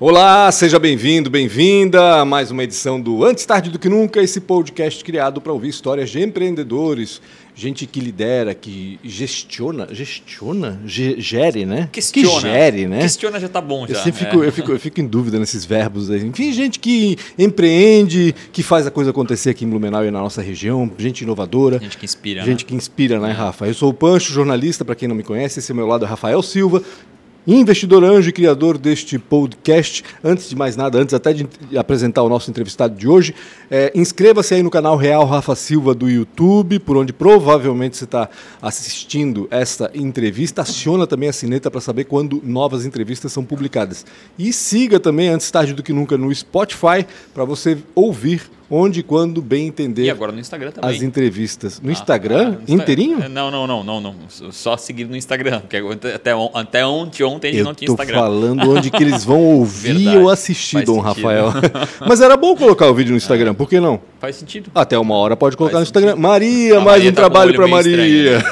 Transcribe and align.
Olá, 0.00 0.50
seja 0.50 0.80
bem-vindo, 0.80 1.30
bem-vinda 1.30 2.20
a 2.20 2.24
mais 2.24 2.50
uma 2.50 2.64
edição 2.64 3.00
do 3.00 3.24
Antes 3.24 3.46
Tarde 3.46 3.70
do 3.70 3.78
Que 3.78 3.88
Nunca, 3.88 4.20
esse 4.20 4.40
podcast 4.40 5.04
criado 5.04 5.40
para 5.40 5.52
ouvir 5.52 5.68
histórias 5.68 6.10
de 6.10 6.20
empreendedores, 6.20 7.20
gente 7.54 7.86
que 7.86 8.00
lidera, 8.00 8.52
que 8.52 8.98
gestiona, 9.04 9.86
gestiona, 9.92 10.80
Ge 10.84 11.20
gere, 11.20 11.64
né? 11.64 11.88
Questiona. 11.92 12.30
Que 12.34 12.40
gere, 12.40 12.88
né? 12.88 13.00
Questiona 13.02 13.38
já 13.38 13.48
tá 13.48 13.60
bom 13.60 13.86
já. 13.86 13.94
Eu, 13.94 14.02
sempre 14.02 14.24
fico, 14.24 14.42
é. 14.42 14.46
eu, 14.48 14.52
fico, 14.52 14.72
eu 14.72 14.80
fico 14.80 15.00
em 15.00 15.06
dúvida 15.06 15.38
nesses 15.38 15.64
verbos 15.64 16.10
aí. 16.10 16.24
Enfim, 16.26 16.52
gente 16.52 16.80
que 16.80 17.16
empreende, 17.38 18.34
que 18.50 18.62
faz 18.62 18.86
a 18.88 18.90
coisa 18.90 19.10
acontecer 19.10 19.50
aqui 19.50 19.64
em 19.64 19.68
Blumenau 19.68 20.04
e 20.04 20.10
na 20.10 20.20
nossa 20.20 20.42
região, 20.42 20.90
gente 20.98 21.20
inovadora. 21.20 21.78
Gente 21.78 21.98
que 21.98 22.04
inspira, 22.04 22.42
Gente 22.42 22.64
né? 22.64 22.68
que 22.68 22.74
inspira, 22.74 23.20
né, 23.20 23.30
Rafa? 23.30 23.68
Eu 23.68 23.74
sou 23.74 23.90
o 23.90 23.94
Pancho, 23.94 24.32
jornalista, 24.32 24.84
para 24.84 24.96
quem 24.96 25.06
não 25.06 25.14
me 25.14 25.22
conhece. 25.22 25.60
Esse 25.60 25.70
é 25.70 25.74
meu 25.74 25.86
lado 25.86 26.04
é 26.04 26.08
Rafael 26.08 26.42
Silva, 26.42 26.82
investidor 27.46 28.04
anjo 28.04 28.28
e 28.28 28.32
criador 28.32 28.78
deste 28.78 29.18
podcast. 29.18 30.04
Antes 30.22 30.48
de 30.48 30.56
mais 30.56 30.76
nada, 30.76 30.98
antes 30.98 31.14
até 31.14 31.32
de 31.32 31.48
apresentar 31.76 32.22
o 32.22 32.28
nosso 32.28 32.50
entrevistado 32.50 32.94
de 32.94 33.08
hoje, 33.08 33.34
é, 33.70 33.90
inscreva-se 33.94 34.54
aí 34.54 34.62
no 34.62 34.70
canal 34.70 34.96
Real 34.96 35.24
Rafa 35.24 35.54
Silva 35.54 35.94
do 35.94 36.08
YouTube, 36.08 36.78
por 36.78 36.96
onde 36.96 37.12
provavelmente 37.12 37.96
você 37.96 38.04
está 38.04 38.28
assistindo 38.60 39.48
esta 39.50 39.90
entrevista. 39.94 40.62
Aciona 40.62 41.06
também 41.06 41.28
a 41.28 41.32
sineta 41.32 41.70
para 41.70 41.80
saber 41.80 42.04
quando 42.04 42.40
novas 42.44 42.86
entrevistas 42.86 43.32
são 43.32 43.44
publicadas. 43.44 44.06
E 44.38 44.52
siga 44.52 45.00
também, 45.00 45.28
antes 45.28 45.50
tarde 45.50 45.72
do 45.72 45.82
que 45.82 45.92
nunca, 45.92 46.16
no 46.16 46.34
Spotify, 46.34 47.06
para 47.34 47.44
você 47.44 47.78
ouvir 47.94 48.42
onde 48.74 49.00
e 49.00 49.02
quando 49.02 49.42
bem 49.42 49.66
entender 49.66 50.04
E 50.04 50.10
agora 50.10 50.32
no 50.32 50.40
Instagram 50.40 50.70
também. 50.72 50.90
as 50.96 51.02
entrevistas. 51.02 51.80
No 51.80 51.90
Ah, 51.90 51.92
Instagram? 51.92 52.40
ah, 52.40 52.50
no 52.50 52.60
Insta- 52.62 52.72
inteirinho? 52.72 53.28
Não, 53.28 53.50
não, 53.50 53.66
não, 53.66 53.84
não, 53.84 54.00
não. 54.00 54.14
Só 54.50 54.76
seguir 54.76 55.04
no 55.04 55.14
Instagram. 55.16 55.60
Porque 55.60 55.76
até, 56.14 56.34
on- 56.34 56.50
até 56.54 56.84
ontem, 56.86 57.22
ontem 57.22 57.48
a 57.48 57.50
gente 57.50 57.58
Eu 57.60 57.64
não 57.66 57.74
tinha 57.74 57.86
tô 57.86 57.92
Instagram. 57.92 58.18
falando 58.18 58.70
onde 58.70 58.90
que 58.90 59.02
eles 59.02 59.22
vão 59.24 59.40
ouvir 59.58 59.94
Verdade. 59.94 60.16
ou 60.18 60.30
assistir, 60.30 60.84
Dom 60.84 60.94
sentido. 61.02 61.02
Rafael. 61.02 61.48
Mas 62.08 62.20
era 62.20 62.36
bom 62.36 62.56
colocar 62.56 62.88
o 62.88 62.94
vídeo 62.94 63.10
no 63.10 63.16
Instagram, 63.18 63.54
por 63.54 63.68
que 63.68 63.78
não? 63.78 64.00
Faz 64.18 64.36
sentido. 64.36 64.70
Até 64.74 64.98
uma 64.98 65.16
hora 65.16 65.36
pode 65.36 65.56
colocar 65.56 65.76
Faz 65.76 65.82
no 65.88 65.88
Instagram. 65.88 66.10
sentido. 66.12 66.22
Maria, 66.22 66.74
mais 66.76 66.84
Maria 66.86 67.10
um 67.10 67.12
tá 67.12 67.20
trabalho 67.20 67.54
para 67.54 67.66
Maria. 67.68 68.42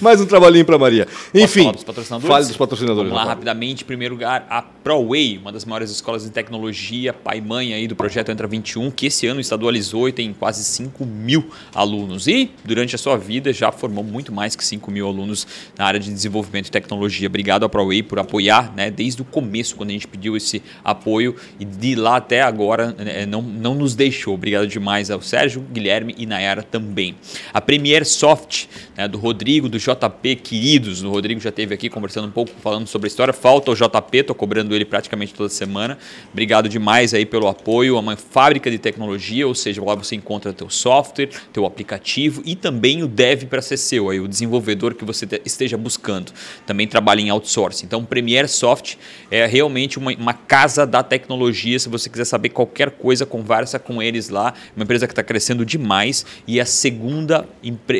mais 0.00 0.20
um 0.20 0.24
trabalhinho 0.26 0.64
para 0.64 0.78
Maria. 0.78 1.06
Enfim, 1.34 1.60
falar 1.62 1.72
dos 1.74 1.84
patrocinadores? 1.84 2.28
fale 2.34 2.46
dos 2.46 2.56
patrocinadores. 2.56 3.10
Vamos 3.10 3.24
lá 3.24 3.30
rapidamente. 3.30 3.82
Em 3.82 3.86
primeiro 3.86 4.14
lugar, 4.14 4.46
a 4.48 4.62
ProWay, 4.62 5.38
uma 5.38 5.52
das 5.52 5.64
maiores 5.64 5.90
escolas 5.90 6.24
de 6.24 6.30
tecnologia, 6.30 7.12
pai 7.12 7.38
e 7.38 7.40
mãe 7.40 7.74
aí 7.74 7.86
do 7.86 7.94
projeto 7.94 8.30
Entra 8.30 8.46
21, 8.46 8.90
que 8.96 9.06
esse 9.06 9.26
ano 9.26 9.40
estadualizou 9.40 10.08
e 10.08 10.12
tem 10.12 10.32
quase 10.32 10.64
5 10.64 11.04
mil 11.04 11.50
alunos. 11.74 12.26
E 12.26 12.50
durante 12.64 12.94
a 12.94 12.98
sua 12.98 13.16
vida 13.16 13.52
já 13.52 13.70
formou 13.70 14.02
muito 14.02 14.32
mais 14.32 14.56
que 14.56 14.64
5 14.64 14.90
mil 14.90 15.06
alunos 15.06 15.46
na 15.76 15.84
área 15.84 16.00
de 16.00 16.10
desenvolvimento 16.10 16.68
e 16.68 16.70
tecnologia. 16.70 17.28
Obrigado 17.28 17.64
à 17.64 17.68
ProWay 17.68 18.02
por 18.02 18.18
apoiar, 18.18 18.74
né, 18.74 18.90
desde 18.90 19.20
o 19.22 19.24
começo, 19.24 19.76
quando 19.76 19.90
a 19.90 19.92
gente 19.92 20.08
pediu 20.08 20.36
esse 20.36 20.62
apoio 20.82 21.36
e 21.60 21.64
de 21.64 21.94
lá 21.94 22.16
até 22.16 22.40
agora 22.40 22.92
né, 22.92 23.26
não, 23.26 23.42
não 23.42 23.74
nos 23.74 23.94
deixou. 23.94 24.34
Obrigado 24.34 24.66
demais 24.66 25.10
ao 25.10 25.20
Sérgio, 25.20 25.60
Guilherme 25.70 26.14
e 26.16 26.24
Nayara 26.24 26.62
também. 26.62 27.14
A 27.52 27.60
Premier 27.60 28.06
Soft, 28.06 28.66
né, 28.96 29.06
do 29.06 29.18
Rodrigo, 29.18 29.68
do 29.68 29.78
JP, 29.78 30.36
queridos. 30.36 31.02
O 31.02 31.10
Rodrigo 31.10 31.40
já 31.40 31.50
esteve 31.50 31.74
aqui 31.74 31.90
conversando 31.90 32.26
um 32.28 32.30
pouco, 32.30 32.52
falando 32.62 32.86
sobre 32.86 33.06
a 33.06 33.08
história. 33.08 33.32
Falta 33.32 33.70
o 33.70 33.74
JP, 33.74 34.22
tô 34.22 34.34
cobrando 34.34 34.74
ele 34.74 34.84
praticamente 34.84 35.34
toda 35.34 35.48
semana. 35.48 35.98
Obrigado 36.32 36.68
demais 36.68 37.12
aí 37.12 37.26
pelo 37.26 37.46
apoio. 37.46 37.96
É 37.96 38.00
uma 38.00 38.16
fábrica 38.16 38.70
de 38.70 38.78
tecnologia, 38.78 39.46
ou 39.46 39.54
seja, 39.54 39.84
lá 39.84 39.94
você 39.94 40.16
encontra 40.16 40.52
teu 40.52 40.70
software, 40.70 41.28
teu 41.52 41.66
aplicativo 41.66 42.42
e 42.44 42.56
também 42.56 43.02
o 43.02 43.08
dev 43.08 43.44
para 43.44 43.60
ser 43.60 43.76
seu, 43.76 44.08
aí, 44.08 44.18
o 44.18 44.28
desenvolvedor 44.28 44.94
que 44.94 45.04
você 45.04 45.26
te- 45.26 45.42
esteja 45.44 45.76
buscando. 45.76 46.32
Também 46.64 46.86
trabalha 46.86 47.20
em 47.20 47.30
outsourcing. 47.30 47.84
Então, 47.86 48.04
Premier 48.04 48.48
Soft 48.48 48.94
é 49.30 49.44
realmente 49.46 49.98
uma, 49.98 50.12
uma 50.12 50.32
casa 50.34 50.86
da 50.86 51.02
tecnologia. 51.02 51.78
Se 51.78 51.88
você 51.88 52.08
quiser 52.08 52.24
saber 52.24 52.50
qualquer 52.50 52.90
coisa, 52.90 53.26
conversa 53.26 53.78
com 53.78 54.02
eles 54.02 54.28
lá. 54.28 54.54
Uma 54.74 54.84
empresa 54.84 55.06
que 55.06 55.12
está 55.12 55.22
crescendo 55.22 55.64
demais 55.64 56.24
e 56.46 56.58
é 56.58 56.62
a 56.62 56.66
segunda 56.66 57.46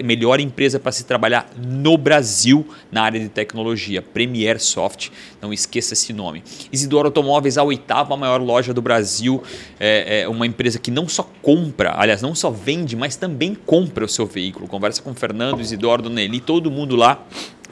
melhor 0.04 0.40
empresa 0.40 0.78
para 0.86 0.92
se 0.92 1.04
trabalhar 1.04 1.50
no 1.56 1.98
Brasil 1.98 2.64
na 2.92 3.02
área 3.02 3.18
de 3.18 3.28
tecnologia, 3.28 4.00
Premier 4.00 4.60
Soft. 4.60 5.08
Não 5.42 5.52
esqueça 5.52 5.94
esse 5.94 6.12
nome. 6.12 6.44
Isidoro 6.72 7.08
Automóveis, 7.08 7.58
a 7.58 7.64
oitava 7.64 8.16
maior 8.16 8.40
loja 8.40 8.72
do 8.72 8.80
Brasil, 8.80 9.42
é, 9.80 10.20
é 10.20 10.28
uma 10.28 10.46
empresa 10.46 10.78
que 10.78 10.92
não 10.92 11.08
só 11.08 11.28
compra, 11.42 11.92
aliás, 11.98 12.22
não 12.22 12.36
só 12.36 12.52
vende, 12.52 12.94
mas 12.94 13.16
também 13.16 13.52
compra 13.66 14.04
o 14.04 14.08
seu 14.08 14.26
veículo. 14.26 14.68
Conversa 14.68 15.02
com 15.02 15.10
o 15.10 15.14
Fernando, 15.14 15.60
Isidoro, 15.60 16.02
Dona 16.02 16.20
todo 16.46 16.70
mundo 16.70 16.94
lá. 16.94 17.20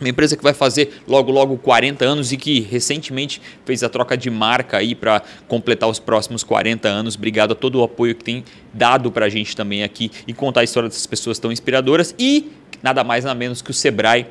Uma 0.00 0.08
empresa 0.08 0.36
que 0.36 0.42
vai 0.42 0.52
fazer 0.52 1.02
logo, 1.06 1.30
logo 1.30 1.56
40 1.56 2.04
anos 2.04 2.32
e 2.32 2.36
que 2.36 2.60
recentemente 2.60 3.40
fez 3.64 3.82
a 3.84 3.88
troca 3.88 4.16
de 4.16 4.28
marca 4.28 4.78
aí 4.78 4.94
para 4.94 5.22
completar 5.46 5.88
os 5.88 6.00
próximos 6.00 6.42
40 6.42 6.88
anos. 6.88 7.14
Obrigado 7.14 7.52
a 7.52 7.54
todo 7.54 7.76
o 7.76 7.84
apoio 7.84 8.14
que 8.14 8.24
tem 8.24 8.44
dado 8.72 9.12
para 9.12 9.26
a 9.26 9.28
gente 9.28 9.54
também 9.54 9.84
aqui 9.84 10.10
e 10.26 10.34
contar 10.34 10.62
a 10.62 10.64
história 10.64 10.88
dessas 10.88 11.06
pessoas 11.06 11.38
tão 11.38 11.52
inspiradoras. 11.52 12.12
E 12.18 12.50
nada 12.84 13.02
mais, 13.02 13.24
nada 13.24 13.34
menos 13.36 13.60
que 13.62 13.70
o 13.70 13.74
Sebrae 13.74 14.26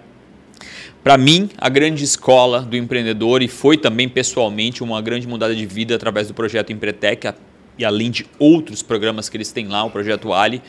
para 1.03 1.17
mim, 1.17 1.49
a 1.57 1.67
grande 1.67 2.03
escola 2.05 2.61
do 2.61 2.77
empreendedor 2.77 3.41
e 3.41 3.47
foi 3.49 3.75
também 3.75 4.07
pessoalmente 4.07 4.81
uma 4.81 5.01
grande 5.01 5.27
mudada 5.27 5.53
de 5.53 5.65
vida 5.65 5.93
através 5.95 6.29
do 6.29 6.33
projeto 6.33 6.71
Empretec 6.71 7.33
e 7.77 7.83
além 7.83 8.09
de 8.09 8.25
outros 8.39 8.81
programas 8.81 9.27
que 9.27 9.35
eles 9.35 9.51
têm 9.51 9.67
lá, 9.67 9.83
o 9.83 9.89
projeto 9.89 10.31
Ali. 10.31 10.61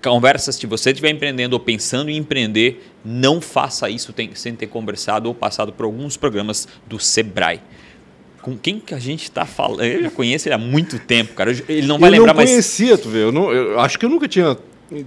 Conversas, 0.00 0.54
se 0.54 0.66
você 0.66 0.90
estiver 0.90 1.10
empreendendo 1.10 1.54
ou 1.54 1.60
pensando 1.60 2.08
em 2.08 2.16
empreender, 2.16 2.88
não 3.04 3.40
faça 3.40 3.90
isso 3.90 4.14
sem 4.34 4.54
ter 4.54 4.68
conversado 4.68 5.28
ou 5.28 5.34
passado 5.34 5.72
por 5.72 5.84
alguns 5.84 6.16
programas 6.16 6.68
do 6.86 6.98
Sebrae. 7.00 7.60
Com 8.40 8.56
quem 8.56 8.78
que 8.78 8.94
a 8.94 8.98
gente 8.98 9.24
está 9.24 9.44
falando? 9.44 9.84
Eu 9.84 10.02
já 10.04 10.10
conheço 10.10 10.46
ele 10.48 10.54
há 10.54 10.58
muito 10.58 10.98
tempo, 10.98 11.34
cara. 11.34 11.50
Eu- 11.52 11.64
Ele 11.68 11.86
não 11.86 11.98
vai 11.98 12.08
eu 12.08 12.12
lembrar, 12.12 12.32
não 12.32 12.36
mas 12.40 12.48
conhecia, 12.50 12.96
tu 12.96 13.08
vê. 13.10 13.24
Eu, 13.24 13.32
não, 13.32 13.52
eu 13.52 13.78
acho 13.80 13.98
que 13.98 14.04
eu 14.06 14.08
nunca 14.08 14.26
tinha 14.28 14.56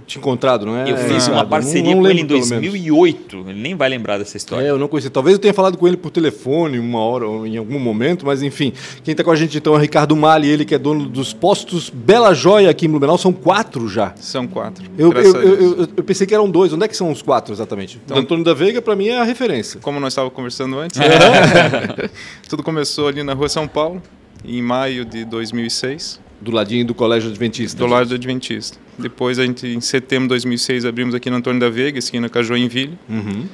te 0.06 0.18
encontrado, 0.18 0.64
não 0.64 0.76
é? 0.76 0.90
eu 0.90 0.96
fiz 0.96 1.28
É, 1.28 1.30
uma 1.30 1.42
não- 1.42 1.48
parceria 1.48 1.94
não 1.94 2.02
com 2.02 2.08
ele 2.08 2.20
em 2.20 2.22
lembro, 2.22 2.36
pelo 2.38 2.46
menos. 2.48 2.70
2008. 2.70 3.44
Ele 3.48 3.60
nem 3.60 3.74
vai 3.74 3.88
lembrar 3.88 4.18
dessa 4.18 4.36
história. 4.36 4.66
É, 4.66 4.70
eu 4.70 4.78
não 4.78 4.88
conhecia. 4.88 5.10
Talvez 5.10 5.34
eu 5.34 5.38
tenha 5.38 5.52
falado 5.52 5.76
com 5.76 5.86
ele 5.86 5.96
por 5.96 6.10
telefone 6.10 6.78
uma 6.78 7.00
hora 7.00 7.26
ou 7.26 7.46
em 7.46 7.56
algum 7.56 7.78
momento, 7.78 8.24
mas 8.24 8.42
enfim. 8.42 8.72
Quem 9.02 9.12
está 9.12 9.22
com 9.22 9.30
a 9.30 9.36
gente 9.36 9.58
então 9.58 9.74
é 9.74 9.76
o 9.76 9.80
Ricardo 9.80 10.16
Mali, 10.16 10.48
ele 10.48 10.64
que 10.64 10.74
é 10.74 10.78
dono 10.78 11.06
dos 11.08 11.32
postos 11.32 11.90
Bela 11.90 12.32
Joia 12.34 12.70
aqui 12.70 12.86
em 12.86 12.88
Blumenau. 12.88 13.18
São 13.18 13.32
quatro 13.32 13.88
já. 13.88 14.14
São 14.16 14.46
quatro. 14.46 14.84
Eu, 14.96 15.12
eu, 15.12 15.22
eu, 15.36 15.54
eu- 15.80 15.88
eu 15.96 16.04
pensei 16.04 16.26
que 16.26 16.34
eram 16.34 16.48
dois. 16.48 16.72
Onde 16.72 16.84
é 16.84 16.88
que 16.88 16.96
são 16.96 17.10
os 17.10 17.20
quatro 17.22 17.52
exatamente? 17.52 18.00
Então- 18.04 18.16
o 18.16 18.20
Antônio 18.20 18.44
da 18.44 18.54
Veiga, 18.54 18.80
para 18.80 18.96
mim, 18.96 19.08
é 19.08 19.18
a 19.20 19.24
referência. 19.24 19.80
Como 19.80 20.00
nós 20.00 20.12
estávamos 20.12 20.34
conversando 20.34 20.78
antes, 20.78 20.98
tudo 22.48 22.62
começou 22.62 23.08
ali 23.08 23.22
na 23.22 23.34
rua 23.34 23.48
São 23.48 23.66
Paulo, 23.68 24.00
em 24.44 24.62
maio 24.62 25.04
de 25.04 25.24
2006, 25.24 26.20
Do 26.40 26.50
ladinho 26.50 26.84
do 26.86 26.94
Colégio 26.94 27.30
Adventista. 27.30 27.78
do 27.78 27.86
lado 27.86 28.08
do 28.08 28.14
Adventista. 28.14 28.78
Depois, 28.98 29.38
a 29.38 29.44
gente, 29.44 29.66
em 29.66 29.80
setembro 29.80 30.24
de 30.24 30.28
2006, 30.30 30.84
abrimos 30.84 31.14
aqui 31.14 31.28
no 31.30 31.36
Antônio 31.36 31.58
da 31.60 31.68
Veiga, 31.68 31.98
esquina 31.98 32.28
com 32.28 32.38
a 32.38 32.42
Joinville. 32.42 32.96
Uhum. 33.08 33.46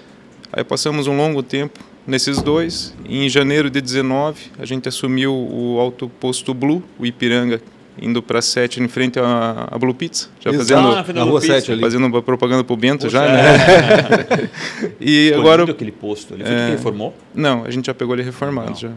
Aí 0.52 0.64
passamos 0.64 1.06
um 1.06 1.16
longo 1.16 1.42
tempo 1.42 1.78
nesses 2.06 2.42
dois. 2.42 2.94
E 3.08 3.24
em 3.24 3.28
janeiro 3.28 3.70
de 3.70 3.80
19, 3.80 4.38
a 4.58 4.64
gente 4.66 4.88
assumiu 4.88 5.32
o 5.34 5.78
Alto 5.80 6.08
Posto 6.08 6.52
Blue, 6.52 6.82
o 6.98 7.06
Ipiranga, 7.06 7.60
indo 8.00 8.22
para 8.22 8.40
7, 8.42 8.82
em 8.82 8.88
frente 8.88 9.18
à, 9.18 9.68
à 9.70 9.78
Blue 9.78 9.94
Pizza. 9.94 10.28
Já 10.40 10.50
Exato. 10.50 10.82
fazendo, 10.82 10.96
Ah, 10.96 11.12
na 11.14 11.22
rua 11.24 11.40
Pizza. 11.40 11.54
7 11.54 11.72
ali. 11.72 11.80
fazendo 11.80 12.06
uma 12.06 12.22
propaganda 12.22 12.64
pro 12.64 12.76
Bento 12.76 13.02
Poxa, 13.06 13.10
já, 13.10 13.24
é. 13.24 13.32
né? 13.32 14.50
e 15.00 15.26
Ficou 15.28 15.40
agora... 15.40 15.64
aquele 15.70 15.92
posto. 15.92 16.34
Ele 16.34 16.44
foi 16.44 16.52
É. 16.52 16.64
que 16.66 16.72
reformou? 16.72 17.14
Não, 17.34 17.64
a 17.64 17.70
gente 17.70 17.86
já 17.86 17.94
pegou 17.94 18.14
ele 18.14 18.22
reformado 18.22 18.70
Não. 18.70 18.76
já. 18.76 18.90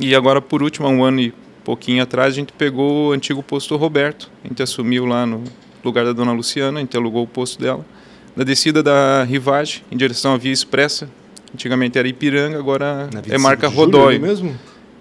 E 0.00 0.14
agora, 0.14 0.40
por 0.40 0.62
último, 0.62 0.86
há 0.86 0.90
um 0.90 1.02
ano 1.04 1.20
e 1.20 1.34
pouquinho 1.68 2.02
atrás, 2.02 2.32
a 2.32 2.36
gente 2.36 2.50
pegou 2.54 3.10
o 3.10 3.12
antigo 3.12 3.42
posto 3.42 3.76
Roberto. 3.76 4.30
A 4.42 4.48
gente 4.48 4.62
assumiu 4.62 5.04
lá 5.04 5.26
no 5.26 5.44
lugar 5.84 6.02
da 6.06 6.14
dona 6.14 6.32
Luciana, 6.32 6.78
a 6.78 6.80
gente 6.80 6.96
alugou 6.96 7.22
o 7.24 7.26
posto 7.26 7.60
dela. 7.60 7.84
Na 8.34 8.42
descida 8.42 8.82
da 8.82 9.22
Rivage, 9.24 9.84
em 9.92 9.96
direção 9.96 10.32
à 10.32 10.38
Via 10.38 10.50
Expressa. 10.52 11.10
Antigamente 11.52 11.98
era 11.98 12.08
Ipiranga, 12.08 12.58
agora 12.58 13.08
é 13.12 13.16
25 13.16 13.40
marca 13.42 13.68
Rodói. 13.68 14.14
ali 14.14 14.18
mesmo? 14.18 14.56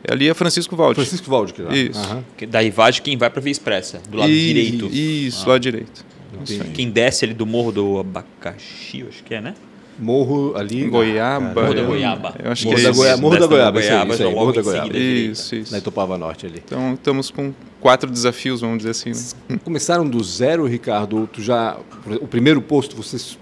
Ali 0.10 0.28
é 0.30 0.34
Francisco 0.34 0.76
Valde. 0.76 0.96
Francisco 0.96 1.30
Valde, 1.30 1.54
que 1.54 1.62
lá. 1.62 1.74
Isso. 1.74 2.00
Aham. 2.00 2.24
Da 2.50 2.60
Rivagem, 2.60 3.02
quem 3.02 3.16
vai 3.18 3.30
para 3.30 3.42
Via 3.42 3.52
Expressa, 3.52 4.02
do 4.10 4.18
lado 4.18 4.30
E- 4.32 4.48
direito. 4.48 4.88
Isso, 4.88 5.46
Ah. 5.46 5.50
lado 5.52 5.62
direito. 5.62 6.06
Entendi. 6.42 6.70
Quem 6.72 6.90
desce 6.90 7.24
ali 7.24 7.34
do 7.34 7.46
Morro 7.46 7.72
do 7.72 7.98
Abacaxi, 8.00 9.00
eu 9.00 9.08
acho 9.08 9.24
que 9.24 9.34
é, 9.34 9.40
né? 9.42 9.54
Morro 10.00 10.54
ali. 10.56 10.84
Em 10.84 10.90
Goiaba. 10.90 11.62
Morro 11.62 11.74
da 11.74 11.82
eu- 11.82 11.88
Goiaba. 11.88 12.36
Eu 12.44 12.52
acho 12.52 12.66
Morro 12.66 12.76
que 12.76 12.82
é 12.82 12.84
da 12.86 12.92
isso. 12.92 13.00
Goiaba. 13.00 13.22
Morro 13.22 13.40
da 13.40 13.48
Goiaba, 13.48 13.80
isso 13.80 13.88
aí, 13.90 13.94
Goiaba, 13.96 14.14
isso 14.14 14.24
aí, 14.24 14.30
já 14.30 14.36
Morro 14.36 14.54
da 14.54 14.62
Goiaba. 14.62 14.98
Isso, 14.98 15.56
isso. 15.56 15.72
Na 15.72 15.78
Itopava 15.80 16.18
Norte 16.18 16.46
ali. 16.46 16.62
Então, 16.66 16.94
estamos 16.94 17.32
com 17.32 17.54
quatro 17.80 18.10
desafios, 18.12 18.62
vamos 18.62 18.78
dizer 18.80 18.92
assim. 18.92 19.12
né? 19.50 19.60
Começaram 19.66 20.08
do 20.08 20.24
zero, 20.24 20.66
Ricardo? 20.66 21.28
Tu 21.32 21.42
já. 21.42 21.78
O 22.22 22.28
primeiro 22.28 22.62
posto, 22.62 22.96
vocês 22.96 23.38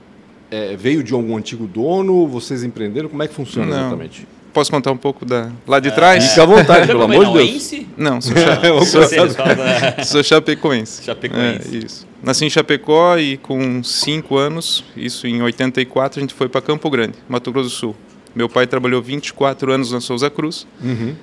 é, 0.49 0.75
veio 0.77 1.03
de 1.03 1.13
algum 1.13 1.35
antigo 1.37 1.67
dono? 1.67 2.27
Vocês 2.27 2.63
empreenderam? 2.63 3.09
Como 3.09 3.21
é 3.21 3.27
que 3.27 3.33
funciona 3.33 3.67
Não. 3.69 3.81
exatamente? 3.81 4.27
Posso 4.55 4.71
contar 4.71 4.89
um 4.91 4.97
pouco 4.97 5.25
da 5.25 5.51
lá 5.67 5.81
de 5.81 5.91
trás? 5.91 6.29
Fica 6.29 6.43
à 6.43 6.45
vontade, 6.45 6.79
Você 6.81 6.87
pelo 6.87 7.03
amor 7.03 7.25
de 7.25 7.33
Deus. 7.33 7.73
Não, 7.97 8.21
sou, 8.21 8.33
cha- 8.37 8.55
Vamos 8.63 8.87
sou, 8.87 9.01
sou 10.05 10.23
chapecoense. 10.23 11.03
Chapecoense. 11.03 11.75
É, 11.75 11.77
isso. 11.85 12.07
Nasci 12.23 12.45
em 12.45 12.49
Chapecó 12.49 13.17
e 13.17 13.35
com 13.35 13.83
cinco 13.83 14.37
anos, 14.37 14.83
isso 14.95 15.27
em 15.27 15.41
84, 15.41 16.19
a 16.19 16.21
gente 16.21 16.33
foi 16.33 16.47
para 16.47 16.61
Campo 16.61 16.89
Grande, 16.89 17.15
Mato 17.27 17.51
Grosso 17.51 17.67
do 17.69 17.75
Sul. 17.75 17.95
Meu 18.33 18.47
pai 18.47 18.65
trabalhou 18.65 19.01
24 19.01 19.73
anos 19.73 19.91
na 19.91 19.99
Souza 19.99 20.29
Cruz 20.29 20.65
Uhum. 20.81 21.13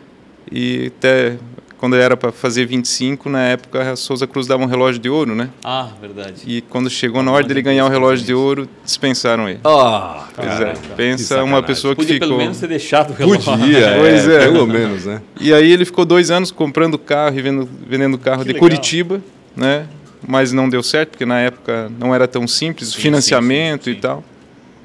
E 0.50 0.92
até 0.98 1.38
quando 1.82 1.96
era 1.96 2.16
para 2.16 2.30
fazer 2.30 2.64
25, 2.64 3.28
na 3.28 3.42
época 3.42 3.90
a 3.90 3.96
Souza 3.96 4.24
Cruz 4.24 4.46
dava 4.46 4.62
um 4.62 4.66
relógio 4.66 5.00
de 5.00 5.08
ouro, 5.10 5.34
né? 5.34 5.50
Ah, 5.64 5.88
verdade. 6.00 6.42
E 6.46 6.60
quando 6.60 6.88
chegou 6.88 7.24
na 7.24 7.32
hora 7.32 7.44
dele 7.44 7.60
ganhar 7.60 7.84
o 7.84 7.88
relógio 7.88 8.24
de 8.24 8.32
ouro, 8.32 8.68
dispensaram 8.84 9.48
ele. 9.48 9.58
Ah, 9.64 10.28
Pois 10.32 10.60
é, 10.60 10.72
que 10.74 10.88
pensa 10.90 11.42
uma 11.42 11.60
pessoa 11.60 11.96
que 11.96 12.02
Podia 12.02 12.14
ficou... 12.14 12.28
pelo 12.28 12.38
menos 12.38 12.58
ter 12.60 12.68
deixado 12.68 13.10
o 13.10 13.14
relógio. 13.14 13.42
Podia, 13.58 13.78
é, 13.84 13.98
Pois 13.98 14.28
é. 14.28 14.38
pelo 14.44 14.64
menos, 14.64 15.06
né? 15.06 15.20
E 15.40 15.52
aí 15.52 15.72
ele 15.72 15.84
ficou 15.84 16.04
dois 16.04 16.30
anos 16.30 16.52
comprando 16.52 16.96
carro 16.96 17.36
e 17.36 17.42
vendo, 17.42 17.68
vendendo 17.84 18.16
carro 18.16 18.42
Que 18.42 18.44
de 18.44 18.52
legal. 18.52 18.60
Curitiba, 18.60 19.20
né? 19.56 19.88
Mas 20.24 20.52
não 20.52 20.68
deu 20.68 20.84
certo, 20.84 21.10
porque 21.10 21.26
na 21.26 21.40
época 21.40 21.90
não 21.98 22.14
era 22.14 22.28
tão 22.28 22.46
simples, 22.46 22.90
Sim, 22.90 23.00
financiamento 23.00 23.86
sim, 23.86 23.90
sim, 23.94 23.98
e 23.98 24.00
tal. 24.00 24.22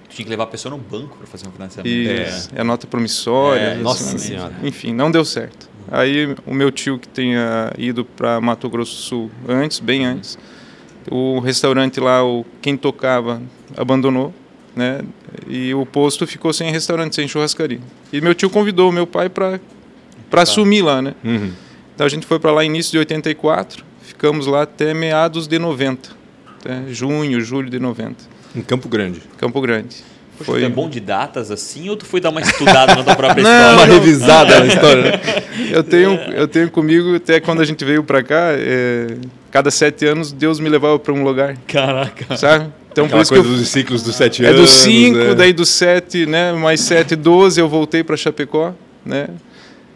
Tinha 0.10 0.24
que 0.26 0.32
levar 0.32 0.46
a 0.46 0.48
pessoa 0.48 0.76
no 0.76 0.80
banco 0.82 1.16
para 1.16 1.28
fazer 1.28 1.48
um 1.48 1.52
financiamento. 1.52 1.94
E 1.94 2.10
É. 2.10 2.60
a 2.60 2.64
nota 2.64 2.88
promissória. 2.88 3.62
É, 3.62 3.74
isso, 3.76 3.84
Nossa? 3.84 4.18
Senhora. 4.18 4.54
Enfim, 4.64 4.92
não 4.96 5.12
deu 5.12 5.24
certo. 5.24 5.67
Aí 5.92 6.36
o 6.46 6.54
meu 6.54 6.72
tio 6.72 7.00
que 7.00 7.08
tinha 7.08 7.72
ido 7.78 8.04
para 8.04 8.40
Mato 8.42 8.70
Grosso 8.70 8.96
do 8.96 9.02
Sul 9.02 9.32
antes, 9.48 9.80
bem 9.80 10.06
antes, 10.06 10.38
o 11.10 11.40
restaurante 11.40 12.00
lá, 12.00 12.24
o 12.24 12.46
quem 12.62 12.76
tocava 12.76 13.42
abandonou, 13.76 14.34
né? 14.76 15.02
E 15.48 15.74
o 15.74 15.86
posto 15.86 16.28
ficou 16.28 16.52
sem 16.52 16.72
restaurante, 16.72 17.16
sem 17.16 17.28
churrascaria. 17.28 17.80
E 18.12 18.20
meu 18.20 18.36
tio 18.36 18.50
convidou 18.50 18.90
o 18.90 18.92
meu 18.92 19.08
pai 19.08 19.30
para 19.30 19.60
para 20.30 20.42
assumir 20.42 20.82
lá, 20.82 21.02
né? 21.02 21.14
Uhum. 21.24 21.52
Então 21.96 22.06
a 22.06 22.10
gente 22.10 22.26
foi 22.26 22.40
para 22.40 22.52
lá 22.52 22.64
início 22.64 22.92
de 22.92 22.98
84, 23.00 23.84
ficamos 24.02 24.46
lá 24.46 24.64
até 24.64 24.94
meados 24.94 25.48
de 25.48 25.58
90, 25.58 26.10
até 26.60 26.94
junho, 26.94 27.40
julho 27.42 27.70
de 27.70 27.80
90, 27.80 28.16
Em 28.56 28.62
Campo 28.62 28.90
Grande. 28.90 29.22
Campo 29.38 29.62
Grande. 29.62 30.04
Poxa, 30.38 30.52
tu 30.52 30.66
é 30.66 30.70
bom 30.70 30.90
de 30.90 31.00
datas 31.00 31.50
assim 31.52 31.90
ou 31.90 31.96
tu 31.98 32.06
foi 32.06 32.20
dar 32.22 32.30
uma 32.30 32.42
estudada 32.42 32.96
na 32.96 33.04
tua 33.04 33.16
própria 33.16 33.44
Não, 33.44 33.50
história? 33.52 33.76
Uma 33.76 33.86
revisada 34.00 34.60
na 34.60 34.66
história, 34.68 35.02
né? 35.04 35.12
Eu 35.72 35.84
tenho, 35.84 36.12
eu 36.14 36.48
tenho 36.48 36.72
comigo, 36.72 37.16
até 37.16 37.40
quando 37.42 37.62
a 37.62 37.66
gente 37.66 37.84
veio 37.84 38.02
para 38.04 38.24
cá, 38.24 38.52
é, 38.52 39.18
cada 39.52 39.70
sete 39.70 40.06
anos 40.06 40.32
Deus 40.32 40.60
me 40.60 40.70
levava 40.70 40.98
para 40.98 41.12
um 41.14 41.24
lugar, 41.24 41.58
Caraca. 41.68 42.38
sabe? 42.38 42.72
Então 42.92 43.06
por 43.06 43.10
Aquela 43.20 43.22
isso 43.24 43.34
que 43.34 43.40
coisa 43.40 43.54
eu, 43.54 43.58
dos 43.60 43.68
ciclos 43.70 44.02
dos 44.04 44.16
sete 44.16 44.46
é 44.46 44.50
anos. 44.50 44.62
dos 44.62 44.70
cinco, 44.70 45.18
né? 45.18 45.36
daí 45.36 45.52
dos 45.52 45.70
sete, 45.70 46.26
né? 46.26 46.54
Mais 46.54 46.80
sete, 46.80 47.16
doze, 47.16 47.60
eu 47.60 47.68
voltei 47.68 48.04
para 48.04 48.16
Chapecó, 48.16 48.74
né? 49.06 49.28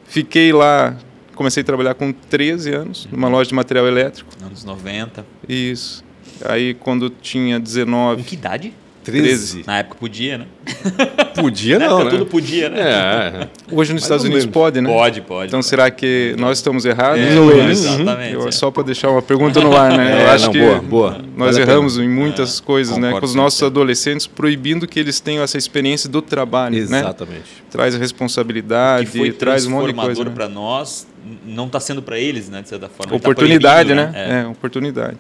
Fiquei 0.08 0.52
lá, 0.52 0.96
comecei 1.36 1.62
a 1.62 1.64
trabalhar 1.64 1.94
com 1.94 2.12
13 2.12 2.74
anos, 2.74 3.08
numa 3.12 3.30
loja 3.30 3.48
de 3.48 3.56
material 3.56 3.88
elétrico. 3.88 4.30
Anos 4.46 4.64
90. 4.66 5.26
Isso. 5.48 6.04
Aí 6.44 6.74
quando 6.74 7.10
tinha 7.10 7.60
19, 7.60 8.24
Com 8.24 8.28
que 8.28 8.36
idade? 8.36 8.74
13. 9.04 9.64
Na 9.66 9.80
época 9.80 9.96
podia, 10.00 10.38
né? 10.40 10.46
Podia 11.36 11.80
Na 11.80 11.86
não, 11.88 11.94
época 12.02 12.04
né? 12.06 12.10
tudo 12.20 12.26
podia, 12.30 12.70
né? 12.70 12.80
É, 12.80 13.48
hoje 13.72 13.94
nos 13.94 14.02
Mais 14.02 14.04
Estados 14.04 14.24
Unidos 14.26 14.44
menos. 14.44 14.54
pode, 14.54 14.82
né? 14.82 14.90
Pode, 14.90 15.22
pode. 15.22 15.48
Então 15.48 15.62
será 15.62 15.90
que 15.90 16.36
nós 16.38 16.58
estamos 16.58 16.86
errados 16.86 17.20
É, 17.22 17.40
ou 17.40 17.52
eles? 17.52 17.84
exatamente, 17.86 18.34
Eu- 18.34 18.48
é. 18.48 18.52
Só 18.52 18.70
para 18.70 18.84
deixar 18.84 19.10
uma 19.10 19.22
pergunta 19.22 19.60
no 19.62 19.76
ar, 19.76 19.98
né? 19.98 20.22
É, 20.22 20.26
Eu 20.26 20.30
acho 20.32 20.46
não, 20.48 20.52
que 20.54 20.60
boa, 20.60 20.80
boa. 20.82 21.22
nós 21.36 21.56
Vale 21.58 21.70
erramos 21.72 21.98
em 21.98 22.08
muitas 22.10 22.60
coisas, 22.60 22.98
né? 22.98 23.12
Com 23.18 23.26
os 23.26 23.34
nossos 23.34 23.60
100%. 23.60 23.66
adolescentes, 23.68 24.28
proibindo 24.28 24.88
que 24.88 25.00
eles 25.00 25.20
tenham 25.20 25.44
essa 25.44 25.58
experiência 25.58 26.10
do 26.10 26.22
trabalho, 26.22 26.76
né? 26.90 27.00
Exatamente. 27.00 27.64
Traz 27.72 27.96
a 27.96 27.98
que 27.98 28.02
responsabilidade, 28.04 29.08
foi 29.08 29.32
traz 29.32 29.66
um 29.66 29.72
monte 29.72 29.88
de 29.88 29.94
coisa. 29.94 30.06
transformador 30.14 30.26
né? 30.26 30.32
para 30.36 30.50
nós, 30.50 31.08
não 31.46 31.66
está 31.68 31.80
sendo 31.80 32.02
para 32.02 32.20
eles, 32.20 32.50
né? 32.50 32.62
De 32.62 32.70
certa 32.70 32.88
forma. 32.90 33.12
Tá 33.12 33.16
Oportunidade, 33.16 33.94
proibindo, 33.94 34.12
né? 34.14 34.44
É. 34.44 34.48
oportunidade. 34.48 35.18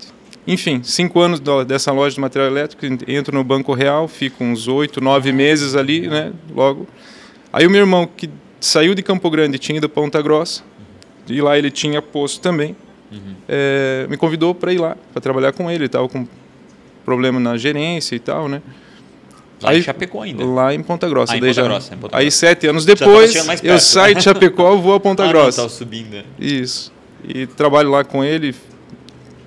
Enfim, 0.47 0.81
cinco 0.83 1.19
anos 1.19 1.39
dessa 1.67 1.91
loja 1.91 2.15
de 2.15 2.21
material 2.21 2.49
elétrico, 2.49 2.83
entro 3.07 3.35
no 3.35 3.43
Banco 3.43 3.73
Real, 3.73 4.07
fico 4.07 4.43
uns 4.43 4.67
oito, 4.67 4.99
nove 4.99 5.31
meses 5.31 5.75
ali, 5.75 6.07
né? 6.07 6.33
Logo. 6.55 6.87
Aí 7.53 7.67
o 7.67 7.69
meu 7.69 7.81
irmão, 7.81 8.07
que 8.07 8.29
saiu 8.59 8.95
de 8.95 9.03
Campo 9.03 9.29
Grande, 9.29 9.59
tinha 9.59 9.77
ido 9.77 9.87
para 9.87 10.01
Ponta 10.01 10.21
Grossa, 10.21 10.63
e 11.27 11.39
lá 11.41 11.57
ele 11.57 11.69
tinha 11.69 12.01
posto 12.01 12.41
também, 12.41 12.75
Uhum. 13.11 13.35
é, 13.47 14.07
me 14.09 14.17
convidou 14.17 14.55
para 14.55 14.73
ir 14.73 14.79
lá, 14.79 14.95
para 15.13 15.21
trabalhar 15.21 15.51
com 15.51 15.69
ele. 15.69 15.79
Ele 15.79 15.85
estava 15.85 16.07
com 16.09 16.25
problema 17.05 17.39
na 17.39 17.55
gerência 17.57 18.15
e 18.15 18.19
tal, 18.19 18.47
né? 18.47 18.61
Lá 19.61 19.73
em 19.73 19.75
Aí- 19.77 19.83
Chapecó 19.83 20.21
ainda. 20.23 20.43
Lá 20.43 20.73
em 20.73 20.81
Ponta 20.81 21.07
Grossa. 21.07 21.33
Ah, 21.33 21.37
em 21.37 21.39
Ponta 21.41 21.53
já- 21.53 21.63
Grossa, 21.63 21.93
em 21.93 21.97
Ponta 21.97 22.17
aí 22.17 22.23
Grossa. 22.25 22.37
sete 22.37 22.67
anos 22.67 22.83
depois, 22.85 23.45
mais 23.45 23.61
eu 23.61 23.69
perto, 23.73 23.81
saio 23.83 24.13
né? 24.15 24.17
de 24.19 24.23
Chapecó, 24.23 24.75
vou 24.77 24.95
a 24.95 24.99
Ponta 24.99 25.21
Ah, 25.23 25.25
não, 25.27 25.33
Grossa. 25.33 25.57
tava 25.57 25.69
subindo. 25.69 26.09
né? 26.09 26.23
Isso. 26.39 26.91
E 27.27 27.45
trabalho 27.45 27.91
lá 27.91 28.03
com 28.03 28.23
ele 28.23 28.55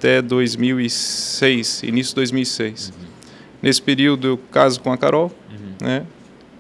até 0.05 0.21
2006, 0.21 1.83
início 1.83 2.11
de 2.11 2.17
2006. 2.17 2.93
Nesse 3.63 3.81
período 3.81 4.27
eu 4.27 4.39
caso 4.53 4.79
com 4.81 4.93
a 4.93 4.99
Carol, 4.99 5.33
né? 5.81 6.05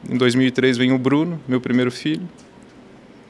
Em 0.08 0.16
2003 0.16 0.78
vem 0.78 0.92
o 0.92 0.98
Bruno, 0.98 1.38
meu 1.46 1.60
primeiro 1.60 1.90
filho. 1.90 2.26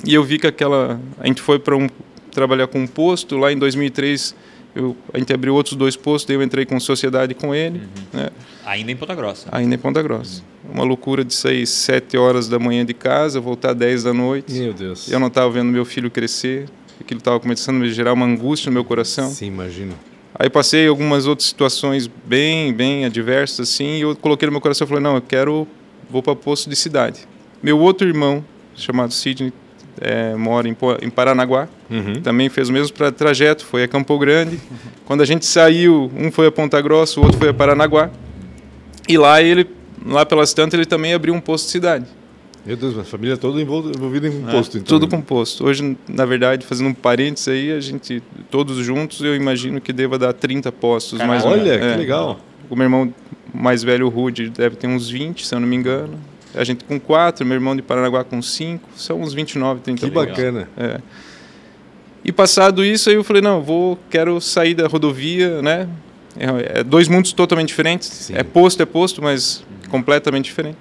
E 0.07 0.15
eu 0.15 0.23
vi 0.23 0.39
que 0.39 0.47
aquela 0.47 1.01
a 1.19 1.27
gente 1.27 1.43
foi 1.43 1.59
para 1.59 1.77
um 1.77 1.89
trabalhar 2.31 2.69
com 2.69 2.79
um 2.79 2.87
posto 2.87 3.37
lá 3.37 3.53
em 3.53 3.59
2003 3.59 4.37
eu, 4.75 4.97
a 5.13 5.19
gente 5.19 5.33
abriu 5.33 5.55
outros 5.55 5.77
dois 5.77 5.95
postos, 5.95 6.27
daí 6.27 6.37
eu 6.37 6.43
entrei 6.43 6.67
com 6.67 6.81
sociedade 6.81 7.33
com 7.33 7.55
ele, 7.55 7.83
né? 8.13 8.31
Ainda 8.67 8.91
em 8.91 8.97
Ponta 8.97 9.15
Grossa. 9.15 9.49
Ainda 9.53 9.73
em 9.73 9.79
Ponta 9.79 10.03
Grossa. 10.03 10.43
Uma 10.69 10.83
loucura 10.83 11.25
de 11.25 11.33
sair 11.33 11.65
7 11.65 12.17
horas 12.17 12.49
da 12.49 12.59
manhã 12.59 12.85
de 12.85 12.93
casa, 12.93 13.41
voltar 13.41 13.73
10 13.73 14.03
da 14.03 14.13
noite. 14.13 14.53
Meu 14.53 14.73
Deus. 14.73 15.09
Eu 15.09 15.21
não 15.21 15.29
estava 15.29 15.49
vendo 15.49 15.71
meu 15.71 15.85
filho 15.85 16.11
crescer, 16.11 16.69
aquilo 17.01 17.19
estava 17.19 17.39
começando 17.41 17.77
a 17.77 17.79
me 17.81 17.93
gerar 17.93 18.13
uma 18.13 18.27
angústia 18.27 18.71
no 18.71 18.75
meu 18.75 18.85
coração. 18.85 19.29
Sim, 19.31 19.47
imagino. 19.47 19.95
Aí 20.37 20.51
passei 20.51 20.87
algumas 20.89 21.27
outras 21.27 21.49
situações 21.49 22.09
bem, 22.25 22.73
bem 22.73 23.05
adversas 23.05 23.69
assim, 23.69 23.99
e 23.99 24.01
eu 24.01 24.17
coloquei 24.17 24.47
no 24.47 24.53
meu 24.53 24.61
coração, 24.61 24.85
e 24.85 24.89
falei, 24.89 25.03
não, 25.03 25.15
eu 25.15 25.23
quero, 25.23 25.67
vou 26.11 26.23
para 26.23 26.35
posto 26.35 26.69
de 26.69 26.75
cidade. 26.75 27.21
Meu 27.63 27.79
outro 27.79 28.07
irmão, 28.09 28.45
chamado 28.75 29.13
Sidney, 29.15 29.53
é, 30.01 30.35
mora 30.35 30.69
em, 30.69 30.77
em 31.03 31.11
Paranaguá, 31.11 31.69
Uhum. 31.91 32.21
também 32.23 32.49
fez 32.49 32.69
o 32.71 32.73
mesmo 32.73 32.93
tra 32.97 33.13
trajeto, 33.13 33.65
foi 33.65 33.85
a 33.85 33.89
Campo 33.89 34.19
Grande. 34.19 34.59
Quando 35.05 35.21
a 35.21 35.25
gente 35.25 35.47
saiu, 35.47 36.11
um 36.17 36.33
foi 36.33 36.47
a 36.49 36.51
Ponta 36.51 36.81
Grossa, 36.81 37.21
o 37.21 37.23
outro 37.23 37.39
foi 37.39 37.51
a 37.51 37.55
Paranaguá. 37.55 38.11
E 39.09 39.17
lá 39.19 39.41
ele, 39.43 39.69
lá 40.05 40.25
pelas 40.27 40.53
tantas, 40.53 40.75
ele 40.75 40.87
também 40.87 41.15
abriu 41.15 41.33
um 41.35 41.41
posto 41.41 41.67
de 41.67 41.71
cidade. 41.73 42.07
Meu 42.67 42.77
Deus, 42.77 42.97
a 42.99 43.05
família 43.05 43.37
toda 43.37 43.61
envol- 43.61 43.91
envolvida 43.95 44.27
em 44.27 44.39
imposto. 44.39 44.79
então. 44.79 44.87
Tudo 44.99 45.07
composto. 45.09 45.67
Hoje, 45.67 45.97
na 46.09 46.25
verdade, 46.25 46.65
fazendo 46.65 46.89
um 46.89 46.95
parênteses 46.95 47.49
aí, 47.49 47.71
a 47.73 47.81
gente, 47.81 48.23
todos 48.51 48.79
juntos, 48.79 49.21
eu 49.21 49.35
imagino 49.37 49.81
que 49.81 49.93
deva 49.93 50.19
dar 50.19 50.33
30 50.33 50.73
postos, 50.73 51.19
Caralho, 51.19 51.31
mais 51.31 51.45
ou 51.45 51.51
menos. 51.51 51.67
Olha, 51.69 51.79
que 51.79 51.85
É. 51.85 51.97
legal. 51.97 52.41
O 52.71 52.75
meu 52.75 52.85
irmão 52.85 53.13
mais 53.53 53.83
velho, 53.83 54.07
o 54.07 54.09
Rude, 54.09 54.49
deve 54.49 54.77
ter 54.77 54.87
uns 54.87 55.09
20, 55.11 55.47
se 55.47 55.55
eu 55.55 55.61
não 55.61 55.69
me 55.69 55.77
engano. 55.77 56.19
A 56.55 56.65
gente 56.65 56.85
com 56.85 56.99
4, 56.99 57.45
meu 57.45 57.55
irmão 57.57 57.77
de 57.77 57.83
Paranaguá 57.83 58.25
com 58.25 58.41
5, 58.41 58.89
são 58.97 59.21
uns 59.21 59.35
29, 59.35 59.81
30 59.81 59.99
Que 60.01 60.07
aí. 60.07 60.11
bacana. 60.11 60.69
É. 60.77 61.01
E 62.25 62.33
passado 62.33 62.83
isso, 62.85 63.11
aí 63.11 63.17
eu 63.17 63.25
falei, 63.25 63.43
não, 63.43 63.63
vou, 63.63 63.99
quero 64.09 64.41
sair 64.41 64.73
da 64.75 64.87
rodovia, 64.87 65.61
né? 65.61 65.87
É, 66.39 66.81
é 66.81 66.85
dois 66.85 67.07
mundos 67.09 67.33
totalmente 67.33 67.69
diferentes. 67.69 68.09
Sim. 68.09 68.35
É 68.37 68.43
posto, 68.43 68.83
é 68.83 68.87
posto, 68.87 69.21
mas 69.23 69.63
completamente 69.91 70.47
diferente. 70.47 70.79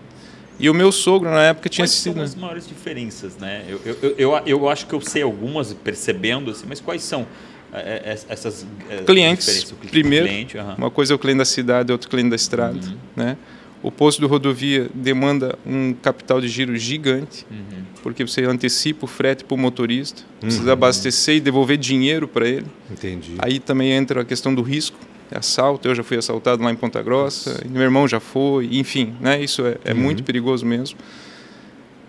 E 0.63 0.69
o 0.69 0.73
meu 0.73 0.93
sogro, 0.93 1.29
na 1.29 1.43
época, 1.43 1.67
tinha 1.67 1.83
Quais 1.83 1.91
são 1.91 2.13
sido... 2.13 2.21
as 2.23 2.35
maiores 2.35 2.65
diferenças, 2.65 3.35
né? 3.35 3.65
Eu, 3.67 3.81
eu, 3.83 4.15
eu, 4.17 4.41
eu, 4.45 4.69
acho 4.69 4.87
que 4.87 4.93
eu 4.93 5.01
sei 5.01 5.21
algumas, 5.21 5.73
percebendo 5.73 6.51
assim, 6.51 6.65
mas 6.69 6.79
quais 6.79 7.03
são 7.03 7.27
é, 7.73 8.01
é, 8.15 8.17
essas 8.29 8.65
é, 8.89 9.03
Clientes. 9.03 9.73
Primeiro, 9.91 10.25
cliente, 10.25 10.57
aham. 10.57 10.75
Uma 10.77 10.89
coisa 10.89 11.11
é 11.11 11.15
o 11.17 11.19
cliente 11.19 11.39
da 11.39 11.45
cidade, 11.45 11.91
outro 11.91 12.09
cliente 12.09 12.29
da 12.29 12.37
estrada, 12.37 12.77
Uhum. 12.79 12.95
né? 13.13 13.35
O 13.81 13.91
posto 13.91 14.21
de 14.21 14.25
rodovia 14.25 14.89
demanda 14.93 15.59
um 15.65 15.93
capital 16.01 16.39
de 16.39 16.47
giro 16.47 16.77
gigante, 16.77 17.45
Uhum. 17.51 17.83
porque 18.01 18.25
você 18.25 18.45
antecipa 18.45 19.03
o 19.03 19.07
frete 19.07 19.43
para 19.43 19.55
o 19.55 19.57
motorista, 19.57 20.23
precisa 20.39 20.63
Uhum. 20.67 20.71
abastecer 20.71 21.35
e 21.35 21.39
devolver 21.41 21.77
dinheiro 21.77 22.25
para 22.25 22.47
ele. 22.47 22.67
Entendi. 22.89 23.33
Aí 23.39 23.59
também 23.59 23.91
entra 23.91 24.21
a 24.21 24.23
questão 24.25 24.55
do 24.55 24.61
risco, 24.61 24.97
assalto. 25.35 25.87
Eu 25.87 25.95
já 25.95 26.03
fui 26.03 26.17
assaltado 26.17 26.63
lá 26.63 26.71
em 26.71 26.75
Ponta 26.75 27.01
Grossa, 27.01 27.61
e 27.65 27.67
meu 27.67 27.81
irmão 27.81 28.07
já 28.07 28.19
foi, 28.19 28.69
enfim, 28.73 29.13
né? 29.19 29.41
Isso 29.41 29.65
é, 29.65 29.77
é 29.85 29.93
Uhum. 29.93 29.99
muito 29.99 30.23
perigoso 30.23 30.65
mesmo. 30.65 30.97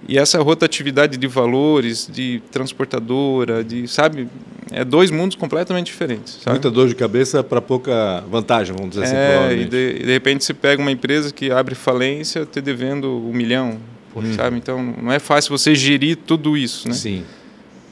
E 0.07 0.19
essa 0.19 0.41
rotatividade 0.43 1.17
de 1.17 1.27
valores, 1.27 2.07
de 2.13 2.43
transportadora, 2.53 3.65
de 3.65 3.89
sabe, 3.89 4.29
é 4.71 4.85
dois 4.85 5.11
mundos 5.11 5.35
completamente 5.35 5.87
diferentes. 5.87 6.41
Sabe? 6.43 6.57
Muita 6.57 6.71
dor 6.71 6.89
de 6.89 6.95
cabeça 6.95 7.43
para 7.43 7.61
pouca 7.63 8.23
vantagem, 8.31 8.75
vamos 8.77 8.91
dizer 8.91 9.05
assim, 9.05 9.17
É, 9.17 9.25
e 9.25 9.33
provavelmente. 9.33 9.71
de, 9.71 9.97
e 10.01 10.07
de 10.07 10.13
repente 10.13 10.45
você 10.45 10.53
pega 10.53 10.83
uma 10.83 10.91
empresa 10.91 11.33
que 11.33 11.51
abre 11.51 11.75
falência, 11.75 12.45
te 12.45 12.61
devendo 12.61 13.11
um 13.11 13.33
milhão, 13.33 13.79
Hum. 14.15 14.35
sabe? 14.37 14.59
Então 14.59 14.95
não 15.03 15.11
é 15.11 15.19
fácil 15.19 15.57
você 15.57 15.75
gerir 15.75 16.17
tudo 16.17 16.55
isso, 16.57 16.87
né? 16.87 16.95
Sim. 16.95 17.25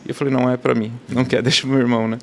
E 0.04 0.10
eu 0.10 0.14
falei, 0.14 0.32
não 0.34 0.50
é 0.50 0.56
para 0.58 0.74
mim, 0.74 0.92
não 1.08 1.24
quer, 1.24 1.40
deixa 1.42 1.62
pro 1.62 1.70
meu 1.70 1.80
irmão, 1.80 2.06
né? 2.06 2.18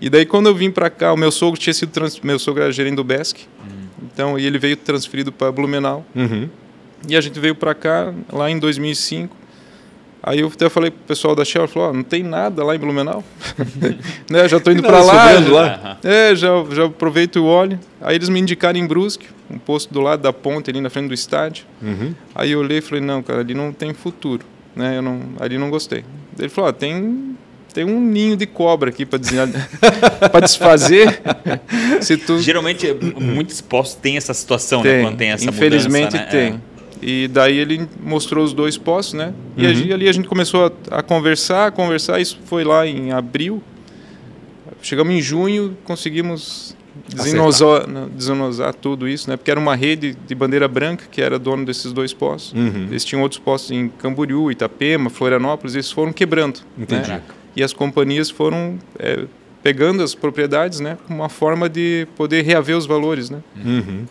E 0.00 0.08
daí 0.08 0.24
quando 0.26 0.46
eu 0.46 0.54
vim 0.54 0.70
para 0.70 0.88
cá, 0.90 1.12
o 1.12 1.16
meu 1.16 1.30
sogro 1.30 1.58
tinha 1.58 1.74
sido 1.74 1.90
trans... 1.90 2.20
meu 2.20 2.38
sogro 2.38 2.62
era 2.62 2.72
gerente 2.72 2.96
do 2.96 3.04
Besc, 3.04 3.40
então 4.02 4.38
e 4.38 4.46
ele 4.46 4.58
veio 4.58 4.76
transferido 4.76 5.32
para 5.32 5.50
Blumenau 5.52 6.04
Uhum. 6.14 6.48
e 7.08 7.16
a 7.16 7.20
gente 7.20 7.38
veio 7.40 7.54
para 7.54 7.74
cá 7.74 8.12
lá 8.32 8.50
em 8.50 8.58
2005. 8.58 9.36
Aí 10.20 10.40
eu 10.40 10.48
até 10.48 10.68
falei 10.68 10.90
pro 10.90 11.00
pessoal 11.06 11.34
da 11.34 11.44
Shell, 11.44 11.68
falou, 11.68 11.90
ó, 11.90 11.92
não 11.92 12.02
tem 12.02 12.22
nada 12.24 12.64
lá 12.64 12.74
em 12.74 12.78
Blumenau, 12.78 13.22
né? 14.28 14.48
Já 14.48 14.58
tô 14.60 14.70
indo 14.72 14.82
para 14.82 15.00
lá, 15.02 15.28
sobrando 15.28 15.54
lá? 15.54 15.98
É, 16.02 16.34
já, 16.34 16.48
já 16.72 16.86
aproveito 16.86 17.36
o 17.36 17.46
óleo. 17.46 17.78
Aí 18.00 18.16
eles 18.16 18.28
me 18.28 18.38
indicaram 18.40 18.78
em 18.78 18.86
Brusque, 18.86 19.26
um 19.48 19.58
posto 19.58 19.94
do 19.94 20.00
lado 20.00 20.20
da 20.20 20.32
ponte, 20.32 20.68
ali 20.70 20.80
na 20.80 20.90
frente 20.90 21.06
do 21.08 21.14
estádio. 21.14 21.64
Uhum. 21.80 22.14
Aí 22.34 22.50
eu 22.50 22.58
olhei 22.58 22.78
e 22.78 22.80
falei, 22.80 23.02
não, 23.02 23.22
cara, 23.22 23.40
ali 23.40 23.54
não 23.54 23.72
tem 23.72 23.94
futuro. 23.94 24.44
Né? 24.74 24.98
Eu 24.98 25.02
não, 25.02 25.20
ali 25.40 25.56
não 25.56 25.70
gostei. 25.70 26.04
Ele 26.38 26.48
falou: 26.48 26.68
ó, 26.68 26.72
tem, 26.72 27.36
tem 27.78 27.84
um 27.84 28.00
ninho 28.00 28.36
de 28.36 28.44
cobra 28.44 28.90
aqui 28.90 29.06
para 29.06 29.20
desfazer. 30.42 31.22
Se 32.00 32.16
tu... 32.16 32.40
Geralmente, 32.40 32.88
muitos 33.20 33.60
postos 33.60 33.94
têm 34.00 34.16
essa 34.16 34.34
situação, 34.34 34.82
tem, 34.82 34.96
né? 34.96 35.02
Quando 35.02 35.16
tem 35.16 35.30
essa 35.30 35.48
Infelizmente 35.48 36.16
mudança, 36.16 36.28
tem. 36.28 36.52
Né? 36.54 36.60
E 37.00 37.28
daí 37.28 37.56
ele 37.56 37.88
mostrou 38.02 38.44
os 38.44 38.52
dois 38.52 38.76
postos, 38.76 39.14
né? 39.14 39.32
E 39.56 39.64
uhum. 39.64 39.94
ali 39.94 40.08
a 40.08 40.12
gente 40.12 40.26
começou 40.26 40.74
a, 40.90 40.98
a, 40.98 41.02
conversar, 41.04 41.68
a 41.68 41.70
conversar. 41.70 42.18
Isso 42.18 42.40
foi 42.46 42.64
lá 42.64 42.84
em 42.84 43.12
abril. 43.12 43.62
Chegamos 44.82 45.14
em 45.14 45.20
junho, 45.20 45.78
conseguimos 45.84 46.76
desenosar, 47.14 47.86
desenosar 48.12 48.74
tudo 48.74 49.06
isso, 49.06 49.30
né? 49.30 49.36
Porque 49.36 49.52
era 49.52 49.60
uma 49.60 49.76
rede 49.76 50.16
de 50.26 50.34
bandeira 50.34 50.66
branca 50.66 51.04
que 51.08 51.22
era 51.22 51.38
dono 51.38 51.64
desses 51.64 51.92
dois 51.92 52.12
postos. 52.12 52.52
Uhum. 52.54 52.88
Eles 52.90 53.04
tinham 53.04 53.22
outros 53.22 53.40
postos 53.40 53.70
em 53.70 53.88
Camboriú, 53.88 54.50
Itapema, 54.50 55.08
Florianópolis. 55.08 55.76
Eles 55.76 55.92
foram 55.92 56.12
quebrando. 56.12 56.58
Entendi. 56.76 57.08
Né? 57.08 57.22
E 57.56 57.62
as 57.62 57.72
companhias 57.72 58.30
foram 58.30 58.78
é, 58.98 59.24
pegando 59.62 60.02
as 60.02 60.14
propriedades, 60.14 60.80
né? 60.80 60.98
Uma 61.08 61.28
forma 61.28 61.68
de 61.68 62.06
poder 62.16 62.44
reaver 62.44 62.76
os 62.76 62.86
valores, 62.86 63.30
né? 63.30 63.42
Uhum. 63.56 64.04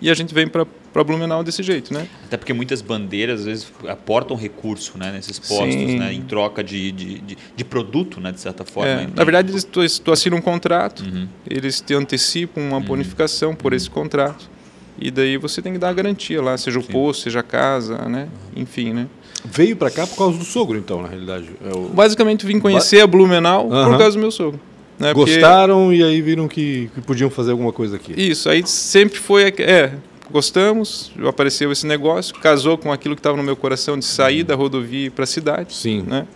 E 0.00 0.10
a 0.10 0.14
gente 0.14 0.32
vem 0.32 0.46
para 0.46 0.66
para 0.92 1.04
Blumenau 1.04 1.42
desse 1.42 1.62
jeito, 1.62 1.94
né? 1.94 2.06
Até 2.24 2.36
porque 2.36 2.52
muitas 2.52 2.82
bandeiras 2.82 3.40
às 3.40 3.46
vezes 3.46 3.72
aportam 3.88 4.36
recurso, 4.36 4.98
né, 4.98 5.12
nesses 5.12 5.38
postos, 5.38 5.94
né, 5.94 6.12
em 6.12 6.22
troca 6.22 6.64
de, 6.64 6.90
de, 6.90 7.18
de, 7.20 7.38
de, 7.56 7.64
produto, 7.64 8.20
né, 8.20 8.32
de 8.32 8.40
certa 8.40 8.64
forma. 8.64 8.90
É, 8.90 9.08
na 9.14 9.24
verdade, 9.24 9.52
eles, 9.52 9.64
tu, 9.64 9.80
tu 10.00 10.12
assina 10.12 10.34
um 10.34 10.40
contrato, 10.40 11.04
uhum. 11.04 11.28
eles 11.48 11.80
te 11.80 11.94
antecipam 11.94 12.60
uma 12.60 12.78
uhum. 12.78 12.82
bonificação 12.82 13.54
por 13.54 13.72
esse 13.72 13.88
contrato 13.88 14.50
e 14.98 15.10
daí 15.10 15.36
você 15.36 15.62
tem 15.62 15.72
que 15.72 15.78
dar 15.78 15.90
a 15.90 15.92
garantia 15.92 16.42
lá, 16.42 16.56
seja 16.58 16.78
o 16.78 16.82
Sim. 16.82 16.92
posto, 16.92 17.22
seja 17.24 17.40
a 17.40 17.44
casa, 17.44 17.96
né, 18.08 18.28
enfim, 18.56 18.92
né? 18.92 19.06
Veio 19.44 19.76
para 19.76 19.90
cá 19.90 20.06
por 20.06 20.16
causa 20.16 20.38
do 20.38 20.44
sogro, 20.44 20.76
então, 20.78 21.02
na 21.02 21.08
realidade. 21.08 21.50
É 21.64 21.76
o... 21.76 21.88
Basicamente 21.88 22.44
vim 22.44 22.58
conhecer 22.58 23.00
a 23.00 23.06
Blumenau 23.06 23.68
uhum. 23.68 23.90
por 23.90 23.98
causa 23.98 24.16
do 24.16 24.20
meu 24.20 24.30
sogro. 24.30 24.60
Né? 24.98 25.14
Gostaram 25.14 25.86
Porque... 25.86 25.96
e 25.96 26.04
aí 26.04 26.20
viram 26.20 26.46
que, 26.46 26.90
que, 26.94 27.00
podiam 27.00 27.30
fazer 27.30 27.52
alguma 27.52 27.72
coisa 27.72 27.96
aqui. 27.96 28.12
Isso, 28.16 28.50
aí 28.50 28.66
sempre 28.66 29.18
foi. 29.18 29.54
É, 29.58 29.92
gostamos, 30.30 31.10
apareceu 31.26 31.72
esse 31.72 31.86
negócio, 31.86 32.34
casou 32.34 32.76
com 32.76 32.92
aquilo 32.92 33.14
que 33.14 33.20
estava 33.20 33.36
no 33.36 33.42
meu 33.42 33.56
coração 33.56 33.98
de 33.98 34.04
sair 34.04 34.44
da 34.44 34.54
rodovia 34.54 35.10
para 35.10 35.24
a 35.24 35.26
cidade. 35.26 35.74
Sim. 35.74 36.04
Né? 36.06 36.26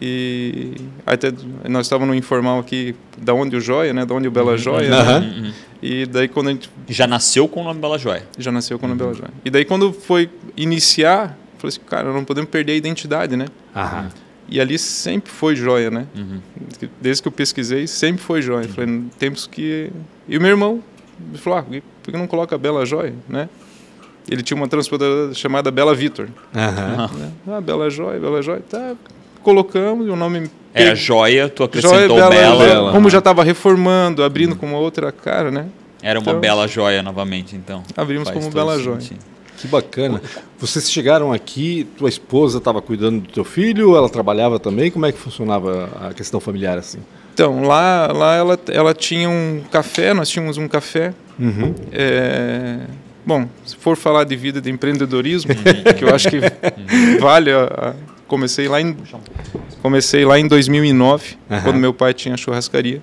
E 0.00 0.74
até 1.06 1.32
nós 1.68 1.86
estávamos 1.86 2.12
no 2.12 2.18
informal 2.18 2.58
aqui, 2.58 2.94
da 3.18 3.34
onde 3.34 3.56
o 3.56 3.60
Joia, 3.60 3.92
né? 3.92 4.04
Da 4.04 4.14
onde 4.14 4.28
o 4.28 4.30
Bela 4.30 4.52
uhum. 4.52 4.58
Joia. 4.58 4.90
Uhum. 4.90 5.04
Né? 5.04 5.34
Uhum. 5.36 5.52
E 5.82 6.06
daí 6.06 6.28
quando 6.28 6.48
a 6.48 6.52
gente 6.52 6.70
já 6.88 7.06
nasceu 7.06 7.46
com 7.46 7.60
o 7.60 7.64
nome 7.64 7.80
Bela 7.80 7.98
Joia. 7.98 8.22
Já 8.38 8.50
nasceu 8.50 8.78
com 8.78 8.86
o 8.86 8.88
nome 8.88 8.98
Bela 8.98 9.14
Joia. 9.14 9.30
E 9.44 9.50
daí 9.50 9.64
quando 9.64 9.92
foi 9.92 10.28
iniciar, 10.56 11.38
falei 11.60 11.68
assim, 11.68 11.80
cara, 11.86 12.12
não 12.12 12.24
podemos 12.24 12.50
perder 12.50 12.72
a 12.72 12.76
identidade, 12.76 13.36
né? 13.36 13.46
Aham. 13.74 14.08
E 14.48 14.60
ali 14.60 14.78
sempre 14.78 15.30
foi 15.30 15.54
joia, 15.54 15.90
né? 15.90 16.06
Uhum. 16.16 16.40
Desde 17.00 17.22
que 17.22 17.28
eu 17.28 17.32
pesquisei, 17.32 17.86
sempre 17.86 18.20
foi 18.20 18.42
joia. 18.42 18.66
Falei, 18.68 19.04
temos 19.16 19.46
que. 19.46 19.92
E 20.28 20.36
o 20.36 20.40
meu 20.40 20.50
irmão 20.50 20.82
falou, 21.36 21.60
ah, 21.60 21.62
por 22.02 22.10
que 22.10 22.18
não 22.18 22.26
coloca 22.26 22.58
Bela 22.58 22.84
Joia, 22.84 23.14
né? 23.28 23.48
Ele 24.28 24.42
tinha 24.42 24.56
uma 24.56 24.66
transportadora 24.66 25.32
chamada 25.34 25.70
Bela 25.70 25.94
Vitor. 25.94 26.26
Uhum. 26.52 27.54
Ah, 27.54 27.60
Bela 27.60 27.88
Joia, 27.88 28.18
Bela 28.18 28.42
Joia. 28.42 28.62
Tá, 28.68 28.94
colocamos 29.42 30.08
o 30.08 30.16
nome... 30.16 30.50
Era 30.74 30.94
Joia, 30.94 31.48
tu 31.48 31.64
acrescentou 31.64 32.18
joia, 32.18 32.28
Bela. 32.28 32.64
Bela. 32.64 32.92
Como 32.92 33.08
já 33.08 33.18
estava 33.18 33.44
reformando, 33.44 34.22
abrindo 34.22 34.56
com 34.56 34.66
uma 34.66 34.78
outra 34.78 35.12
cara, 35.12 35.50
né? 35.50 35.66
Era 36.02 36.18
uma 36.18 36.30
então, 36.30 36.40
Bela 36.40 36.66
Joia 36.66 37.02
novamente, 37.02 37.54
então. 37.54 37.82
Abrimos 37.96 38.28
Faz 38.28 38.38
como 38.38 38.52
Bela 38.52 38.78
Joia. 38.78 38.98
Que 39.60 39.68
bacana. 39.68 40.22
Vocês 40.58 40.90
chegaram 40.90 41.32
aqui, 41.32 41.86
tua 41.98 42.08
esposa 42.08 42.58
estava 42.58 42.80
cuidando 42.80 43.20
do 43.20 43.28
teu 43.28 43.44
filho, 43.44 43.94
ela 43.94 44.08
trabalhava 44.08 44.58
também? 44.58 44.90
Como 44.90 45.04
é 45.04 45.12
que 45.12 45.18
funcionava 45.18 45.90
a 46.00 46.14
questão 46.14 46.40
familiar 46.40 46.78
assim? 46.78 46.98
Então, 47.34 47.62
lá, 47.62 48.10
lá 48.12 48.34
ela, 48.34 48.58
ela 48.68 48.94
tinha 48.94 49.28
um 49.28 49.62
café, 49.70 50.14
nós 50.14 50.28
tínhamos 50.28 50.56
um 50.56 50.66
café. 50.66 51.12
Uhum. 51.38 51.74
É, 51.92 52.78
bom, 53.24 53.48
se 53.64 53.76
for 53.76 53.96
falar 53.96 54.24
de 54.24 54.34
vida 54.34 54.60
de 54.60 54.70
empreendedorismo, 54.70 55.52
que 55.96 56.04
eu 56.04 56.14
acho 56.14 56.28
que 56.28 56.40
vale, 57.20 57.50
a, 57.52 57.94
comecei 58.26 58.66
lá 58.68 58.80
em 58.80 58.96
comecei 59.82 60.24
lá 60.24 60.38
em 60.38 60.46
2009, 60.46 61.36
uhum. 61.48 61.60
quando 61.62 61.76
meu 61.76 61.92
pai 61.92 62.14
tinha 62.14 62.36
churrascaria, 62.36 63.00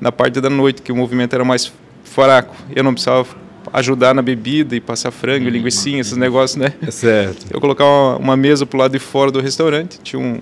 na 0.00 0.12
parte 0.12 0.40
da 0.40 0.50
noite, 0.50 0.82
que 0.82 0.92
o 0.92 0.96
movimento 0.96 1.34
era 1.34 1.44
mais 1.44 1.72
fraco. 2.04 2.54
Eu 2.74 2.82
não 2.82 2.92
precisava 2.92 3.26
ajudar 3.72 4.14
na 4.14 4.22
bebida 4.22 4.74
e 4.76 4.80
passar 4.80 5.10
frango, 5.10 5.46
uhum. 5.46 5.50
linguiça, 5.50 5.90
esses 5.90 6.16
negócios, 6.16 6.56
né? 6.56 6.72
É 6.86 6.90
certo. 6.90 7.46
Eu 7.50 7.60
colocava 7.60 7.90
uma, 7.90 8.16
uma 8.16 8.36
mesa 8.36 8.66
pro 8.66 8.78
lado 8.78 8.92
de 8.92 8.98
fora 8.98 9.30
do 9.30 9.40
restaurante, 9.40 9.98
tinha 10.02 10.20
um, 10.20 10.38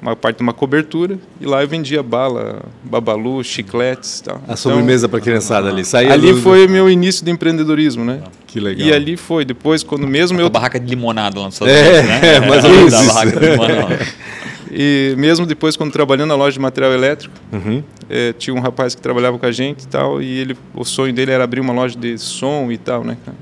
uma 0.00 0.16
parte 0.16 0.38
de 0.38 0.42
uma 0.42 0.52
cobertura 0.52 1.16
e 1.40 1.46
lá 1.46 1.62
eu 1.62 1.68
vendia 1.68 2.02
bala, 2.02 2.62
babalu, 2.82 3.42
chicletes 3.44 4.20
tal. 4.20 4.42
A 4.48 4.56
sobremesa 4.56 5.08
para 5.08 5.18
a 5.18 5.22
criançada 5.22 5.68
ali. 5.68 5.84
Saía 5.84 6.12
ali 6.12 6.34
foi 6.40 6.66
o 6.66 6.68
meu 6.68 6.90
início 6.90 7.24
de 7.24 7.30
empreendedorismo, 7.30 8.04
né? 8.04 8.20
Que 8.48 8.58
legal. 8.58 8.88
E 8.88 8.92
ali 8.92 9.16
foi, 9.16 9.44
depois 9.44 9.84
quando 9.84 10.06
mesmo 10.06 10.38
a 10.38 10.42
eu... 10.42 10.50
barraca 10.50 10.80
de 10.80 10.86
limonada 10.86 11.38
lá 11.38 11.44
no 11.44 11.52
Estados 11.52 11.72
é, 11.72 12.02
né? 12.02 12.20
É, 12.36 12.40
menos 12.40 12.94
isso. 12.94 13.06
barraca 13.06 13.40
de 13.40 13.46
limonada. 13.46 13.98
E 14.74 15.14
mesmo 15.18 15.44
depois, 15.44 15.76
quando 15.76 15.92
trabalhando 15.92 16.30
na 16.30 16.34
loja 16.34 16.54
de 16.54 16.60
material 16.60 16.94
elétrico, 16.94 17.34
uhum. 17.52 17.82
é, 18.08 18.32
tinha 18.32 18.54
um 18.54 18.60
rapaz 18.60 18.94
que 18.94 19.02
trabalhava 19.02 19.38
com 19.38 19.44
a 19.44 19.52
gente 19.52 19.82
e 19.82 19.86
tal, 19.86 20.22
e 20.22 20.38
ele, 20.38 20.56
o 20.74 20.82
sonho 20.82 21.12
dele 21.12 21.30
era 21.30 21.44
abrir 21.44 21.60
uma 21.60 21.74
loja 21.74 21.98
de 21.98 22.16
som 22.16 22.72
e 22.72 22.78
tal, 22.78 23.04
né, 23.04 23.18
cara? 23.22 23.36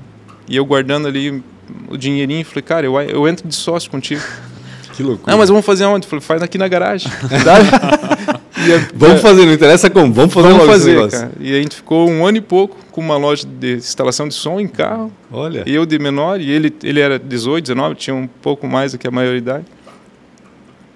E 0.49 0.57
eu 0.57 0.65
guardando 0.65 1.07
ali 1.07 1.41
o 1.87 1.95
dinheirinho, 1.95 2.43
falei, 2.43 2.61
cara, 2.61 2.85
eu, 2.85 2.99
eu 2.99 3.27
entro 3.29 3.47
de 3.47 3.55
sócio 3.55 3.89
contigo. 3.89 4.21
Que 4.91 5.03
loucura. 5.03 5.31
Não, 5.31 5.39
mas 5.39 5.47
vamos 5.47 5.65
fazer 5.65 5.85
onde? 5.85 6.05
Falei, 6.05 6.21
faz 6.21 6.41
aqui 6.41 6.57
na 6.57 6.67
garagem. 6.67 7.09
é, 8.59 8.87
vamos 8.93 9.21
fazer, 9.21 9.45
não 9.45 9.53
interessa 9.53 9.89
como, 9.89 10.11
vamos 10.11 10.33
fazer 10.33 10.49
vamos 10.49 10.65
fazer, 10.65 11.09
cara. 11.09 11.31
E 11.39 11.55
a 11.55 11.61
gente 11.61 11.77
ficou 11.77 12.09
um 12.09 12.25
ano 12.27 12.39
e 12.39 12.41
pouco 12.41 12.77
com 12.91 12.99
uma 12.99 13.15
loja 13.15 13.47
de 13.47 13.75
instalação 13.75 14.27
de 14.27 14.33
som 14.33 14.59
em 14.59 14.67
carro. 14.67 15.09
Olha. 15.31 15.63
Eu 15.65 15.85
de 15.85 15.97
menor, 15.97 16.41
e 16.41 16.51
ele, 16.51 16.75
ele 16.83 16.99
era 16.99 17.17
18, 17.17 17.63
19, 17.67 17.95
tinha 17.95 18.13
um 18.13 18.27
pouco 18.27 18.67
mais 18.67 18.91
do 18.91 18.97
que 18.97 19.07
a 19.07 19.11
maioridade. 19.11 19.63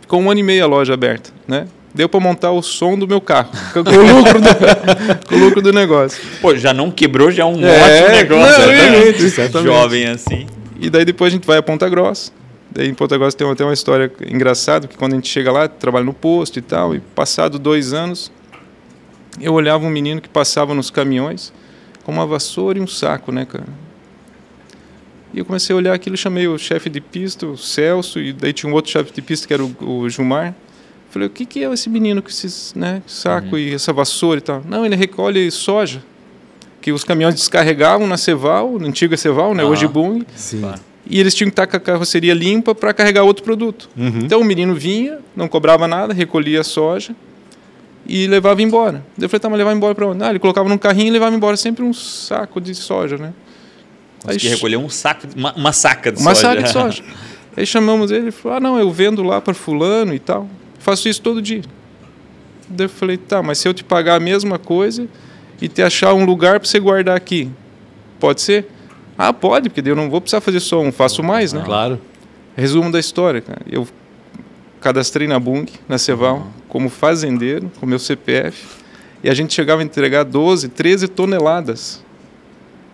Ficou 0.05 0.21
um 0.21 0.29
ano 0.29 0.39
e 0.39 0.43
meio 0.43 0.63
a 0.63 0.67
loja 0.67 0.93
aberta, 0.93 1.31
né? 1.47 1.65
Deu 1.91 2.07
para 2.07 2.19
montar 2.19 2.51
o 2.51 2.62
som 2.62 2.95
do 2.95 3.07
meu 3.07 3.19
carro, 3.19 3.50
com 3.74 3.79
o 3.89 4.17
lucro 4.17 4.39
do, 4.39 4.50
com 5.27 5.35
o 5.35 5.39
lucro 5.39 5.62
do 5.63 5.74
negócio. 5.74 6.21
Pô, 6.41 6.55
já 6.55 6.74
não 6.74 6.91
quebrou, 6.91 7.31
já 7.31 7.41
é 7.41 7.45
um 7.45 7.65
é, 7.65 8.03
ótimo 8.03 8.15
negócio. 8.15 8.62
Não, 8.62 8.67
né? 8.67 9.63
Jovem 9.63 10.05
assim. 10.05 10.45
E 10.79 10.89
daí 10.91 11.03
depois 11.05 11.33
a 11.33 11.35
gente 11.35 11.47
vai 11.47 11.57
a 11.57 11.63
Ponta 11.63 11.89
Grossa 11.89 12.31
Daí 12.69 12.88
em 12.88 12.93
Ponta 12.93 13.17
Grossa 13.17 13.35
tem 13.35 13.50
até 13.50 13.63
uma 13.63 13.74
história 13.74 14.12
engraçada, 14.29 14.85
que 14.85 14.95
quando 14.95 15.13
a 15.13 15.15
gente 15.15 15.29
chega 15.29 15.50
lá, 15.50 15.65
trabalha 15.65 16.03
no 16.03 16.13
posto 16.13 16.59
e 16.59 16.62
tal, 16.62 16.93
e 16.93 17.00
passado 17.00 17.57
dois 17.57 17.93
anos, 17.93 18.29
eu 19.39 19.53
olhava 19.53 19.85
um 19.85 19.89
menino 19.89 20.19
que 20.19 20.29
passava 20.29 20.75
nos 20.75 20.91
caminhões 20.91 21.51
com 22.03 22.12
uma 22.12 22.27
vassoura 22.27 22.77
e 22.77 22.81
um 22.81 22.88
saco, 22.88 23.31
né, 23.31 23.45
cara? 23.45 23.84
E 25.35 25.39
eu 25.39 25.45
comecei 25.45 25.73
a 25.73 25.77
olhar 25.77 25.93
aquilo, 25.93 26.15
chamei 26.15 26.47
o 26.47 26.57
chefe 26.57 26.89
de 26.89 27.01
pista, 27.01 27.45
o 27.45 27.57
Celso, 27.57 28.19
e 28.21 28.31
daí 28.31 28.53
tinha 28.53 28.71
um 28.71 28.73
outro 28.73 28.89
chefe 28.89 29.11
de 29.11 29.21
pista 29.21 29.45
que 29.45 29.53
era 29.53 29.61
o, 29.63 29.75
o 29.81 30.09
Gilmar. 30.09 30.55
Falei, 31.09 31.27
o 31.27 31.31
que, 31.31 31.45
que 31.45 31.61
é 31.61 31.71
esse 31.71 31.89
menino 31.89 32.21
com 32.21 32.29
esse 32.29 32.77
né, 32.77 33.01
saco 33.05 33.49
uhum. 33.51 33.57
e 33.57 33.73
essa 33.73 33.91
vassoura 33.91 34.37
e 34.37 34.41
tal? 34.41 34.63
Não, 34.65 34.85
ele 34.85 34.95
recolhe 34.95 35.51
soja, 35.51 36.01
que 36.79 36.93
os 36.93 37.03
caminhões 37.03 37.35
descarregavam 37.35 38.07
na 38.07 38.15
Ceval, 38.15 38.79
na 38.79 38.87
antiga 38.87 39.17
Ceval, 39.17 39.53
né, 39.53 39.63
ah, 39.63 39.67
hoje 39.67 39.87
Bung. 39.87 40.25
Sim 40.35 40.61
e 41.07 41.19
eles 41.19 41.35
tinham 41.35 41.49
que 41.49 41.53
estar 41.53 41.67
com 41.67 41.77
a 41.77 41.79
carroceria 41.79 42.33
limpa 42.33 42.73
para 42.73 42.91
carregar 42.91 43.23
outro 43.23 43.43
produto. 43.43 43.87
Uhum. 43.95 44.21
Então 44.23 44.41
o 44.41 44.43
menino 44.43 44.73
vinha, 44.73 45.19
não 45.35 45.47
cobrava 45.47 45.87
nada, 45.87 46.13
recolhia 46.13 46.61
a 46.61 46.63
soja 46.63 47.15
e 48.07 48.27
levava 48.27 48.61
embora. 48.61 49.05
Eu 49.19 49.29
falei, 49.29 49.39
tá, 49.39 49.49
mas 49.49 49.57
levar 49.57 49.73
embora 49.75 49.93
para 49.93 50.07
onde? 50.07 50.23
Ah, 50.23 50.29
ele 50.29 50.39
colocava 50.39 50.67
num 50.67 50.77
carrinho 50.77 51.09
e 51.09 51.11
levava 51.11 51.35
embora 51.35 51.55
sempre 51.57 51.83
um 51.83 51.93
saco 51.93 52.59
de 52.59 52.73
soja, 52.73 53.17
né? 53.17 53.33
Aí 54.27 54.38
que 54.38 54.48
recolheu 54.48 54.79
um 54.79 54.89
saco, 54.89 55.27
uma, 55.36 55.53
uma 55.53 55.72
saca 55.72 56.12
de 56.12 56.20
uma 56.22 56.36
soja. 56.36 56.48
Uma 56.48 56.55
saca 56.55 56.63
de 56.63 56.72
soja. 57.01 57.03
Aí 57.58 57.65
chamamos 57.65 58.12
ele 58.12 58.29
e 58.29 58.32
falou, 58.32 58.58
ah, 58.58 58.60
não, 58.60 58.77
eu 58.77 58.91
vendo 58.91 59.24
lá 59.24 59.39
para 59.39 59.53
fulano 59.53 60.13
e 60.13 60.20
tal. 60.20 60.48
Faço 60.79 61.08
isso 61.08 61.22
todo 61.22 61.41
dia. 61.41 61.62
Daí 62.67 62.86
eu 62.86 62.89
falei, 62.89 63.17
tá, 63.17 63.41
mas 63.41 63.60
se 63.60 63.67
eu 63.67 63.74
te 63.74 63.84
pagar 63.84 64.15
a 64.15 64.20
mesma 64.20 64.60
coisa 64.60 65.08
e 65.62 65.67
te 65.67 65.82
achar 65.82 66.13
um 66.13 66.25
lugar 66.25 66.60
para 66.60 66.67
você 66.67 66.79
guardar 66.79 67.15
aqui, 67.15 67.50
pode 68.20 68.41
ser? 68.41 68.67
Ah, 69.17 69.32
pode, 69.32 69.70
porque 69.70 69.88
eu 69.89 69.96
não 69.96 70.10
vou 70.10 70.20
precisar 70.20 70.41
fazer 70.41 70.60
só 70.60 70.82
um, 70.82 70.91
faço 70.91 71.24
mais, 71.24 71.53
né? 71.53 71.62
Claro. 71.63 72.00
Resumo 72.55 72.91
da 72.91 73.00
história, 73.00 73.39
cara. 73.39 73.62
Eu 73.70 73.88
cadastrei 74.82 75.27
na 75.27 75.39
Bung, 75.39 75.65
na 75.88 75.98
Ceval, 75.98 76.38
uhum. 76.38 76.44
como 76.67 76.89
fazendeiro, 76.89 77.72
com 77.79 77.86
meu 77.86 77.98
CPF, 77.98 78.65
e 79.24 79.29
a 79.29 79.34
gente 79.34 79.53
chegava 79.53 79.82
a 79.82 79.86
entregar 79.86 80.24
12, 80.24 80.70
13 80.70 81.08
toneladas 81.08 82.04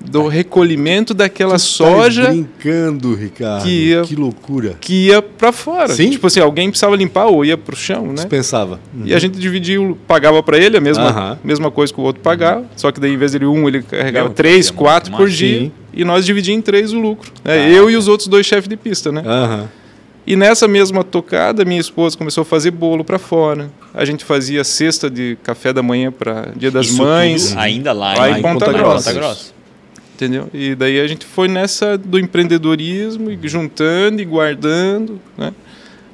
do 0.10 0.28
recolhimento 0.28 1.14
daquela 1.14 1.56
tu 1.56 1.60
soja. 1.60 2.26
Tá 2.26 2.32
brincando, 2.32 3.14
Ricardo. 3.16 3.64
Que, 3.64 3.70
ia, 3.70 4.02
que 4.02 4.16
loucura. 4.16 4.76
Que 4.80 5.08
ia 5.08 5.22
para 5.22 5.52
fora. 5.52 5.94
Sim. 5.94 6.10
Tipo 6.12 6.28
assim, 6.28 6.40
alguém 6.40 6.70
precisava 6.70 6.96
limpar 6.96 7.28
ou 7.28 7.46
ia 7.46 7.58
pro 7.58 7.76
chão, 7.76 8.08
né? 8.08 8.16
Dispensava. 8.16 8.80
Uhum. 8.94 9.04
E 9.06 9.14
a 9.14 9.20
gente 9.20 9.38
dividia, 9.38 9.78
pagava 10.08 10.42
para 10.42 10.58
ele 10.58 10.78
a 10.78 10.82
mesma, 10.82 11.32
uhum. 11.32 11.38
mesma 11.44 11.72
coisa 11.72 11.94
que 11.94 12.00
o 12.00 12.04
outro 12.04 12.22
pagava, 12.22 12.66
só 12.76 12.92
que 12.92 13.00
daí 13.00 13.14
em 13.14 13.18
vez 13.18 13.32
de 13.32 13.46
um, 13.46 13.68
ele 13.68 13.84
carregava 13.84 14.28
Meu, 14.28 14.36
três, 14.36 14.70
quatro 14.72 15.12
por 15.12 15.30
dia. 15.30 15.62
Sim. 15.62 15.72
E 15.94 16.06
nós 16.06 16.26
dividíamos 16.26 16.60
em 16.60 16.62
três 16.62 16.94
o 16.94 17.00
lucro. 17.00 17.32
Né? 17.44 17.54
Ah, 17.54 17.70
eu 17.70 17.90
e 17.90 17.98
os 17.98 18.08
outros 18.08 18.28
dois 18.28 18.46
chefes 18.46 18.68
de 18.68 18.78
pista, 18.78 19.12
né? 19.12 19.22
Uhum. 19.26 19.68
E 20.26 20.36
nessa 20.36 20.68
mesma 20.68 21.04
tocada, 21.04 21.66
minha 21.66 21.82
esposa 21.82 22.18
começou 22.18 22.44
a 22.44 22.46
fazer 22.46 22.72
bolo 22.72 23.04
para 23.04 23.18
fora. 23.18 23.72
A 23.94 24.06
gente 24.06 24.24
fazia 24.24 24.64
cesta 24.64 25.10
de 25.10 25.38
café 25.44 25.74
da 25.74 25.82
manhã 25.82 26.12
para 26.12 26.52
Dia 26.56 26.70
das 26.70 26.88
Isso 26.88 27.02
Mães. 27.02 27.50
tudo 27.50 27.60
ainda 27.60 27.92
lá, 27.92 28.14
Lá 28.16 28.30
em 28.30 28.40
em 28.40 28.42
Ponta 28.42 28.66
Ponta 28.66 28.78
Grossa. 28.78 29.14
Grossa. 29.14 29.61
Entendeu? 30.22 30.48
E 30.54 30.76
daí 30.76 31.00
a 31.00 31.08
gente 31.08 31.26
foi 31.26 31.48
nessa 31.48 31.98
do 31.98 32.20
empreendedorismo, 32.20 33.32
juntando 33.50 34.22
e 34.22 34.26
guardando, 34.26 35.20
né? 35.36 35.52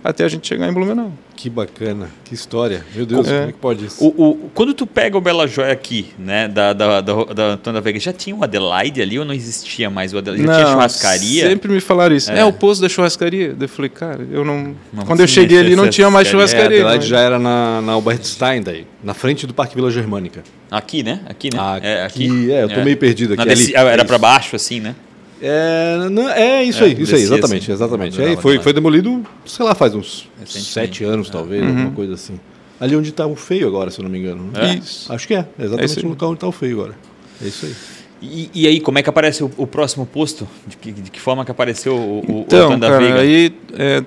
Até 0.08 0.24
a 0.24 0.30
gente 0.30 0.48
chegar 0.48 0.70
em 0.70 0.72
Blumenau. 0.72 1.12
Que 1.36 1.50
bacana, 1.50 2.10
que 2.24 2.34
história. 2.34 2.82
Meu 2.96 3.06
Deus, 3.06 3.28
É. 3.28 3.32
como 3.40 3.50
é 3.50 3.52
que 3.52 3.58
pode 3.60 3.86
isso? 3.86 4.02
O, 4.02 4.08
o- 4.30 4.50
quando 4.54 4.74
tu 4.74 4.88
pega 4.88 5.18
o 5.18 5.22
Bela 5.22 5.46
Joia 5.46 5.74
aqui, 5.74 6.08
né, 6.18 6.48
da, 6.48 6.72
da, 6.72 7.02
da, 7.02 7.56
da 7.58 7.80
Veiga, 7.82 8.00
já 8.00 8.14
tinha 8.14 8.34
o 8.34 8.42
Adelaide 8.42 9.02
ali 9.02 9.20
ou 9.20 9.26
não 9.26 9.34
existia 9.34 9.90
mais 9.90 10.14
o 10.14 10.18
Adelaide? 10.18 10.48
Já 10.48 10.56
tinha 10.56 10.68
churrascaria? 10.68 11.50
Sempre 11.50 11.74
me 11.74 11.82
falaram 11.82 12.16
isso. 12.16 12.32
É. 12.32 12.40
É, 12.40 12.46
o 12.46 12.54
posto 12.54 12.82
da 12.82 12.88
churrascaria. 12.88 13.54
Eu 13.60 13.68
falei, 13.68 13.90
cara, 13.90 14.26
eu 14.32 14.46
não. 14.46 14.74
Não 14.94 15.06
Quando 15.06 15.20
eu 15.20 15.28
cheguei 15.28 15.60
ali, 15.60 15.76
não 15.76 15.90
tinha 15.90 16.10
mais 16.10 16.30
churrascaria. 16.30 16.78
É. 16.78 16.82
Adelaide 16.82 17.04
né? 17.04 17.10
já 17.10 17.20
era 17.20 17.38
na, 17.38 17.82
na 17.82 17.92
Albert 17.92 18.24
Stein 18.24 18.62
daí, 18.62 18.88
na 19.04 19.14
frente 19.14 19.46
do 19.46 19.54
Parque 19.54 19.76
Vila 19.76 19.92
Germânica. 19.92 20.42
Aqui, 20.72 21.04
né? 21.04 21.20
Aqui, 21.26 21.50
né? 21.54 21.60
Ah, 21.62 21.80
é, 21.84 22.06
aqui, 22.06 22.50
é, 22.50 22.64
eu 22.64 22.70
tô 22.70 22.82
meio 22.82 22.96
perdido 22.98 23.34
aqui, 23.34 23.74
Era 23.76 24.02
É 24.02 24.06
para 24.06 24.18
baixo, 24.18 24.56
assim, 24.56 24.80
né? 24.80 24.96
É, 25.42 26.10
não, 26.10 26.30
é 26.30 26.64
isso 26.64 26.84
É, 26.84 26.88
aí, 26.88 27.02
isso 27.02 27.16
aí, 27.16 27.22
exatamente, 27.22 27.64
assim, 27.64 27.72
exatamente. 27.72 28.22
Aí 28.22 28.36
foi, 28.38 28.60
foi 28.60 28.74
demolido, 28.74 29.24
sei 29.46 29.66
lá, 29.66 29.76
faz 29.76 29.94
uns 29.94 30.28
sete 30.46 31.04
anos, 31.04 31.30
talvez, 31.30 31.62
Uhum. 31.64 31.70
alguma 31.70 31.92
coisa 31.92 32.14
assim. 32.16 32.40
Ali 32.80 32.96
onde 32.96 33.12
tá 33.12 33.26
o 33.26 33.36
feio 33.36 33.68
agora, 33.68 33.90
se 33.92 34.00
eu 34.00 34.04
não 34.04 34.10
me 34.10 34.20
engano. 34.20 34.50
É? 34.56 34.76
Isso. 34.76 35.12
Acho 35.12 35.28
que 35.28 35.34
é, 35.36 35.46
É 35.58 35.64
exatamente 35.66 35.98
aí. 36.00 36.04
no 36.04 36.10
local 36.12 36.30
onde 36.32 36.40
tá 36.40 36.48
o 36.48 36.52
feio 36.52 36.74
agora. 36.80 36.96
É 37.44 37.48
isso 37.48 37.66
aí. 37.66 37.76
E, 38.22 38.50
e 38.54 38.68
aí, 38.68 38.80
como 38.80 38.98
é 38.98 39.04
que 39.04 39.10
aparece 39.10 39.44
o, 39.44 39.52
o 39.58 39.68
próximo 39.68 40.06
posto? 40.06 40.48
De 40.66 40.76
que, 40.78 40.92
de 40.92 41.12
que 41.12 41.20
forma 41.20 41.46
que 41.46 41.52
apareceu 41.52 41.96
o, 41.96 42.20
o, 42.20 42.32
o 42.40 42.42
Então, 42.42 42.80
cara, 42.80 42.98
Veiga? 43.00 43.20
aí 43.20 43.54
é, 43.78 44.04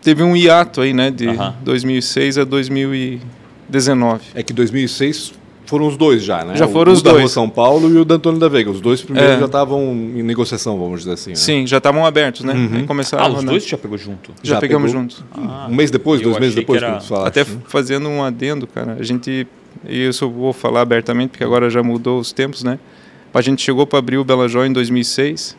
teve 0.00 0.22
um 0.22 0.36
hiato 0.36 0.80
aí, 0.80 0.92
né? 0.92 1.10
De 1.10 1.26
Aham. 1.28 1.54
2006 1.62 2.38
a 2.38 2.44
2019. 2.44 4.20
É 4.34 4.42
que 4.42 4.52
2006 4.52 5.32
foram 5.70 5.86
os 5.86 5.96
dois 5.96 6.22
já, 6.22 6.44
né? 6.44 6.56
Já 6.56 6.66
O- 6.66 6.68
foram 6.70 6.92
o 6.92 6.94
os 6.94 7.00
da 7.02 7.10
dois. 7.12 7.22
Rua 7.22 7.28
São 7.30 7.48
Paulo 7.48 7.88
e 7.88 7.96
o 7.96 8.04
da 8.04 8.16
Antônio 8.16 8.38
da 8.38 8.48
Veiga. 8.48 8.70
Os 8.70 8.80
dois 8.80 9.00
primeiros 9.00 9.36
É. 9.36 9.38
já 9.38 9.46
estavam 9.46 9.80
em 9.92 10.22
negociação, 10.22 10.78
vamos 10.78 11.00
dizer 11.00 11.12
assim. 11.12 11.30
né? 11.30 11.36
Sim, 11.36 11.66
já 11.66 11.78
estavam 11.78 12.04
abertos, 12.04 12.42
né? 12.44 12.52
Uhum. 12.52 12.86
Começaram 12.86 13.24
Ah, 13.24 13.28
os 13.28 13.34
rodar. 13.36 13.50
dois 13.50 13.66
já 13.66 13.78
pegou 13.78 13.96
junto? 13.96 14.32
já, 14.42 14.54
Já 14.54 14.60
pegamos 14.60 14.90
pegou? 14.90 15.02
junto. 15.02 15.24
Ah, 15.32 15.66
Um 15.70 15.74
mês 15.74 15.90
depois, 15.90 16.20
dois 16.20 16.38
meses 16.38 16.54
depois, 16.54 16.82
era- 16.82 16.92
como 16.92 17.02
tu 17.02 17.08
falaste, 17.08 17.28
Até 17.28 17.44
né? 17.50 17.56
fazendo 17.68 18.08
um 18.08 18.22
adendo, 18.22 18.66
cara, 18.66 18.96
a 18.98 19.02
gente, 19.02 19.46
e 19.88 20.08
isso 20.08 20.24
eu 20.24 20.30
vou 20.30 20.52
falar 20.52 20.80
abertamente, 20.82 21.30
porque 21.30 21.44
agora 21.44 21.70
já 21.70 21.82
mudou 21.82 22.18
os 22.20 22.32
tempos, 22.32 22.62
né? 22.62 22.78
A 23.32 23.40
gente 23.40 23.62
chegou 23.62 23.86
para 23.86 23.98
abrir 24.00 24.18
o 24.18 24.24
Bela 24.24 24.48
Joia 24.48 24.68
em 24.68 24.72
2006, 24.72 25.56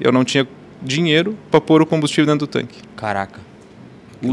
eu 0.00 0.12
não 0.12 0.22
tinha 0.24 0.46
dinheiro 0.82 1.34
para 1.50 1.60
pôr 1.60 1.80
o 1.80 1.86
combustível 1.86 2.26
dentro 2.26 2.46
do 2.46 2.50
tanque. 2.50 2.78
Caraca. 2.94 3.40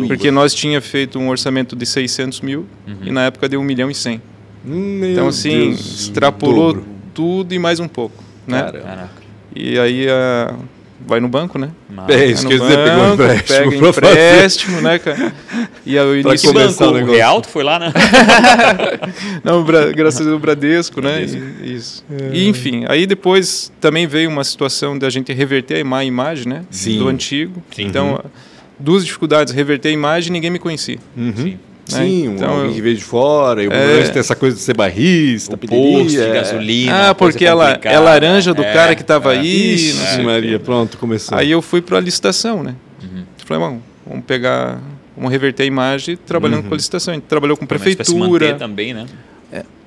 Porque 0.08 0.32
nós 0.32 0.54
tinha 0.54 0.82
feito 0.82 1.20
um 1.20 1.30
orçamento 1.30 1.76
de 1.76 1.86
600 1.86 2.42
mil 2.42 2.66
e 3.04 3.12
na 3.12 3.24
época 3.26 3.48
deu 3.50 3.60
1 3.60 3.64
milhão 3.64 3.92
e 3.92 3.96
100. 3.96 4.22
Meu 4.64 5.12
Então, 5.12 5.28
assim, 5.28 5.70
Deus, 5.70 6.02
extrapolou 6.02 6.74
dobro. 6.74 6.86
tudo 7.14 7.54
e 7.54 7.60
mais 7.60 7.80
um 7.80 7.88
pouco, 7.88 8.24
né? 8.48 8.72
E 9.56 9.78
aí 9.78 10.08
a- 10.10 10.56
vai 11.06 11.20
no 11.20 11.28
banco, 11.28 11.60
né? 11.60 11.70
Mas- 11.90 12.10
É 12.16 12.26
isso, 12.28 12.44
no 12.46 12.50
quer 12.50 12.60
dizer, 12.60 12.78
pegou 12.78 13.14
empréstimo 13.14 13.72
Pega 13.72 13.90
empréstimo, 13.90 14.82
né, 14.82 15.00
cara? 15.00 15.34
E 15.86 15.98
aí 16.00 16.06
o 16.06 16.16
início... 16.18 16.48
Que 16.48 16.54
banco? 16.54 16.84
o 16.86 17.04
O. 17.04 17.12
Real, 17.12 17.42
tu 17.42 17.50
foi 17.50 17.64
lá, 17.64 17.78
né? 17.78 17.92
Não, 19.44 19.64
Bra- 19.64 19.92
graças 19.92 20.22
a 20.22 20.24
Deus, 20.24 20.36
o 20.38 20.40
Bradesco, 20.40 21.02
né? 21.02 21.18
Bradesco. 21.26 21.42
E, 21.62 21.74
isso. 21.76 22.06
E, 22.32 22.48
enfim, 22.48 22.86
aí 22.88 23.06
depois 23.06 23.72
também 23.82 24.08
veio 24.08 24.30
uma 24.30 24.44
situação 24.44 24.98
da 24.98 25.10
gente 25.10 25.32
reverter 25.34 25.82
a 25.82 25.86
má 25.86 26.04
imagem, 26.06 26.48
né? 26.48 26.64
Sim. 26.72 26.98
Do 27.00 27.08
antigo. 27.10 27.62
Sim. 27.76 27.84
Então, 27.86 28.24
duas 28.80 29.06
dificuldades, 29.06 29.54
reverter 29.54 29.90
a 29.90 29.92
imagem 29.92 30.32
ninguém 30.32 30.50
me 30.50 30.60
conhecia. 30.60 30.98
Uhum. 31.18 31.34
Sim. 31.36 31.60
Sim, 31.86 32.30
um, 32.30 32.36
Então, 32.36 32.50
alguém 32.50 32.68
eu- 32.70 32.74
que 32.76 32.82
veio 32.82 32.96
de 32.96 33.04
fora, 33.04 33.62
e 33.64 33.68
o 33.68 33.74
É. 33.74 34.04
Tem 34.08 34.20
essa 34.20 34.36
coisa 34.36 34.56
de 34.56 34.62
ser 34.62 34.76
barrista, 34.76 35.56
O 35.56 35.58
posto 35.58 36.08
de 36.10 36.22
é. 36.22 36.34
gasolina. 36.34 37.10
ah, 37.10 37.16
porque 37.16 37.46
ela 37.46 37.78
é 37.84 38.00
laranja 38.00 38.54
do 38.54 38.64
É, 38.64 38.74
cara 38.74 38.96
que 38.96 39.02
estava 39.02 39.34
é. 39.36 39.40
aí. 39.40 39.74
Ixi. 39.76 40.22
Maria, 40.24 40.60
pronto, 40.60 40.98
começou. 40.98 41.38
Aí 41.38 41.52
eu 41.52 41.62
fui 41.62 41.82
para 41.82 41.98
a 41.98 42.02
licitação, 42.02 42.64
né? 42.64 42.76
Uhum. 43.04 43.24
Falei, 43.46 43.62
bom, 43.68 43.80
vamos 44.08 44.26
pegar, 44.26 44.80
vamos 45.16 45.30
reverter 45.32 45.64
a 45.64 45.66
imagem 45.66 46.16
trabalhando 46.16 46.64
Uhum. 46.64 46.70
com 46.70 46.74
a 46.74 46.78
licitação. 46.78 47.12
A 47.12 47.16
gente 47.16 47.26
trabalhou 47.26 47.58
com 47.58 47.64
se 47.66 47.68
prefeitura. 47.68 48.18
manter 48.20 48.58
também, 48.58 48.94
né? 48.94 49.06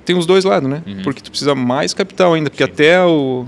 Tem 0.04 0.16
os 0.16 0.24
dois 0.24 0.44
lados, 0.44 0.70
né? 0.70 0.82
Uhum. 0.86 1.02
Porque 1.02 1.20
tu 1.20 1.30
precisa 1.30 1.52
mais 1.52 1.92
capital 1.92 2.32
ainda, 2.34 2.48
porque 2.48 2.62
Sim. 2.64 2.70
até 2.70 3.02
o 3.04 3.44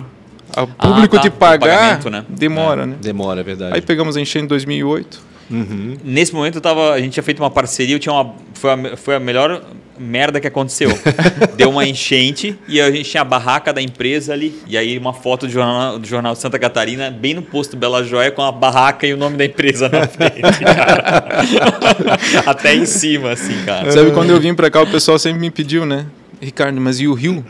a 0.57 0.67
público 0.67 1.15
tá, 1.15 1.23
te 1.23 1.31
pagar 1.31 2.01
né? 2.11 2.25
demora, 2.29 2.85
né? 2.85 2.97
Demora, 3.01 3.41
é 3.41 3.45
verdade. 3.45 3.75
Aí 3.77 3.81
pegamos 3.81 4.17
a 4.17 4.21
enchente 4.21 4.47
em 4.47 4.49
2008. 4.49 5.21
Uhum. 5.51 5.97
Nesse 6.05 6.35
momento 6.35 6.57
eu 6.57 6.61
tava, 6.61 6.93
a 6.93 7.01
gente 7.01 7.15
tinha 7.15 7.23
feito 7.23 7.43
uma 7.43 7.51
parceria, 7.51 7.95
eu 7.95 7.99
tinha 7.99 8.13
uma, 8.13 8.35
foi, 8.55 8.71
a, 8.71 8.97
foi 8.97 9.15
a 9.15 9.21
melhor 9.21 9.63
merda 9.99 10.41
que 10.41 10.47
aconteceu. 10.47 10.91
Deu 11.57 11.71
uma 11.71 11.87
enchente 11.87 12.57
e 12.69 12.81
a 12.81 12.91
gente 12.91 13.11
tinha 13.11 13.23
a 13.23 13.25
barraca 13.25 13.73
da 13.73 13.83
empresa 13.83 14.33
ali, 14.33 14.61
e 14.67 14.77
aí 14.77 14.97
uma 14.99 15.13
foto 15.13 15.47
do 15.47 15.53
jornal, 15.53 15.99
do 15.99 16.07
jornal 16.07 16.35
Santa 16.37 16.59
Catarina, 16.59 17.11
bem 17.11 17.35
no 17.35 17.43
posto 17.43 17.77
Bela 17.77 18.05
Joia, 18.05 18.31
com 18.31 18.43
a 18.43 18.53
barraca 18.53 19.07
e 19.07 19.13
o 19.13 19.17
nome 19.17 19.37
da 19.37 19.45
empresa 19.45 19.89
na 19.89 20.07
frente, 20.09 20.61
cara. 20.65 22.19
Até 22.47 22.75
em 22.75 22.87
cima, 22.87 23.33
assim, 23.33 23.65
cara. 23.65 23.91
Sabe 23.91 24.13
quando 24.13 24.31
eu 24.31 24.41
vim 24.41 24.55
pra 24.55 24.71
cá, 24.71 24.83
o 24.83 24.87
pessoal 24.87 25.19
sempre 25.19 25.41
me 25.41 25.51
pediu, 25.51 25.85
né? 25.85 26.07
Ricardo, 26.41 26.81
mas 26.81 27.01
e 27.01 27.09
o 27.09 27.15
rio? 27.15 27.45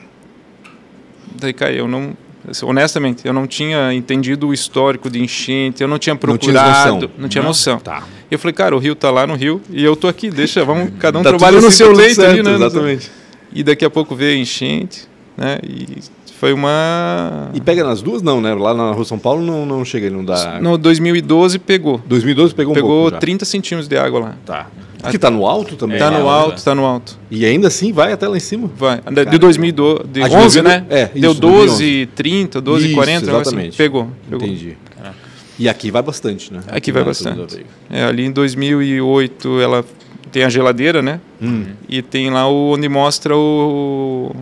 Daí, 1.41 1.53
cara, 1.53 1.73
eu 1.73 1.87
não. 1.87 2.17
Assim, 2.51 2.67
Honestamente, 2.67 3.27
eu 3.27 3.33
não 3.33 3.47
tinha 3.47 3.93
entendido 3.93 4.49
o 4.49 4.55
histórico 4.55 5.09
de 5.11 5.21
enchente, 5.23 5.83
eu 5.83 5.89
não 5.89 5.99
tinha 5.99 6.15
Não 6.15 6.19
procurado, 6.19 6.95
noção. 6.95 7.11
não 7.19 7.29
tinha 7.29 7.43
Não? 7.43 7.49
noção. 7.49 7.79
Tá. 7.79 8.03
E 8.31 8.35
eu 8.35 8.39
falei, 8.39 8.53
cara, 8.53 8.75
o 8.77 8.79
rio 8.79 8.95
tá 8.95 9.11
lá 9.11 9.27
no 9.27 9.35
rio 9.35 9.61
e 9.71 9.83
eu 9.83 9.95
tô 9.97 10.09
aqui, 10.09 10.31
deixa, 10.31 10.65
vamos, 10.65 10.91
cada 11.01 11.19
um 11.19 11.23
Tá 11.23 11.31
trabalha 11.31 11.61
no 11.61 11.69
assim, 11.69 11.77
seu 11.79 11.93
tá 11.93 11.99
leito 11.99 12.21
ali, 12.23 12.35
certo, 12.37 12.49
né? 12.49 12.55
Exatamente. 12.55 13.11
E 13.53 13.63
daqui 13.63 13.85
a 13.85 13.91
pouco 13.91 14.15
veio 14.15 14.37
a 14.37 14.41
enchente, 14.41 15.09
né? 15.37 15.59
E 15.63 15.99
foi 16.39 16.53
uma. 16.53 17.51
E 17.55 17.61
pega 17.61 17.83
nas 17.85 18.01
duas, 18.01 18.23
não, 18.23 18.41
né? 18.41 18.55
Lá 18.55 18.73
na 18.75 18.93
Rua 18.93 19.05
São 19.05 19.19
Paulo 19.19 19.43
não, 19.45 19.67
não 19.67 19.85
chega, 19.85 20.09
não 20.11 20.25
dá. 20.25 20.61
No 20.61 20.79
2012 20.79 21.59
pegou. 21.59 22.01
2012 22.07 22.55
pegou 22.55 22.73
um 22.73 22.75
pegou 22.75 22.91
pouco 22.91 23.11
já. 23.11 23.19
30 23.19 23.45
centímetros 23.45 23.89
de 23.89 23.97
água 23.97 24.21
lá. 24.21 24.35
Tá. 24.47 24.67
Porque 25.01 25.17
tá 25.19 25.31
no 25.31 25.47
alto 25.47 25.77
também. 25.77 25.97
É, 25.97 25.99
Tá 26.01 26.11
né? 26.11 26.19
no 26.19 26.27
é, 26.27 26.31
alto, 26.31 26.61
é. 26.61 26.65
tá 26.65 26.75
no 26.75 26.85
alto. 26.85 27.19
E 27.31 27.45
ainda 27.45 27.69
assim 27.69 27.93
vai 27.93 28.13
até 28.13 28.27
lá 28.27 28.37
em 28.37 28.41
cima. 28.41 28.69
Vai. 28.77 28.97
De, 28.97 29.03
Caramba. 29.03 29.31
de 29.31 29.39
2012, 29.39 30.05
de 30.09 30.23
Ah, 30.23 30.29
de 30.29 30.35
11, 30.37 30.63
2000, 30.63 30.63
né? 30.65 30.87
é, 30.91 31.07
Deu 31.07 31.31
isso, 31.33 31.41
12, 31.41 32.09
30, 32.17 32.61
12, 32.61 32.87
Isso, 32.87 32.95
40, 32.95 33.19
algo 33.27 33.31
assim. 33.31 33.41
exatamente. 33.51 33.77
Pegou, 33.77 34.09
pegou. 34.29 34.47
Entendi. 34.47 34.77
Caraca. 34.97 35.15
E 35.59 35.69
aqui 35.69 35.91
vai 35.93 36.03
bastante, 36.03 36.53
né? 36.53 36.61
Aqui 36.69 36.91
vai 36.91 37.03
Antônio 37.03 37.35
da 37.37 37.43
bastante. 37.43 37.67
É, 37.91 38.05
ali 38.05 38.25
em 38.25 38.31
2008 38.33 39.61
ela 39.61 39.85
tem 40.33 40.43
a 40.45 40.49
geladeira, 40.49 41.01
né? 41.01 41.21
Hum. 41.41 41.67
E 41.89 42.03
tem 42.03 42.29
lá 42.31 42.49
o, 42.49 42.73
onde 42.75 42.89
mostra 42.89 43.37
o, 43.37 44.35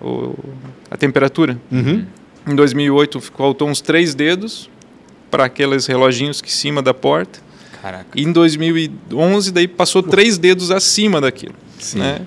o- 0.00 0.34
a 0.94 0.96
temperatura. 0.96 1.58
Uhum. 1.72 2.04
Em 2.46 2.54
2008 2.54 3.20
faltou 3.20 3.68
uns 3.68 3.80
três 3.80 4.14
dedos 4.14 4.70
para 5.30 5.44
aqueles 5.46 5.86
reloginhos 5.86 6.40
que 6.40 6.52
cima 6.52 6.80
da 6.80 6.94
porta. 6.94 7.40
Caraca. 7.82 8.06
E 8.14 8.22
em 8.22 8.30
2011 8.32 9.50
daí 9.52 9.66
passou 9.68 10.02
três 10.02 10.38
dedos 10.38 10.70
acima 10.70 11.20
daquilo, 11.20 11.54
Sim. 11.78 11.98
né? 11.98 12.20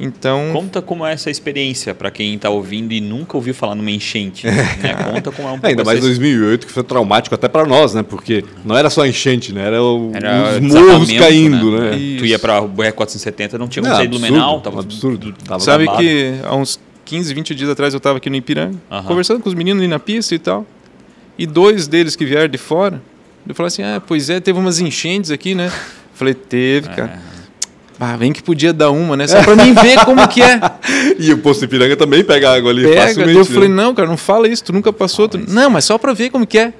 Então 0.00 0.50
Conta 0.52 0.80
como 0.80 1.04
é 1.04 1.12
essa 1.12 1.28
experiência 1.28 1.92
para 1.92 2.08
quem 2.08 2.34
está 2.34 2.48
ouvindo 2.48 2.92
e 2.92 3.00
nunca 3.00 3.36
ouviu 3.36 3.52
falar 3.52 3.74
numa 3.74 3.90
enchente. 3.90 4.46
né? 4.46 4.54
Conta 5.12 5.32
como 5.32 5.48
é 5.48 5.50
um 5.50 5.54
pouco 5.58 5.66
Ainda 5.66 5.82
mais 5.84 5.98
essa 5.98 6.06
2008, 6.06 6.66
que 6.68 6.72
foi 6.72 6.84
traumático 6.84 7.34
até 7.34 7.48
para 7.48 7.66
nós, 7.66 7.94
né? 7.94 8.02
Porque 8.04 8.44
não 8.64 8.76
era 8.76 8.90
só 8.90 9.04
enchente, 9.04 9.52
né? 9.52 9.66
Era, 9.66 9.82
o- 9.82 10.12
Era 10.14 10.52
os 10.56 10.72
morros 10.72 11.10
caindo, 11.12 11.72
né? 11.80 11.96
E- 11.98 12.16
Tu 12.16 12.26
ia 12.26 12.38
para 12.38 12.60
o 12.60 12.68
BR 12.68 12.92
470, 12.92 13.58
não 13.58 13.66
tinha 13.66 13.82
como 13.82 13.94
sair 13.96 14.06
do 14.06 14.18
Blumenau, 14.18 14.60
tava 14.60 14.80
absurdo. 14.80 15.34
Tava 15.44 15.58
Sabe 15.60 15.88
que 15.96 16.32
há 16.44 16.54
uns 16.54 16.78
15, 17.08 17.32
20 17.32 17.54
dias 17.54 17.70
atrás 17.70 17.94
eu 17.94 17.98
estava 17.98 18.18
aqui 18.18 18.28
no 18.28 18.36
Ipiranga, 18.36 18.76
Aham. 18.90 19.04
conversando 19.04 19.40
com 19.40 19.48
os 19.48 19.54
meninos 19.54 19.80
ali 19.80 19.88
na 19.88 19.98
pista 19.98 20.34
e 20.34 20.38
tal. 20.38 20.66
E 21.38 21.46
dois 21.46 21.88
deles 21.88 22.14
que 22.14 22.24
vieram 22.26 22.48
de 22.48 22.58
fora, 22.58 23.00
eu 23.48 23.54
falei 23.54 23.68
assim: 23.68 23.82
ah, 23.82 24.02
pois 24.06 24.28
é, 24.28 24.40
teve 24.40 24.58
umas 24.58 24.78
enchentes 24.78 25.30
aqui, 25.30 25.54
né? 25.54 25.66
Eu 25.68 25.72
falei: 26.14 26.34
teve, 26.34 26.88
cara. 26.90 27.18
Ah, 28.00 28.16
vem 28.16 28.32
que 28.32 28.42
podia 28.42 28.72
dar 28.72 28.90
uma, 28.90 29.16
né? 29.16 29.26
Só 29.26 29.42
pra 29.42 29.56
mim 29.56 29.72
ver 29.72 30.04
como 30.04 30.28
que 30.28 30.40
é. 30.42 30.60
E 31.18 31.32
o 31.32 31.38
Poço 31.38 31.64
Ipiranga 31.64 31.96
também 31.96 32.22
pega 32.22 32.52
água 32.54 32.70
ali 32.70 32.84
Pega, 32.84 33.00
facilmente. 33.08 33.38
eu 33.38 33.44
falei: 33.44 33.68
né? 33.68 33.74
não, 33.74 33.94
cara, 33.94 34.06
não 34.08 34.16
fala 34.16 34.46
isso, 34.46 34.62
tu 34.64 34.72
nunca 34.72 34.92
passou. 34.92 35.28
tu- 35.28 35.38
Não, 35.48 35.68
mas 35.70 35.84
só 35.86 35.96
pra 35.98 36.12
ver 36.12 36.30
como 36.30 36.46
que 36.46 36.58
é. 36.58 36.72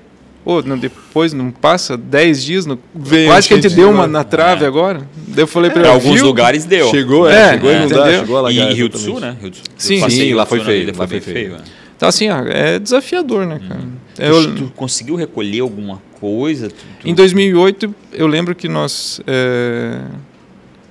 Pô, 0.48 0.62
não, 0.62 0.78
depois 0.78 1.34
não 1.34 1.50
passa 1.50 1.94
10 1.94 2.42
dias, 2.42 2.64
no... 2.64 2.78
Vem 2.94 3.26
quase 3.26 3.48
que 3.48 3.52
a 3.52 3.56
gente 3.60 3.68
deu 3.74 3.88
de 3.88 3.94
uma 3.94 4.06
na 4.06 4.24
trave 4.24 4.64
É. 4.64 4.66
agora. 4.66 5.06
Daí 5.26 5.42
eu 5.42 5.46
falei 5.46 5.70
pra 5.70 5.82
Para 5.82 5.90
ele: 5.90 5.98
alguns 6.00 6.14
viu? 6.14 6.24
lugares 6.24 6.64
deu. 6.64 6.88
Chegou, 6.88 7.28
é, 7.28 7.34
É, 7.34 7.50
chegou 7.52 7.68
a 7.68 7.72
inundar, 7.74 7.98
entendeu? 8.00 8.20
chegou 8.20 8.36
a 8.46 8.50
E 8.50 8.58
alagar. 8.58 8.74
Rio 8.74 8.88
do 8.88 8.96
Sul, 8.98 9.20
né? 9.20 9.36
Rio 9.38 9.50
do 9.50 9.56
Sul. 9.56 9.64
Sim. 9.76 10.00
Passei 10.00 10.28
Sim, 10.30 10.32
lá 10.34 10.46
foi 10.46 10.60
feio, 10.64 10.86
né? 10.86 10.92
lá 10.96 11.06
foi 11.06 11.06
foi 11.06 11.20
feio. 11.20 11.48
feio. 11.50 11.56
é. 11.56 11.64
Então, 11.94 12.08
assim, 12.08 12.28
é 12.30 12.78
desafiador, 12.78 13.44
né, 13.44 13.60
cara? 13.68 13.80
Tu- 14.14 14.22
Eu- 14.22 14.54
Tu 14.54 14.72
conseguiu 14.74 15.16
recolher 15.16 15.60
alguma 15.60 16.00
coisa? 16.18 16.68
Tu- 16.70 16.74
tu- 17.02 17.06
Em 17.08 17.12
2008, 17.14 17.94
eu 18.14 18.26
lembro 18.26 18.54
que 18.54 18.68
nós. 18.70 19.20
é, 19.26 19.98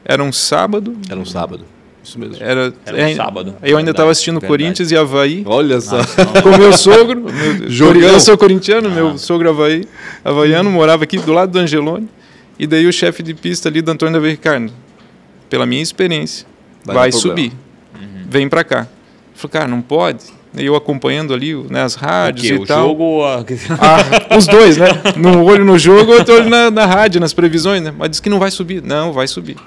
Era 0.05 0.23
um 0.23 0.31
sábado. 0.31 0.95
Era 1.09 1.19
um 1.19 1.25
sábado. 1.25 1.65
Isso 2.07 2.17
mesmo. 2.17 2.37
Era, 2.39 2.73
Era 2.85 2.95
um 2.97 2.99
é, 3.01 3.15
sábado, 3.15 3.55
Eu 3.61 3.77
ainda 3.77 3.91
estava 3.91 4.11
assistindo 4.11 4.35
verdade. 4.39 4.51
Corinthians 4.63 4.91
e 4.91 4.95
Havaí. 4.97 5.43
Olha 5.45 5.81
só. 5.81 5.97
Com 6.41 6.57
meu 6.57 6.71
sogro. 6.71 7.19
Meu, 7.21 7.69
Jogão. 7.69 8.01
eu 8.01 8.19
sou 8.21 8.37
corintiano, 8.37 8.87
Ah. 8.87 8.91
meu 8.91 9.17
sogro 9.17 9.49
Havaí, 9.49 9.83
havaiano, 10.23 10.69
morava 10.71 11.03
aqui 11.03 11.17
do 11.17 11.33
lado 11.33 11.51
do 11.51 11.59
Angelone. 11.59 12.07
E 12.57 12.65
daí 12.65 12.87
o 12.87 12.93
chefe 12.93 13.21
de 13.21 13.33
pista 13.33 13.67
ali 13.67 13.81
do 13.81 13.91
Antônio 13.91 14.13
Davi 14.13 14.29
Ricardo, 14.29 14.71
pela 15.49 15.65
minha 15.65 15.81
experiência, 15.83 16.45
Vai 16.85 16.95
vai, 16.95 17.11
subir. 17.11 17.51
Vem 18.29 18.47
pra 18.47 18.63
cá. 18.63 18.81
Eu 18.81 18.87
falei, 19.35 19.51
cara, 19.53 19.67
não 19.67 19.81
pode. 19.81 20.23
Eu 20.55 20.75
acompanhando 20.75 21.33
ali 21.33 21.53
né, 21.69 21.83
as 21.83 21.93
rádios 21.95 22.47
Porque 22.47 22.61
e 22.61 22.63
o 22.63 22.65
tal. 22.65 22.87
jogo. 22.87 23.23
a- 23.25 23.43
Ah, 24.31 24.37
os 24.37 24.47
dois, 24.47 24.77
né? 24.77 24.87
Um 25.17 25.43
olho 25.43 25.63
no 25.65 25.77
jogo, 25.77 26.13
outro 26.13 26.33
olho 26.35 26.49
na, 26.49 26.71
na 26.71 26.85
rádio, 26.85 27.19
nas 27.21 27.33
previsões, 27.33 27.81
né? 27.83 27.93
Mas 27.95 28.09
disse 28.11 28.21
que 28.21 28.29
não 28.29 28.39
vai 28.39 28.49
subir. 28.49 28.81
Não, 28.81 29.11
vai 29.13 29.27
subir. 29.27 29.57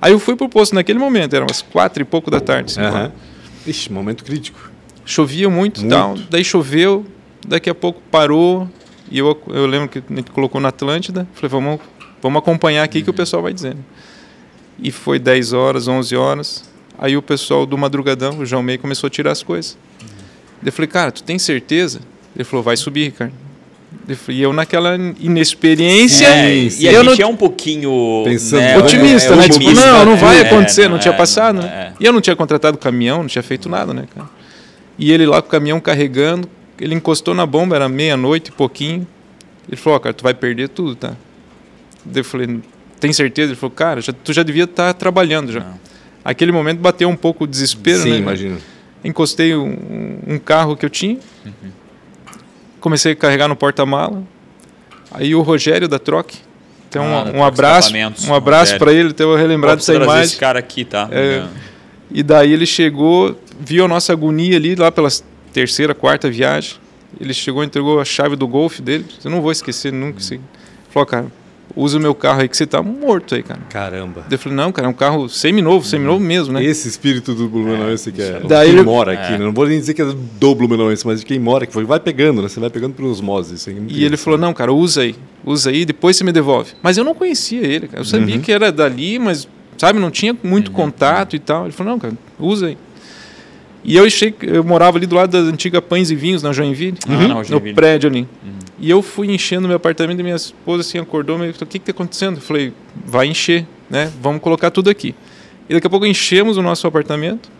Aí 0.00 0.12
eu 0.12 0.18
fui 0.18 0.36
pro 0.36 0.48
posto 0.48 0.74
naquele 0.74 0.98
momento, 0.98 1.34
eram 1.34 1.46
umas 1.46 1.62
quatro 1.62 2.02
e 2.02 2.04
pouco 2.04 2.30
da 2.30 2.40
tarde. 2.40 2.74
horas. 2.78 3.12
Ixi, 3.66 3.92
momento 3.92 4.24
crítico. 4.24 4.70
Chovia 5.04 5.48
muito 5.48 5.78
e 5.78 5.84
Muito. 5.84 5.92
tal. 5.94 6.14
Daí 6.30 6.44
choveu, 6.44 7.04
daqui 7.46 7.70
a 7.70 7.74
pouco 7.74 8.00
parou. 8.10 8.68
E 9.10 9.18
eu, 9.18 9.40
eu 9.48 9.66
lembro 9.66 9.88
que 9.88 10.00
colocou 10.32 10.60
na 10.60 10.68
Atlântida. 10.68 11.26
Falei, 11.34 11.48
vamos, 11.48 11.80
vamos 12.20 12.38
acompanhar 12.40 12.82
aqui 12.82 13.02
que 13.02 13.10
o 13.10 13.14
pessoal 13.14 13.42
vai 13.42 13.52
dizendo. 13.52 13.84
E 14.78 14.90
foi 14.90 15.18
10 15.18 15.52
horas, 15.52 15.86
11 15.88 16.16
horas. 16.16 16.64
Aí 16.98 17.16
o 17.16 17.22
pessoal 17.22 17.64
do 17.64 17.78
Madrugadão, 17.78 18.38
o 18.38 18.46
João 18.46 18.62
Meio, 18.62 18.78
começou 18.78 19.06
a 19.06 19.10
tirar 19.10 19.30
as 19.30 19.42
coisas. 19.42 19.78
Daí 20.60 20.68
Eu 20.68 20.72
falei, 20.72 20.88
cara, 20.88 21.12
tu 21.12 21.22
tem 21.22 21.38
certeza? 21.38 22.00
Ele 22.34 22.44
falou, 22.44 22.62
vai 22.62 22.76
subir, 22.76 23.04
Ricardo. 23.04 23.32
E 24.28 24.42
eu 24.42 24.52
naquela 24.52 24.96
inexperiência, 25.18 26.26
É, 26.26 26.48
Sim, 26.48 26.66
e 26.66 26.70
sim. 26.70 26.88
a 26.88 26.92
eu 26.92 27.04
gente 27.04 27.18
não 27.20 27.28
é 27.28 27.30
um 27.32 27.36
pouquinho. 27.36 28.22
Pensando- 28.24 28.60
né, 28.60 28.78
otimista, 28.78 29.32
é 29.32 29.36
né? 29.36 29.48
Tipo, 29.48 29.70
não, 29.72 30.04
não 30.04 30.16
vai 30.16 30.38
é, 30.38 30.46
acontecer, 30.46 30.88
não, 30.88 30.98
tinha 30.98 31.12
é, 31.14 31.16
passado, 31.16 31.56
não, 31.56 31.62
né? 31.62 31.92
é. 31.92 31.92
E 31.98 32.04
eu 32.06 32.12
não 32.12 32.20
tinha 32.20 32.36
contratado 32.36 32.78
caminhão, 32.78 33.18
não 33.20 33.26
tinha 33.26 33.42
feito 33.42 33.68
nada, 33.68 33.92
né, 33.92 34.04
cara? 34.14 34.28
E 34.98 35.12
ele 35.12 35.26
lá 35.26 35.42
com 35.42 35.48
o 35.48 35.50
caminhão 35.50 35.80
carregando, 35.80 36.48
ele 36.80 36.94
encostou 36.94 37.34
na 37.34 37.44
bomba, 37.46 37.76
era 37.76 37.88
meia-noite 37.88 38.50
e 38.50 38.52
pouquinho. 38.52 39.06
Ele 39.68 39.76
falou, 39.76 39.96
ó, 39.96 40.00
cara, 40.00 40.14
tu 40.14 40.22
vai 40.22 40.32
perder 40.34 40.68
tudo, 40.68 40.94
tá? 40.94 41.14
Daí 42.04 42.20
eu 42.20 42.24
falei, 42.24 42.60
tem 43.00 43.12
certeza? 43.12 43.50
Ele 43.50 43.56
falou, 43.58 43.74
cara, 43.74 44.00
já- 44.00 44.12
tu 44.12 44.32
já 44.32 44.42
devia 44.42 44.64
estar 44.64 44.94
trabalhando 44.94 45.52
já. 45.52 45.60
Não. 45.60 45.80
Aquele 46.24 46.52
momento 46.52 46.78
bateu 46.78 47.08
um 47.08 47.16
pouco 47.16 47.44
o 47.44 47.46
desespero, 47.46 48.02
Sim, 48.02 48.10
né? 48.10 48.16
imagino. 48.18 48.58
Encostei 49.04 49.54
um, 49.54 50.18
um 50.26 50.38
carro 50.38 50.76
que 50.76 50.84
eu 50.84 50.90
tinha, 50.90 51.18
comecei 52.86 53.14
a 53.14 53.16
carregar 53.16 53.48
no 53.48 53.56
porta-mala. 53.56 54.22
Aí 55.10 55.34
o 55.34 55.42
Rogério 55.42 55.88
da 55.88 55.98
Troque, 55.98 56.38
então 56.88 57.02
Ah, 57.04 57.24
um, 57.24 57.38
um 57.38 57.44
abraço, 57.44 57.92
um 58.28 58.32
abraço 58.32 58.78
para 58.78 58.92
ele, 58.92 59.12
ter 59.12 59.24
eu 59.24 59.34
relembrado 59.34 59.78
dessa 59.78 59.92
imagem. 59.92 60.22
esse 60.22 60.36
cara 60.36 60.60
aqui, 60.60 60.84
tá? 60.84 61.08
É. 61.10 61.44
E 62.08 62.22
daí 62.22 62.52
ele 62.52 62.64
chegou, 62.64 63.36
viu 63.58 63.86
a 63.86 63.88
nossa 63.88 64.12
agonia 64.12 64.56
ali, 64.56 64.76
lá 64.76 64.92
pela 64.92 65.08
terceira, 65.52 65.96
quarta 65.96 66.30
viagem. 66.30 66.74
Ele 67.20 67.34
chegou 67.34 67.64
e 67.64 67.66
entregou 67.66 67.98
a 67.98 68.04
chave 68.04 68.36
do 68.36 68.46
Golf 68.46 68.78
dele. 68.78 69.04
Eu 69.24 69.32
não 69.32 69.42
vou 69.42 69.50
esquecer 69.50 69.92
nunca. 69.92 70.18
Assim. 70.18 70.38
Falou, 70.90 71.06
cara, 71.06 71.26
usa 71.76 71.98
o 71.98 72.00
meu 72.00 72.14
carro 72.14 72.40
aí 72.40 72.48
que 72.48 72.56
você 72.56 72.66
tá 72.66 72.82
morto 72.82 73.34
aí, 73.34 73.42
cara. 73.42 73.60
Caramba. 73.68 74.24
Eu 74.30 74.38
falei, 74.38 74.56
não, 74.56 74.72
cara, 74.72 74.88
é 74.88 74.90
um 74.90 74.94
carro 74.94 75.28
seminovo, 75.28 75.86
seminovo 75.86 76.18
mesmo, 76.18 76.54
né? 76.54 76.64
Esse 76.64 76.88
espírito 76.88 77.34
do 77.34 77.48
Blumenauense 77.48 78.10
que 78.10 78.22
é. 78.22 78.40
Daí 78.48 78.68
quem 78.70 78.76
ele- 78.78 78.84
mora 78.84 79.12
aqui, 79.12 79.32
né? 79.32 79.38
Não 79.38 79.52
vou 79.52 79.66
nem 79.68 79.78
dizer 79.78 79.92
que 79.94 80.00
é 80.02 80.06
do 80.06 80.54
Blumenauense, 80.54 81.06
mas 81.06 81.20
de 81.20 81.26
quem 81.26 81.38
mora, 81.38 81.66
que 81.66 81.78
vai 81.84 82.00
pegando, 82.00 82.40
né? 82.42 82.48
Você 82.48 82.58
vai 82.58 82.70
pegando 82.70 82.94
por 82.94 83.04
osmose. 83.04 83.70
É 83.70 83.74
muito 83.74 83.94
E 83.94 84.04
ele 84.04 84.16
falou, 84.16 84.38
né? 84.38 84.46
não, 84.46 84.54
cara, 84.54 84.72
usa 84.72 85.02
aí. 85.02 85.14
Usa 85.44 85.70
aí, 85.70 85.84
depois 85.84 86.16
você 86.16 86.24
me 86.24 86.32
devolve. 86.32 86.70
Mas 86.82 86.96
eu 86.96 87.04
não 87.04 87.14
conhecia 87.14 87.60
ele, 87.60 87.86
cara. 87.88 88.00
Eu 88.00 88.04
sabia 88.06 88.34
Uhum. 88.36 88.40
que 88.40 88.50
era 88.50 88.72
dali, 88.72 89.18
mas, 89.18 89.46
sabe, 89.76 89.98
não 90.00 90.10
tinha 90.10 90.34
muito 90.42 90.70
contato 90.70 91.36
e 91.36 91.38
tal. 91.38 91.64
Ele 91.66 91.72
falou, 91.72 91.92
não, 91.92 91.98
cara, 92.00 92.14
usa 92.40 92.68
aí. 92.68 92.78
E 93.84 93.96
eu 93.96 94.04
achei 94.04 94.32
que 94.32 94.44
eu 94.46 94.64
morava 94.64 94.98
ali 94.98 95.06
do 95.06 95.14
lado 95.14 95.30
da 95.30 95.38
antiga 95.38 95.80
Pães 95.80 96.10
e 96.10 96.16
Vinhos, 96.16 96.42
na 96.42 96.52
Joinville, 96.52 96.96
Ah, 97.06 97.28
na 97.28 97.34
no 97.34 97.44
Joinville. 97.44 97.74
prédio 97.74 98.10
ali. 98.10 98.26
E 98.78 98.90
eu 98.90 99.00
fui 99.00 99.32
enchendo 99.32 99.66
meu 99.66 99.76
apartamento 99.76 100.20
e 100.20 100.22
minha 100.22 100.36
esposa 100.36 100.82
assim 100.82 100.98
acordou, 100.98 101.38
me 101.38 101.52
falou, 101.52 101.64
o 101.64 101.66
que 101.66 101.78
que 101.78 101.86
tá 101.86 101.92
acontecendo? 101.92 102.36
Eu 102.36 102.42
falei, 102.42 102.72
vai 103.06 103.26
encher, 103.26 103.66
né? 103.88 104.12
Vamos 104.20 104.42
colocar 104.42 104.70
tudo 104.70 104.90
aqui. 104.90 105.14
E 105.68 105.74
daqui 105.74 105.86
a 105.86 105.90
pouco 105.90 106.04
enchemos 106.04 106.56
o 106.56 106.62
nosso 106.62 106.86
apartamento. 106.86 107.50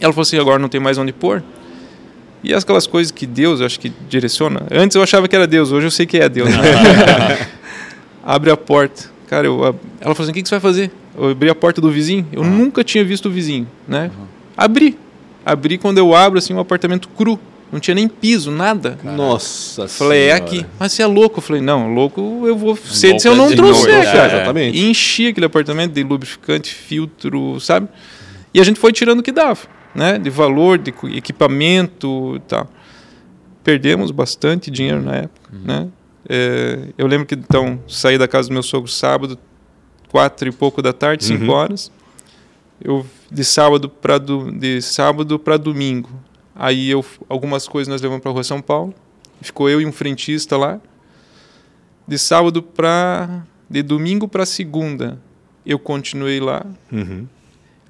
Ela 0.00 0.12
falou 0.12 0.22
assim, 0.22 0.38
agora 0.38 0.58
não 0.58 0.68
tem 0.68 0.80
mais 0.80 0.98
onde 0.98 1.12
pôr. 1.12 1.42
E 2.42 2.52
aquelas 2.52 2.86
coisas 2.86 3.12
que 3.12 3.24
Deus, 3.24 3.60
eu 3.60 3.66
acho 3.66 3.78
que 3.78 3.92
direciona. 4.08 4.66
Antes 4.70 4.96
eu 4.96 5.02
achava 5.02 5.28
que 5.28 5.36
era 5.36 5.46
Deus, 5.46 5.70
hoje 5.70 5.86
eu 5.86 5.90
sei 5.90 6.06
que 6.06 6.18
é 6.18 6.28
Deus. 6.28 6.48
Abre 8.24 8.50
a 8.50 8.56
porta. 8.56 9.10
Cara, 9.28 9.46
eu, 9.46 9.64
ela 10.00 10.14
falou 10.14 10.22
assim: 10.22 10.30
o 10.30 10.34
que, 10.34 10.42
que 10.42 10.48
você 10.48 10.56
vai 10.56 10.60
fazer? 10.60 10.90
Eu 11.16 11.30
abri 11.30 11.48
a 11.48 11.54
porta 11.54 11.80
do 11.80 11.90
vizinho. 11.90 12.26
Eu 12.32 12.42
nunca 12.42 12.82
tinha 12.82 13.04
visto 13.04 13.26
o 13.26 13.30
vizinho, 13.30 13.66
né? 13.86 14.10
Abri. 14.56 14.98
Abri 15.44 15.78
quando 15.78 15.98
eu 15.98 16.14
abro 16.14 16.38
assim 16.38 16.52
um 16.52 16.58
apartamento 16.58 17.08
cru. 17.08 17.38
Não 17.72 17.80
tinha 17.80 17.94
nem 17.94 18.06
piso, 18.06 18.50
nada. 18.50 18.98
Nossa 19.02 19.88
Falei, 19.88 20.24
é 20.28 20.36
Senhora. 20.36 20.44
aqui. 20.44 20.66
Mas 20.78 20.92
você 20.92 21.02
é 21.02 21.06
louco? 21.06 21.38
Eu 21.38 21.42
falei, 21.42 21.62
não, 21.62 21.94
louco 21.94 22.20
eu 22.46 22.54
vou 22.54 22.76
ser 22.76 23.08
Louco 23.08 23.20
se 23.22 23.28
eu 23.28 23.32
é 23.32 23.36
não 23.36 23.50
trouxer, 23.56 23.94
noite, 23.94 24.06
é, 24.08 24.12
cara. 24.12 24.34
exatamente. 24.36 24.76
E 24.78 24.90
enchi 24.90 25.28
aquele 25.28 25.46
apartamento 25.46 25.92
de 25.94 26.02
lubrificante, 26.02 26.74
filtro, 26.74 27.58
sabe? 27.60 27.88
E 28.52 28.60
a 28.60 28.64
gente 28.64 28.78
foi 28.78 28.92
tirando 28.92 29.20
o 29.20 29.22
que 29.22 29.32
dava, 29.32 29.60
né? 29.94 30.18
De 30.18 30.28
valor, 30.28 30.76
de 30.76 30.92
equipamento 31.16 32.34
e 32.36 32.40
tal. 32.40 32.68
Perdemos 33.64 34.10
bastante 34.10 34.70
dinheiro 34.70 35.00
na 35.00 35.14
época, 35.16 35.50
né? 35.64 35.88
É, 36.28 36.88
eu 36.98 37.06
lembro 37.06 37.26
que, 37.26 37.34
então, 37.34 37.80
saí 37.88 38.18
da 38.18 38.28
casa 38.28 38.48
do 38.48 38.52
meu 38.52 38.62
sogro 38.62 38.90
sábado, 38.90 39.38
quatro 40.08 40.46
e 40.48 40.52
pouco 40.52 40.82
da 40.82 40.92
tarde, 40.92 41.24
cinco 41.24 41.44
Uhum. 41.44 41.50
horas. 41.50 41.90
Eu, 42.84 43.06
de 43.30 43.44
sábado 43.44 43.88
para 43.88 44.18
de 44.18 44.82
sábado 44.82 45.38
para 45.38 45.56
domingo. 45.56 46.10
Aí 46.54 46.90
eu 46.90 47.04
algumas 47.28 47.66
coisas 47.66 47.90
nós 47.90 48.02
levamos 48.02 48.22
para 48.22 48.30
a 48.30 48.34
Rua 48.34 48.44
São 48.44 48.60
Paulo. 48.60 48.94
Ficou 49.40 49.68
eu 49.68 49.80
e 49.80 49.86
um 49.86 49.92
frentista 49.92 50.56
lá. 50.56 50.80
De 52.06 52.18
sábado 52.18 52.62
para 52.62 53.44
de 53.68 53.82
domingo 53.82 54.28
para 54.28 54.44
segunda, 54.44 55.18
eu 55.64 55.78
continuei 55.78 56.40
lá. 56.40 56.66
Uhum. 56.90 57.26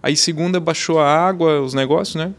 Aí 0.03 0.17
segunda 0.17 0.61
baixou 0.61 1.01
a 1.01 1.09
água, 1.09 1.61
os 1.61 1.75
negócios, 1.75 2.17
né? 2.17 2.33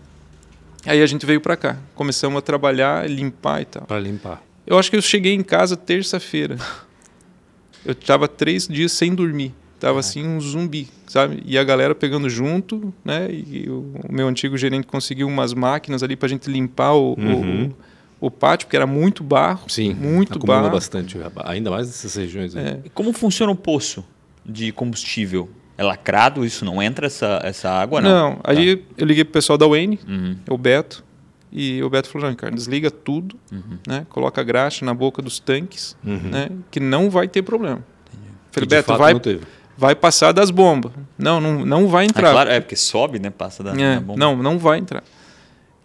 Aí 0.85 1.01
a 1.01 1.05
gente 1.05 1.25
veio 1.25 1.39
para 1.39 1.55
cá, 1.55 1.77
começamos 1.95 2.37
a 2.37 2.41
trabalhar, 2.41 3.09
limpar 3.09 3.61
e 3.61 3.65
tal. 3.65 3.83
Pra 3.83 3.99
limpar. 3.99 4.41
Eu 4.65 4.77
acho 4.77 4.89
que 4.89 4.97
eu 4.97 5.01
cheguei 5.01 5.33
em 5.33 5.43
casa 5.43 5.75
terça-feira. 5.75 6.57
Eu 7.85 7.93
tava 7.93 8.27
três 8.27 8.67
dias 8.67 8.93
sem 8.93 9.13
dormir. 9.13 9.53
Tava 9.79 9.99
assim 9.99 10.25
um 10.25 10.39
zumbi, 10.39 10.87
sabe? 11.13 11.43
E 11.45 11.59
a 11.59 11.63
galera 11.63 11.93
pegando 11.93 12.27
junto, 12.27 12.91
né? 13.05 13.27
E 13.31 13.69
o, 13.69 13.93
meu 14.09 14.27
antigo 14.27 14.57
gerente 14.57 14.87
conseguiu 14.87 15.27
umas 15.27 15.53
máquinas 15.53 16.01
ali 16.01 16.15
pra 16.15 16.27
gente 16.27 16.49
limpar 16.49 16.93
o, 16.93 17.13
Uhum. 17.13 17.71
o, 18.19 18.25
o 18.27 18.31
pátio, 18.31 18.65
porque 18.65 18.75
era 18.75 18.87
muito 18.87 19.23
barro. 19.23 19.69
Sim, 19.69 19.93
Muito 19.93 20.37
acumula 20.39 20.61
barro. 20.61 20.71
bastante, 20.73 21.15
ainda 21.45 21.69
mais 21.69 21.85
nessas 21.85 22.15
regiões. 22.15 22.55
aí. 22.55 22.65
É. 22.65 22.79
E 22.85 22.89
Como 22.89 23.13
funciona 23.13 23.51
o 23.51 23.55
poço 23.55 24.03
de 24.43 24.71
combustível? 24.71 25.47
É 25.77 25.83
lacrado? 25.83 26.43
Isso 26.43 26.65
não 26.65 26.81
entra 26.81 27.05
essa, 27.05 27.39
essa 27.43 27.69
água, 27.69 28.01
não? 28.01 28.09
Não, 28.31 28.39
aí 28.43 28.83
eu 28.97 29.05
liguei 29.05 29.23
pro 29.23 29.33
pessoal 29.33 29.55
da 29.57 29.67
Wayne, 29.67 29.99
Uhum. 30.07 30.35
o 30.49 30.57
Beto, 30.57 31.03
e 31.51 31.83
o 31.83 31.89
Beto 31.91 32.09
falou, 32.09 32.27
não, 32.27 32.35
cara, 32.35 32.55
desliga 32.55 32.89
tudo, 32.89 33.35
né? 33.87 34.05
Coloca 34.09 34.41
a 34.41 34.43
graxa 34.43 34.83
na 34.83 34.93
boca 34.95 35.21
dos 35.21 35.37
tanques, 35.39 35.95
Uhum. 36.03 36.29
né? 36.31 36.49
Que 36.71 36.79
não 36.79 37.09
vai 37.11 37.27
ter 37.27 37.43
problema. 37.43 37.83
E 38.11 38.17
Falei, 38.51 38.67
de 38.67 38.75
Beto, 38.75 38.87
fato 38.87 38.97
vai, 38.99 39.13
não 39.13 39.19
teve. 39.19 39.41
Vai 39.77 39.95
passar 39.95 40.31
das 40.31 40.49
bombas. 40.51 40.91
Não, 41.17 41.39
não, 41.41 41.65
não 41.65 41.87
vai 41.87 42.05
entrar. 42.05 42.31
claro, 42.31 42.49
é 42.49 42.59
porque 42.59 42.75
sobe, 42.75 43.19
né? 43.19 43.29
Passa 43.29 43.63
da, 43.63 43.71
É, 43.71 43.95
da 43.95 44.01
bomba. 44.01 44.19
não, 44.19 44.35
não 44.41 44.57
vai 44.59 44.79
entrar. 44.79 45.03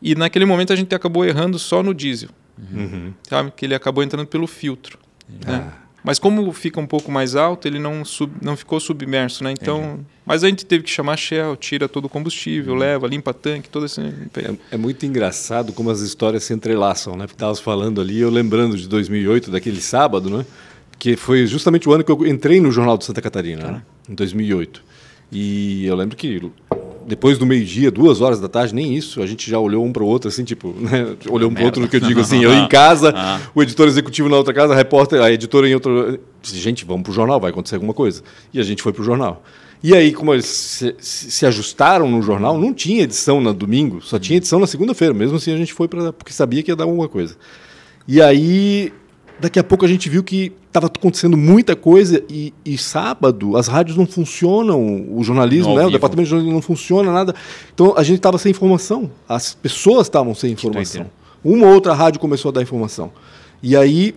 E 0.01 0.15
naquele 0.15 0.45
momento 0.45 0.73
a 0.73 0.77
gente 0.77 0.95
acabou 0.95 1.25
errando 1.25 1.59
só 1.59 1.83
no 1.83 1.93
diesel, 1.95 2.29
Uhum. 2.73 3.13
sabe? 3.29 3.53
Que 3.57 3.65
ele 3.67 3.75
acabou 3.75 4.03
entrando 4.05 4.27
pelo 4.27 4.47
filtro. 4.47 4.99
né? 5.29 5.65
Ah, 5.71 5.73
Mas 6.05 6.19
como 6.19 6.51
fica 6.53 6.81
um 6.81 6.87
pouco 6.87 7.11
mais 7.11 7.35
alto, 7.37 7.67
ele 7.69 7.79
não, 7.79 8.05
sub, 8.05 8.33
não 8.41 8.57
ficou 8.57 8.79
submerso, 8.81 9.43
né? 9.45 9.53
Então, 9.53 10.01
mas 10.25 10.43
a 10.45 10.49
gente 10.49 10.65
teve 10.65 10.85
que 10.85 10.91
chamar 10.91 11.15
a 11.15 11.17
Shell, 11.17 11.57
tira 11.57 11.89
todo 11.89 12.05
o 12.05 12.09
combustível, 12.09 12.75
leva, 12.75 13.07
limpa 13.09 13.35
tanque, 13.35 13.69
todo 13.69 13.85
esse 13.87 14.01
é, 14.01 14.55
é 14.71 14.77
muito 14.77 15.05
engraçado 15.05 15.73
como 15.73 15.91
as 15.91 16.01
histórias 16.01 16.45
se 16.45 16.53
entrelaçam, 16.55 17.15
né? 17.17 17.27
Porque 17.27 17.35
estavas 17.35 17.59
falando 17.61 18.01
ali, 18.01 18.21
eu 18.21 18.31
lembrando 18.31 18.77
de 18.77 18.89
2008, 18.89 19.51
daquele 19.51 19.81
sábado, 19.81 20.31
né? 20.31 20.47
Que 20.99 21.17
foi 21.17 21.47
justamente 21.47 21.89
o 21.89 21.93
ano 21.93 22.03
que 22.03 22.11
eu 22.11 22.27
entrei 22.27 22.61
no 22.61 22.73
Jornal 22.73 22.99
de 22.99 23.05
Santa 23.05 23.21
Catarina, 23.23 23.71
né? 23.71 23.83
em 24.09 24.15
2008. 24.15 24.83
E 25.31 25.87
eu 25.87 25.95
lembro 25.95 26.17
que 26.17 26.51
depois 27.07 27.39
do 27.39 27.47
meio-dia, 27.47 27.91
duas 27.91 28.21
horas 28.21 28.41
da 28.41 28.49
tarde, 28.49 28.75
nem 28.75 28.95
isso, 28.97 29.23
a 29.23 29.27
gente 29.27 29.49
já 29.51 29.59
olhou 29.59 29.85
um 29.85 29.93
para 29.93 30.03
o 30.03 30.07
outro, 30.07 30.29
assim, 30.29 30.45
tipo, 30.45 30.75
né? 30.79 31.15
olhou 31.31 31.51
um 31.51 31.55
para 31.55 31.63
o 31.63 31.67
outro 31.67 31.81
no 31.81 31.89
que 31.89 31.97
eu 31.97 32.01
digo 32.01 32.21
assim, 32.21 32.43
eu 32.45 32.53
em 32.53 32.67
casa, 32.69 33.13
Ah. 33.17 33.41
o 33.55 33.63
editor 33.63 33.87
executivo 33.87 34.29
na 34.29 34.37
outra 34.37 34.53
casa, 34.53 34.73
a 34.73 34.77
repórter, 34.77 35.21
a 35.23 35.31
editora 35.31 35.69
em 35.69 35.75
outra. 35.75 36.19
Gente, 36.43 36.85
vamos 36.85 37.03
para 37.03 37.11
o 37.11 37.15
jornal, 37.15 37.39
vai 37.41 37.51
acontecer 37.51 37.77
alguma 37.77 37.95
coisa. 37.95 38.23
E 38.53 38.59
a 38.61 38.63
gente 38.63 38.83
foi 38.83 38.93
para 38.93 39.03
o 39.03 39.05
jornal. 39.05 39.43
E 39.83 39.95
aí, 39.95 40.13
como 40.13 40.35
eles 40.35 40.47
se, 40.47 40.95
se- 40.99 41.31
se 41.31 41.47
ajustaram 41.47 42.11
no 42.11 42.21
jornal, 42.21 42.59
não 42.59 42.75
tinha 42.75 43.05
edição 43.05 43.41
no 43.41 43.55
domingo, 43.55 44.01
só 44.03 44.19
tinha 44.19 44.37
edição 44.39 44.59
na 44.59 44.67
segunda-feira. 44.67 45.15
Mesmo 45.15 45.37
assim, 45.37 45.53
a 45.55 45.57
gente 45.57 45.73
foi 45.73 45.87
para. 45.87 46.13
porque 46.13 46.33
sabia 46.33 46.63
que 46.65 46.71
ia 46.71 46.77
dar 46.77 46.85
alguma 46.85 47.09
coisa. 47.09 47.37
E 48.07 48.21
aí, 48.21 48.93
daqui 49.41 49.59
a 49.59 49.65
pouco 49.65 49.85
a 49.85 49.89
gente 49.89 50.09
viu 50.09 50.23
que 50.23 50.53
estava 50.67 50.87
acontecendo 50.87 51.37
muita 51.37 51.75
coisa 51.77 52.23
e, 52.29 52.53
e 52.65 52.77
sábado 52.77 53.57
as 53.57 53.69
rádios 53.69 53.97
não 53.97 54.07
funcionam, 54.07 55.07
o 55.11 55.23
jornalismo, 55.23 55.75
né, 55.75 55.87
o 55.87 55.91
departamento 55.91 56.25
de 56.25 56.31
jornalismo 56.31 56.55
não 56.55 56.63
funciona, 56.63 57.13
nada. 57.13 57.35
Então 57.73 57.95
a 57.97 58.03
gente 58.03 58.17
estava 58.17 58.39
sem 58.39 58.51
informação, 58.51 59.11
as 59.29 59.55
pessoas 59.55 60.07
estavam 60.07 60.35
sem 60.35 60.53
informação. 60.53 61.07
Uma 61.45 61.67
ou 61.67 61.75
outra 61.75 61.95
rádio 61.95 62.21
começou 62.21 62.49
a 62.51 62.53
dar 62.53 62.63
informação. 62.63 63.13
E 63.63 63.77
aí, 63.77 64.15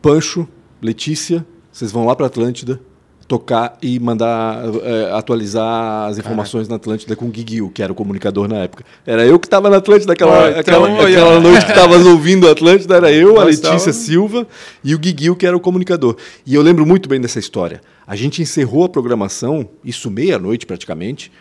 Pancho, 0.00 0.48
Letícia, 0.80 1.46
vocês 1.70 1.92
vão 1.92 2.06
lá 2.06 2.16
para 2.16 2.26
Atlântida 2.26 2.80
tocar 3.26 3.78
e 3.80 3.98
mandar 3.98 4.62
é, 4.82 5.12
atualizar 5.12 6.08
as 6.08 6.18
informações 6.18 6.68
na 6.68 6.76
Atlântida 6.76 7.16
com 7.16 7.24
o 7.24 7.28
Guiguil, 7.28 7.70
que 7.70 7.82
era 7.82 7.90
o 7.90 7.94
comunicador 7.94 8.46
na 8.48 8.56
época. 8.58 8.84
Era 9.06 9.24
eu 9.24 9.38
que 9.38 9.46
estava 9.46 9.70
na 9.70 9.78
Atlântida 9.78 10.12
aquela, 10.12 10.50
então, 10.50 10.60
aquela, 10.60 10.88
aquela 11.08 11.40
noite 11.40 11.64
que 11.64 11.72
estava 11.72 11.96
ouvindo 11.96 12.46
a 12.48 12.52
Atlântida, 12.52 12.96
era 12.96 13.10
eu, 13.10 13.32
a 13.40 13.44
Nós 13.44 13.60
Letícia 13.60 13.78
tava- 13.78 13.92
Silva 13.92 14.46
e 14.82 14.94
o 14.94 14.98
Guiguil, 14.98 15.34
que 15.34 15.46
era 15.46 15.56
o 15.56 15.60
comunicador. 15.60 16.16
E 16.44 16.54
eu 16.54 16.62
lembro 16.62 16.84
muito 16.84 17.08
bem 17.08 17.20
dessa 17.20 17.38
história. 17.38 17.80
A 18.06 18.14
gente 18.14 18.42
encerrou 18.42 18.84
a 18.84 18.88
programação, 18.88 19.66
isso 19.82 20.10
meia-noite 20.10 20.66
praticamente, 20.66 21.32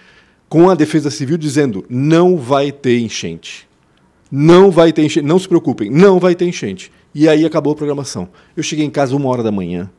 com 0.48 0.70
a 0.70 0.76
Defesa 0.76 1.12
Civil 1.12 1.38
dizendo: 1.38 1.84
não 1.90 2.38
vai 2.38 2.72
ter 2.72 3.00
enchente. 3.00 3.68
Não 4.32 4.72
vai 4.72 4.92
ter 4.94 5.04
enchente. 5.04 5.26
Não 5.26 5.38
se 5.38 5.48
preocupem, 5.48 5.90
não 5.92 6.20
vai 6.20 6.34
ter 6.34 6.46
enchente. 6.46 6.92
E 7.14 7.28
aí 7.30 7.46
acabou 7.46 7.74
a 7.74 7.76
programação. 7.76 8.30
Eu 8.58 8.64
cheguei 8.64 8.86
em 8.86 8.90
casa 8.90 9.16
uma 9.16 9.30
hora 9.30 9.44
da 9.44 9.52
manhã 9.52 9.90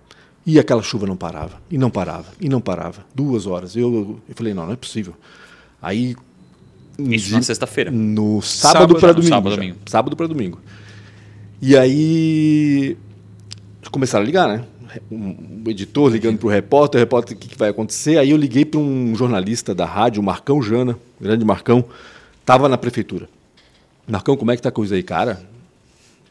e 0.47 0.59
aquela 0.59 0.83
chuva 0.83 1.07
não 1.07 1.17
parava, 1.17 1.61
e 1.71 1.79
não 1.79 1.91
parava, 1.91 2.27
e 2.41 2.49
não 2.49 2.61
parava. 2.61 3.05
Duas 3.15 3.47
horas. 3.47 3.77
Eu, 3.77 4.21
eu 4.29 4.35
falei: 4.35 4.53
não, 4.55 4.67
não 4.67 4.73
é 4.73 4.77
possível. 4.77 5.15
Aí. 5.81 6.17
Isso 6.99 7.33
na 7.33 7.43
sexta-feira. 7.43 7.91
No 7.91 8.41
sábado, 8.41 8.93
Sábado, 8.93 9.01
para 9.01 9.13
domingo. 9.13 9.29
sábado, 9.35 9.57
domingo. 9.57 9.77
Sábado 9.87 10.17
para 10.17 10.27
domingo. 10.29 10.61
E 11.61 11.77
aí 11.77 12.97
começaram 13.91 14.25
a 14.25 14.27
ligar, 14.27 14.49
né? 14.49 14.65
Um 15.11 15.63
editor 15.69 16.11
ligando 16.11 16.39
para 16.39 16.47
o 16.47 16.51
repórter, 16.51 16.99
o 16.99 17.03
repórter, 17.03 17.37
o 17.37 17.41
que, 17.41 17.49
que 17.49 17.59
vai 17.59 17.69
acontecer? 17.71 18.19
Aí 18.19 18.31
eu 18.31 18.37
liguei 18.37 18.65
para 18.65 18.79
um 18.81 19.15
jornalista 19.15 19.75
da 19.75 19.87
rádio, 19.87 20.21
o 20.21 20.25
Marcão 20.25 20.61
Jana, 20.61 20.99
grande 21.21 21.45
Marcão, 21.45 21.85
estava 22.41 22.69
na 22.69 22.77
prefeitura. 22.77 23.29
Marcão, 24.07 24.37
como 24.37 24.51
é 24.51 24.57
que 24.57 24.63
tá 24.63 24.69
a 24.69 24.73
coisa 24.73 24.95
aí, 24.95 25.03
cara? 25.03 25.41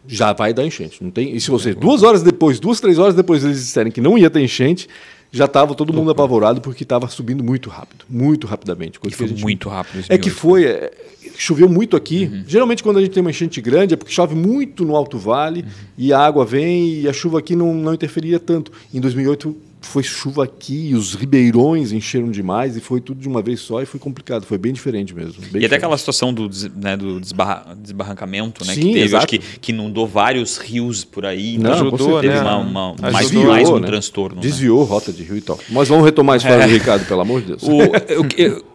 Já 0.08 0.34
vai 0.34 0.54
dar 0.54 0.66
enchente. 0.66 1.04
Não 1.04 1.10
tem. 1.12 1.36
E 1.36 1.39
se 1.39 1.50
você, 1.50 1.74
duas 1.74 2.04
horas 2.04 2.22
depois, 2.22 2.60
duas, 2.60 2.80
três 2.80 3.00
horas 3.00 3.16
depois, 3.16 3.44
eles 3.44 3.58
disserem 3.58 3.92
que 3.92 4.02
não 4.02 4.18
ia 4.18 4.30
ter 4.30 4.42
enchente, 4.42 4.88
já 5.32 5.46
estava 5.46 5.74
todo 5.74 5.92
mundo 5.94 6.12
apavorado 6.12 6.62
porque 6.62 6.84
estava 6.84 7.08
subindo 7.08 7.44
muito 7.44 7.70
rápido, 7.70 8.06
muito 8.10 8.46
rapidamente. 8.46 9.00
Coisa 9.00 9.16
foi 9.16 9.28
gente 9.28 9.42
muito 9.42 9.68
rápido. 9.70 10.04
é 10.10 10.18
que 10.18 10.30
foi, 10.30 10.66
é, 10.66 10.92
choveu 11.36 11.68
muito 11.68 11.96
aqui. 11.98 12.30
Uhum. 12.32 12.44
Geralmente 12.48 12.84
quando 12.84 12.98
a 12.98 13.02
gente 13.02 13.12
tem 13.13 13.22
uma 13.22 13.32
enchente 13.32 13.60
grande 13.60 13.96
é 13.96 13.98
porque 13.98 14.12
chove 14.13 14.36
muito 14.36 14.86
no 14.86 14.96
Alto 14.96 15.18
Vale 15.18 15.62
Uhum. 15.62 15.68
e 15.98 16.13
a 16.13 16.20
água 16.20 16.46
vem 16.46 17.00
e 17.02 17.08
a 17.10 17.13
chuva 17.13 17.39
aqui 17.39 17.56
não, 17.56 17.74
não 17.74 17.94
interferia 17.94 18.39
tanto. 18.39 18.72
Em 18.94 19.00
2008 19.00 19.56
foi 19.86 20.02
chuva 20.04 20.43
aqui 20.43 20.89
e 20.89 20.96
os 20.96 21.13
ribeirões 21.15 21.91
encheram 21.91 22.30
demais 22.32 22.76
e 22.78 22.80
foi 22.82 23.00
tudo 23.02 23.19
de 23.22 23.28
uma 23.28 23.41
vez 23.41 23.60
só 23.60 23.82
e 23.82 23.86
foi 23.86 24.00
complicado. 24.00 24.46
Foi 24.46 24.58
bem 24.58 24.74
diferente 24.74 25.13
mesmo. 25.13 25.34
bem 25.34 25.41
E 25.41 25.48
até 25.48 25.50
diferente. 25.60 25.76
aquela 25.76 25.98
situação 25.98 26.34
do, 26.34 26.50
né, 26.76 26.98
do 26.98 27.19
desbarra- 27.19 27.76
desbarrancamento, 27.80 28.65
né? 28.65 28.74
Sim, 28.74 28.82
que 28.82 28.88
teve, 28.88 29.00
exato. 29.02 29.17
acho 29.17 29.28
que, 29.28 29.39
que 29.60 29.72
inundou 29.72 30.08
vários 30.08 30.58
rios 30.58 31.04
por 31.04 31.26
aí. 31.26 31.58
Não, 31.58 31.72
então 31.74 31.89
com 31.89 31.96
ajudou, 31.96 32.22
teve 32.22 32.34
né? 32.34 32.41
uma, 32.41 32.58
uma- 32.58 32.96
mais, 33.12 33.15
Ajudou, 33.28 33.46
mais 33.48 33.69
um 33.69 33.80
né? 33.80 33.88
transtorno. 33.88 34.36
né? 34.38 34.41
Desviou 34.41 34.84
rota 34.84 35.12
de 35.12 35.24
rio 35.24 35.38
e 35.38 35.41
tal. 35.41 35.60
Mas 35.69 35.88
vamos 35.88 36.06
retomar 36.06 36.36
a 36.36 36.38
história 36.38 36.65
do 36.67 36.74
Ricardo, 36.74 37.06
pelo 37.06 37.22
amor 37.22 37.41
de 37.41 37.48
Deus. 37.48 37.63
O, 37.63 37.82
eu- 38.10 38.26
eu- 38.38 38.73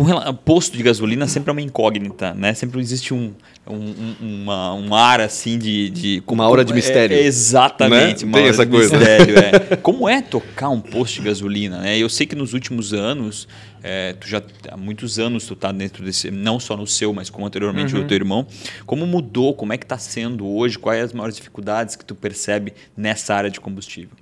com 0.00 0.06
rela- 0.06 0.32
posto 0.32 0.76
de 0.76 0.82
gasolina 0.82 1.26
sempre 1.28 1.50
é 1.50 1.52
uma 1.52 1.60
incógnita, 1.60 2.32
né? 2.34 2.54
Sempre 2.54 2.80
existe 2.80 3.12
um, 3.12 3.32
um, 3.66 3.74
um- 3.74 4.16
uma, 4.42 4.74
um 4.74 4.94
ar 4.94 5.20
assim 5.20 5.58
de, 5.58 5.90
de 5.90 6.22
Uma 6.26 6.44
aura 6.44 6.64
de 6.64 6.72
mistério. 6.72 7.16
É, 7.16 7.20
exatamente, 7.20 8.24
Né? 8.24 8.28
uma 8.32 8.38
Tem 8.38 8.48
essa 8.48 8.64
de 8.64 8.72
coisa. 8.72 8.96
mistério. 8.96 9.34
é. 9.38 9.76
Como 9.82 10.08
é 10.08 10.22
tocar 10.22 10.68
um 10.70 10.80
posto 10.80 11.16
de 11.16 11.22
gasolina? 11.22 11.80
Né? 11.80 11.98
Eu 11.98 12.08
sei 12.08 12.26
que 12.26 12.34
nos 12.34 12.52
últimos 12.54 12.92
anos, 12.94 13.46
é, 13.82 14.14
tu 14.14 14.26
já 14.26 14.42
há 14.70 14.76
muitos 14.76 15.18
anos 15.18 15.44
tu 15.46 15.54
tá 15.54 15.70
dentro 15.72 16.04
desse, 16.04 16.30
não 16.30 16.58
só 16.58 16.76
no 16.76 16.86
seu, 16.86 17.12
mas 17.12 17.28
como 17.28 17.46
anteriormente 17.46 17.94
Uhum. 17.94 18.02
o 18.02 18.06
teu 18.06 18.16
irmão. 18.16 18.46
Como 18.86 19.06
mudou? 19.06 19.54
Como 19.54 19.72
é 19.72 19.76
que 19.78 19.84
está 19.84 19.98
sendo 19.98 20.46
hoje? 20.46 20.78
Quais 20.78 21.04
as 21.04 21.12
maiores 21.12 21.36
dificuldades 21.36 21.94
que 21.96 22.04
tu 22.04 22.14
percebe 22.14 22.72
nessa 22.96 23.34
área 23.34 23.50
de 23.50 23.60
combustível? 23.60 24.16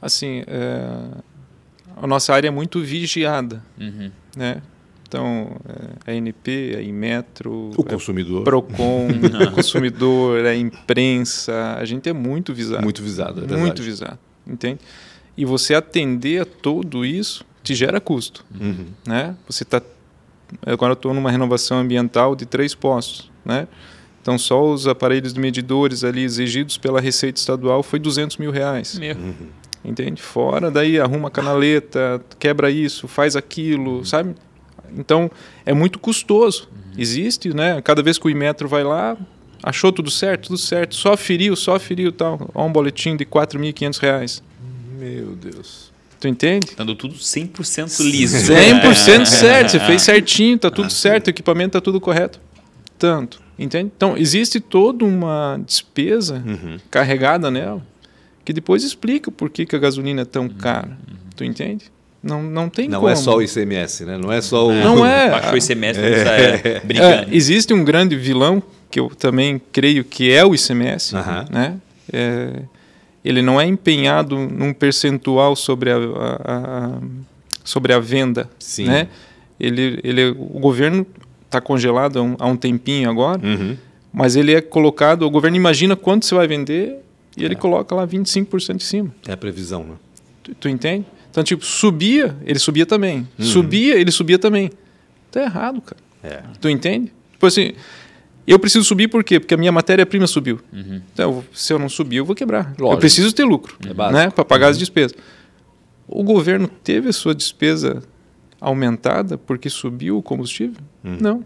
Assim, 0.00 0.42
é, 0.46 0.86
a 1.96 2.06
nossa 2.06 2.34
área 2.34 2.48
é 2.48 2.50
muito 2.50 2.80
vigiada, 2.82 3.62
Uhum. 3.80 4.10
né? 4.36 4.62
Então, 5.14 5.56
é, 6.06 6.10
a 6.12 6.14
ANP, 6.16 6.76
a 6.76 6.82
Inmetro, 6.82 7.70
O 7.76 7.82
é 7.86 7.90
consumidor, 7.92 8.42
Procon, 8.42 9.08
o 9.48 9.52
consumidor, 9.52 10.44
a 10.44 10.56
imprensa, 10.56 11.76
a 11.78 11.84
gente 11.84 12.08
é 12.08 12.12
muito 12.12 12.52
visado. 12.52 12.82
muito 12.82 13.00
visado, 13.02 13.38
é 13.38 13.40
verdade. 13.42 13.60
muito 13.60 13.82
visado, 13.82 14.18
entende? 14.46 14.80
E 15.36 15.44
você 15.44 15.74
atender 15.74 16.42
a 16.42 16.44
tudo 16.44 17.04
isso 17.04 17.44
te 17.62 17.74
gera 17.76 18.00
custo, 18.00 18.44
Uhum. 18.60 18.86
né? 19.06 19.36
Você 19.48 19.64
tá 19.64 19.80
agora 20.66 20.92
eu 20.92 20.94
estou 20.94 21.14
numa 21.14 21.30
renovação 21.30 21.78
ambiental 21.78 22.34
de 22.34 22.44
três 22.44 22.74
postos, 22.74 23.30
né? 23.44 23.68
Então 24.20 24.36
só 24.36 24.64
os 24.64 24.86
aparelhos 24.88 25.32
de 25.32 25.38
medidores 25.40 26.02
ali 26.02 26.22
exigidos 26.24 26.76
pela 26.76 27.00
Receita 27.00 27.38
Estadual 27.38 27.82
foi 27.82 27.98
200 28.00 28.36
mil 28.38 28.50
reais, 28.50 28.98
Meu. 28.98 29.16
entende? 29.84 30.20
Fora 30.22 30.70
daí 30.70 30.98
arruma 30.98 31.28
a 31.28 31.30
canaleta, 31.30 32.20
quebra 32.38 32.70
isso, 32.70 33.06
faz 33.06 33.36
aquilo, 33.36 34.04
sabe? 34.04 34.34
Então 34.96 35.30
é 35.64 35.72
muito 35.72 35.98
custoso. 35.98 36.68
Existe, 36.96 37.52
né? 37.54 37.80
Cada 37.82 38.02
vez 38.02 38.18
que 38.18 38.26
o 38.26 38.30
Imetro 38.30 38.68
vai 38.68 38.84
lá, 38.84 39.16
achou 39.62 39.90
tudo 39.92 40.10
certo, 40.10 40.48
tudo 40.48 40.58
certo, 40.58 40.94
só 40.94 41.16
feriu, 41.16 41.56
só 41.56 41.78
feriu 41.78 42.12
tal, 42.12 42.50
ó 42.54 42.64
um 42.66 42.70
boletim 42.72 43.16
de 43.16 43.24
4.500 43.24 43.98
reais. 43.98 44.42
Meu 44.98 45.34
Deus. 45.34 45.92
Tu 46.20 46.28
entende? 46.28 46.68
Dando 46.76 46.94
tudo 46.94 47.14
100% 47.14 48.00
liso. 48.04 48.36
100% 48.52 49.26
certo, 49.26 49.70
você 49.72 49.80
fez 49.80 50.02
certinho, 50.02 50.58
tá 50.58 50.70
tudo 50.70 50.90
certo, 50.90 51.26
o 51.26 51.30
equipamento 51.30 51.72
tá 51.72 51.80
tudo 51.80 52.00
correto. 52.00 52.40
Tanto, 52.98 53.42
entende? 53.58 53.90
Então, 53.94 54.16
existe 54.16 54.60
toda 54.60 55.04
uma 55.04 55.60
despesa 55.66 56.42
Uhum. 56.46 56.78
carregada 56.90 57.50
nela 57.50 57.84
que 58.44 58.52
depois 58.52 58.84
explica 58.84 59.30
por 59.30 59.50
que, 59.50 59.66
que 59.66 59.74
a 59.74 59.78
gasolina 59.78 60.22
é 60.22 60.24
tão 60.24 60.48
cara. 60.48 60.96
Tu 61.34 61.44
entende? 61.44 61.90
Não, 62.24 62.42
não 62.42 62.68
tem 62.70 62.88
Não 62.88 63.00
como. 63.00 63.12
é 63.12 63.16
só 63.16 63.36
o 63.36 63.42
ICMS, 63.42 64.04
né? 64.06 64.16
Não 64.16 64.32
é 64.32 64.40
só 64.40 64.66
o. 64.66 64.72
Não 64.72 65.04
é. 65.04 65.30
Baixou 65.30 65.56
esse 65.58 65.66
semestre, 65.66 66.04
é. 66.04 66.08
é, 66.10 66.68
É, 66.76 66.80
brincando. 66.80 67.34
existe 67.34 67.74
um 67.74 67.84
grande 67.84 68.16
vilão 68.16 68.62
que 68.90 68.98
eu 68.98 69.10
também 69.10 69.60
creio 69.72 70.02
que 70.04 70.32
é 70.32 70.44
o 70.44 70.54
ICMS, 70.54 71.14
Aham. 71.16 71.44
né? 71.50 71.76
É, 72.12 72.62
ele 73.24 73.42
não 73.42 73.60
é 73.60 73.66
empenhado 73.66 74.36
num 74.38 74.72
percentual 74.72 75.54
sobre 75.56 75.90
a, 75.90 75.96
a- 75.96 75.98
a- 76.44 76.98
sobre 77.62 77.92
a 77.92 77.98
venda, 77.98 78.48
Sim. 78.58 78.84
né? 78.86 79.08
Ele, 79.60 80.00
ele, 80.02 80.28
o 80.30 80.58
governo 80.60 81.06
está 81.46 81.60
congelado 81.60 82.18
há 82.18 82.22
um, 82.22 82.36
há 82.38 82.46
um 82.46 82.56
tempinho 82.56 83.08
agora, 83.10 83.40
Uhum. 83.46 83.76
mas 84.12 84.34
ele 84.36 84.54
é 84.54 84.60
colocado, 84.60 85.22
o 85.22 85.30
governo 85.30 85.56
imagina 85.56 85.94
quanto 85.96 86.26
você 86.26 86.34
vai 86.34 86.46
vender 86.46 86.96
e 87.36 87.44
ele 87.44 87.54
coloca 87.54 87.94
lá 87.94 88.06
25% 88.06 88.76
em 88.76 88.78
cima. 88.78 89.14
É 89.26 89.32
a 89.32 89.36
previsão, 89.36 89.84
né? 89.84 89.94
Tu, 90.42 90.54
tu 90.54 90.68
entende? 90.68 91.06
Então, 91.34 91.42
tipo, 91.42 91.64
subia, 91.66 92.36
ele 92.46 92.60
subia 92.60 92.86
também. 92.86 93.26
Uhum. 93.36 93.44
Subia, 93.44 93.96
ele 93.96 94.12
subia 94.12 94.38
também. 94.38 94.70
Tá 95.32 95.42
errado, 95.42 95.80
cara. 95.80 96.00
É. 96.22 96.42
Tu 96.60 96.68
entende? 96.68 97.12
Tipo 97.32 97.46
assim, 97.46 97.72
eu 98.46 98.56
preciso 98.56 98.84
subir 98.84 99.08
por 99.08 99.24
quê? 99.24 99.40
Porque 99.40 99.52
a 99.52 99.56
minha 99.56 99.72
matéria-prima 99.72 100.28
subiu. 100.28 100.60
Então, 101.12 101.42
se 101.52 101.72
eu 101.72 101.78
não 101.80 101.88
subir, 101.88 102.18
eu 102.18 102.24
vou 102.24 102.36
quebrar. 102.36 102.72
Eu 102.78 102.84
Lógico. 102.84 103.00
preciso 103.00 103.34
ter 103.34 103.42
lucro, 103.42 103.76
É 103.84 104.12
né? 104.12 104.30
Para 104.30 104.44
pagar 104.44 104.68
as 104.68 104.78
despesas. 104.78 105.16
O 106.06 106.22
governo 106.22 106.68
teve 106.68 107.08
a 107.08 107.12
sua 107.12 107.34
despesa 107.34 108.00
aumentada 108.60 109.36
porque 109.36 109.68
subiu 109.68 110.16
o 110.16 110.22
combustível? 110.22 110.76
Não. 111.02 111.42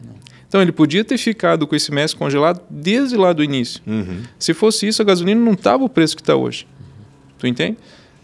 Então, 0.46 0.60
ele 0.60 0.70
podia 0.70 1.02
ter 1.02 1.16
ficado 1.16 1.66
com 1.66 1.74
esse 1.74 1.90
mês 1.90 2.12
congelado 2.12 2.60
desde 2.68 3.16
lá 3.16 3.32
do 3.32 3.42
início. 3.42 3.80
Uhum. 3.86 4.20
Se 4.38 4.52
fosse 4.52 4.86
isso, 4.86 5.00
a 5.00 5.04
gasolina 5.04 5.40
não 5.40 5.52
estava 5.54 5.82
o 5.82 5.88
preço 5.88 6.14
que 6.14 6.20
está 6.20 6.36
hoje. 6.36 6.66
Tu 7.38 7.46
entende? 7.46 7.78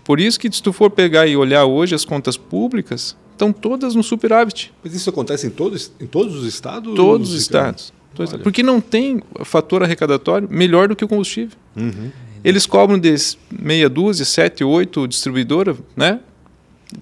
Por 0.05 0.21
isso 0.21 0.39
que 0.39 0.51
se 0.53 0.63
tu 0.63 0.73
for 0.73 0.91
pegar 0.91 1.27
e 1.27 1.37
olhar 1.37 1.65
hoje 1.65 1.95
as 1.95 2.05
contas 2.05 2.37
públicas, 2.37 3.17
estão 3.33 3.53
todas 3.53 3.95
no 3.95 4.03
superávit. 4.03 4.73
Mas 4.85 4.95
isso 4.95 5.09
acontece 5.11 5.47
em 5.47 5.51
todos, 5.51 5.91
em 6.01 6.07
todos 6.07 6.35
os 6.37 6.47
estados? 6.47 6.95
Todos 6.95 7.33
os 7.33 7.41
estados. 7.41 7.93
Todos 7.93 7.95
os 7.95 8.19
Olha. 8.19 8.25
estados. 8.27 8.43
Porque 8.45 8.63
não 8.63 8.81
tem 8.81 9.23
fator 9.45 9.83
arrecadatório 9.83 10.47
melhor 10.51 10.89
do 10.89 10.95
que 10.95 11.05
o 11.05 11.09
combustível. 11.09 11.57
Uhum. 11.77 12.11
Eles 12.45 12.67
cobram 12.67 12.99
de 12.99 13.15
meia 13.51 13.89
dúzia, 13.89 14.25
sete, 14.27 14.63
oito 14.63 15.09
distribuidoras, 15.09 15.77
né? 15.97 16.21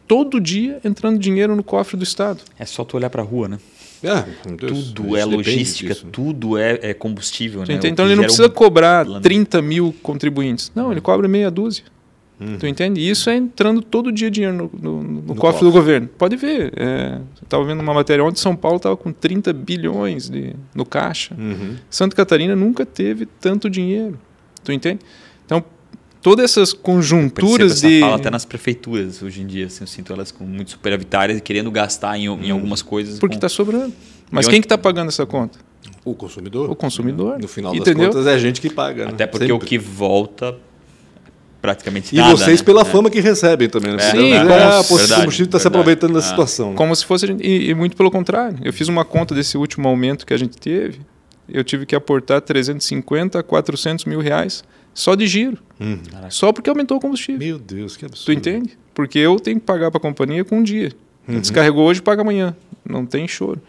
Todo 0.07 0.41
dia 0.41 0.81
entrando 0.85 1.19
dinheiro 1.19 1.55
no 1.57 1.62
cofre 1.62 1.97
do 1.97 2.05
Estado. 2.05 2.41
É 2.59 2.65
só 2.65 2.85
tu 2.85 2.97
olhar 2.97 3.11
pra 3.11 3.23
rua, 3.23 3.49
né? 3.49 3.59
Ah, 4.05 4.25
meu 4.47 4.57
Deus, 4.57 4.93
Tudo 4.93 5.17
é 5.17 5.25
logística, 5.25 5.93
disso. 5.95 6.07
tudo 6.11 6.57
é, 6.59 6.79
é 6.83 6.95
combustível, 6.95 7.61
né? 7.61 7.67
entende? 7.67 7.87
O 7.87 7.91
Então 7.91 8.07
ele 8.07 8.17
não 8.17 8.25
precisa 8.25 8.47
um- 8.47 8.51
cobrar 8.51 9.05
plano. 9.05 9.21
30 9.21 9.61
mil 9.62 9.95
contribuintes. 10.03 10.73
Não, 10.75 10.91
ele 10.91 11.01
cobra 11.01 11.29
meia 11.29 11.51
dúzia. 11.51 11.85
Uhum. 12.48 12.57
Tu 12.59 12.66
entende? 12.66 13.00
E 13.00 13.09
isso 13.11 13.28
é 13.31 13.37
entrando 13.37 13.81
todo 13.83 14.11
dia 14.12 14.31
dinheiro 14.31 14.70
no, 14.72 14.81
no- 14.81 15.02
no 15.02 15.22
cofre, 15.35 15.40
cofre. 15.40 15.64
do 15.66 15.72
governo. 15.72 16.09
Pode 16.18 16.37
ver. 16.37 16.72
É, 16.76 17.16
eu 17.16 17.44
estava 17.44 17.64
vendo 17.64 17.81
uma 17.81 17.94
matéria 17.94 18.24
ontem, 18.24 18.38
São 18.40 18.57
Paulo 18.57 18.76
estava 18.78 18.96
com 18.96 19.12
30 19.12 19.52
bilhões 19.52 20.28
de, 20.28 20.55
no 20.74 20.85
caixa. 20.85 21.35
Uhum. 21.38 21.76
Santa 21.90 22.16
Catarina 22.16 22.57
nunca 22.57 22.85
teve 22.87 23.26
tanto 23.26 23.68
dinheiro. 23.70 24.18
Tu 24.64 24.72
entende? 24.72 25.00
Então, 25.44 25.62
todas 26.20 26.44
essas 26.44 26.72
conjunturas 26.72 27.72
essa 27.72 27.88
de. 27.88 28.00
fala 28.00 28.16
até 28.16 28.31
nas 28.31 28.44
prefeituras 28.44 29.22
hoje 29.22 29.42
em 29.42 29.46
dia. 29.46 29.66
Assim, 29.66 29.83
eu 29.85 29.87
sinto 29.88 30.12
elas 30.12 30.31
com 30.33 30.44
muito 30.44 30.70
superavitárias 30.72 31.38
e 31.38 31.40
querendo 31.40 31.70
gastar 31.70 32.16
em, 32.18 32.24
em 32.26 32.50
algumas 32.50 32.83
coisas. 32.83 33.18
Porque 33.18 33.35
com- 33.35 33.38
está 33.38 33.48
sobrando. 33.48 33.92
Mas 34.31 34.46
E 34.46 34.48
quem 34.48 34.57
onde- 34.57 34.62
que 34.62 34.66
está 34.66 34.78
pagando 34.78 35.09
essa 35.09 35.26
conta? 35.26 35.59
O 36.05 36.14
consumidor? 36.14 36.70
O 36.70 36.74
consumidor. 36.76 37.38
No 37.40 37.46
final 37.48 37.74
Entendeu? 37.74 38.07
das 38.07 38.14
contas 38.14 38.26
é 38.26 38.35
a 38.35 38.38
gente 38.38 38.61
que 38.61 38.70
paga. 38.70 39.05
né? 39.07 39.11
Até 39.12 39.26
porque 39.26 39.46
Sempre. 39.46 39.64
o 39.64 39.68
que 39.68 39.76
volta 39.78 40.57
praticamente 41.62 42.14
E 42.14 42.18
nada. 42.18 42.37
vocês 42.37 42.61
né? 42.61 42.66
pela 42.66 42.83
É. 42.83 42.85
fame 42.85 43.09
que 43.09 43.20
recebem 43.20 43.68
também, 43.68 43.92
né? 43.92 44.03
É, 44.03 44.11
Sim, 44.11 44.33
é, 44.33 44.38
a 44.38 44.83
de 44.83 45.14
combustível 45.14 45.46
está 45.46 45.59
se 45.59 45.68
aproveitando 45.68 46.12
da 46.12 46.18
É. 46.18 46.22
situação. 46.22 46.75
Como 46.75 46.94
se 46.94 47.07
fosse. 47.07 47.27
E, 47.40 47.70
e 47.70 47.75
muito 47.75 47.96
pelo 47.96 48.11
contrário. 48.11 48.59
Eu 48.62 48.72
fiz 48.72 48.88
uma 48.88 49.05
conta 49.05 49.35
desse 49.35 49.57
último 49.57 49.88
aumento 49.88 50.27
que 50.27 50.35
a 50.35 50.37
gente 50.37 50.59
teve. 50.59 51.01
Eu 51.48 51.62
tive 51.64 51.87
que 51.87 51.94
aportar 51.94 52.40
350 52.40 53.38
a 53.38 53.42
400 53.42 54.05
mil 54.05 54.20
reais 54.20 54.62
só 54.92 55.14
de 55.14 55.27
giro. 55.27 55.59
Hum. 55.81 55.98
Só 56.29 56.53
porque 56.53 56.68
aumentou 56.68 56.96
o 56.96 57.01
combustível. 57.01 57.38
Meu 57.38 57.59
Deus, 57.59 57.96
que 57.96 58.05
absurdo. 58.05 58.27
Tu 58.27 58.33
entende? 58.33 58.79
Porque 58.94 59.18
eu 59.18 59.38
tenho 59.38 59.59
que 59.59 59.64
pagar 59.66 59.90
para 59.90 59.98
a 59.98 60.03
companhia 60.03 60.44
com 60.44 60.59
um 60.59 60.62
dia. 60.62 60.92
Uhum. 61.29 61.40
Descarregou 61.40 61.87
hoje, 61.87 62.03
paga 62.03 62.20
amanhã. 62.22 62.55
Não 62.85 63.07
tem 63.07 63.27
choro. 63.29 63.61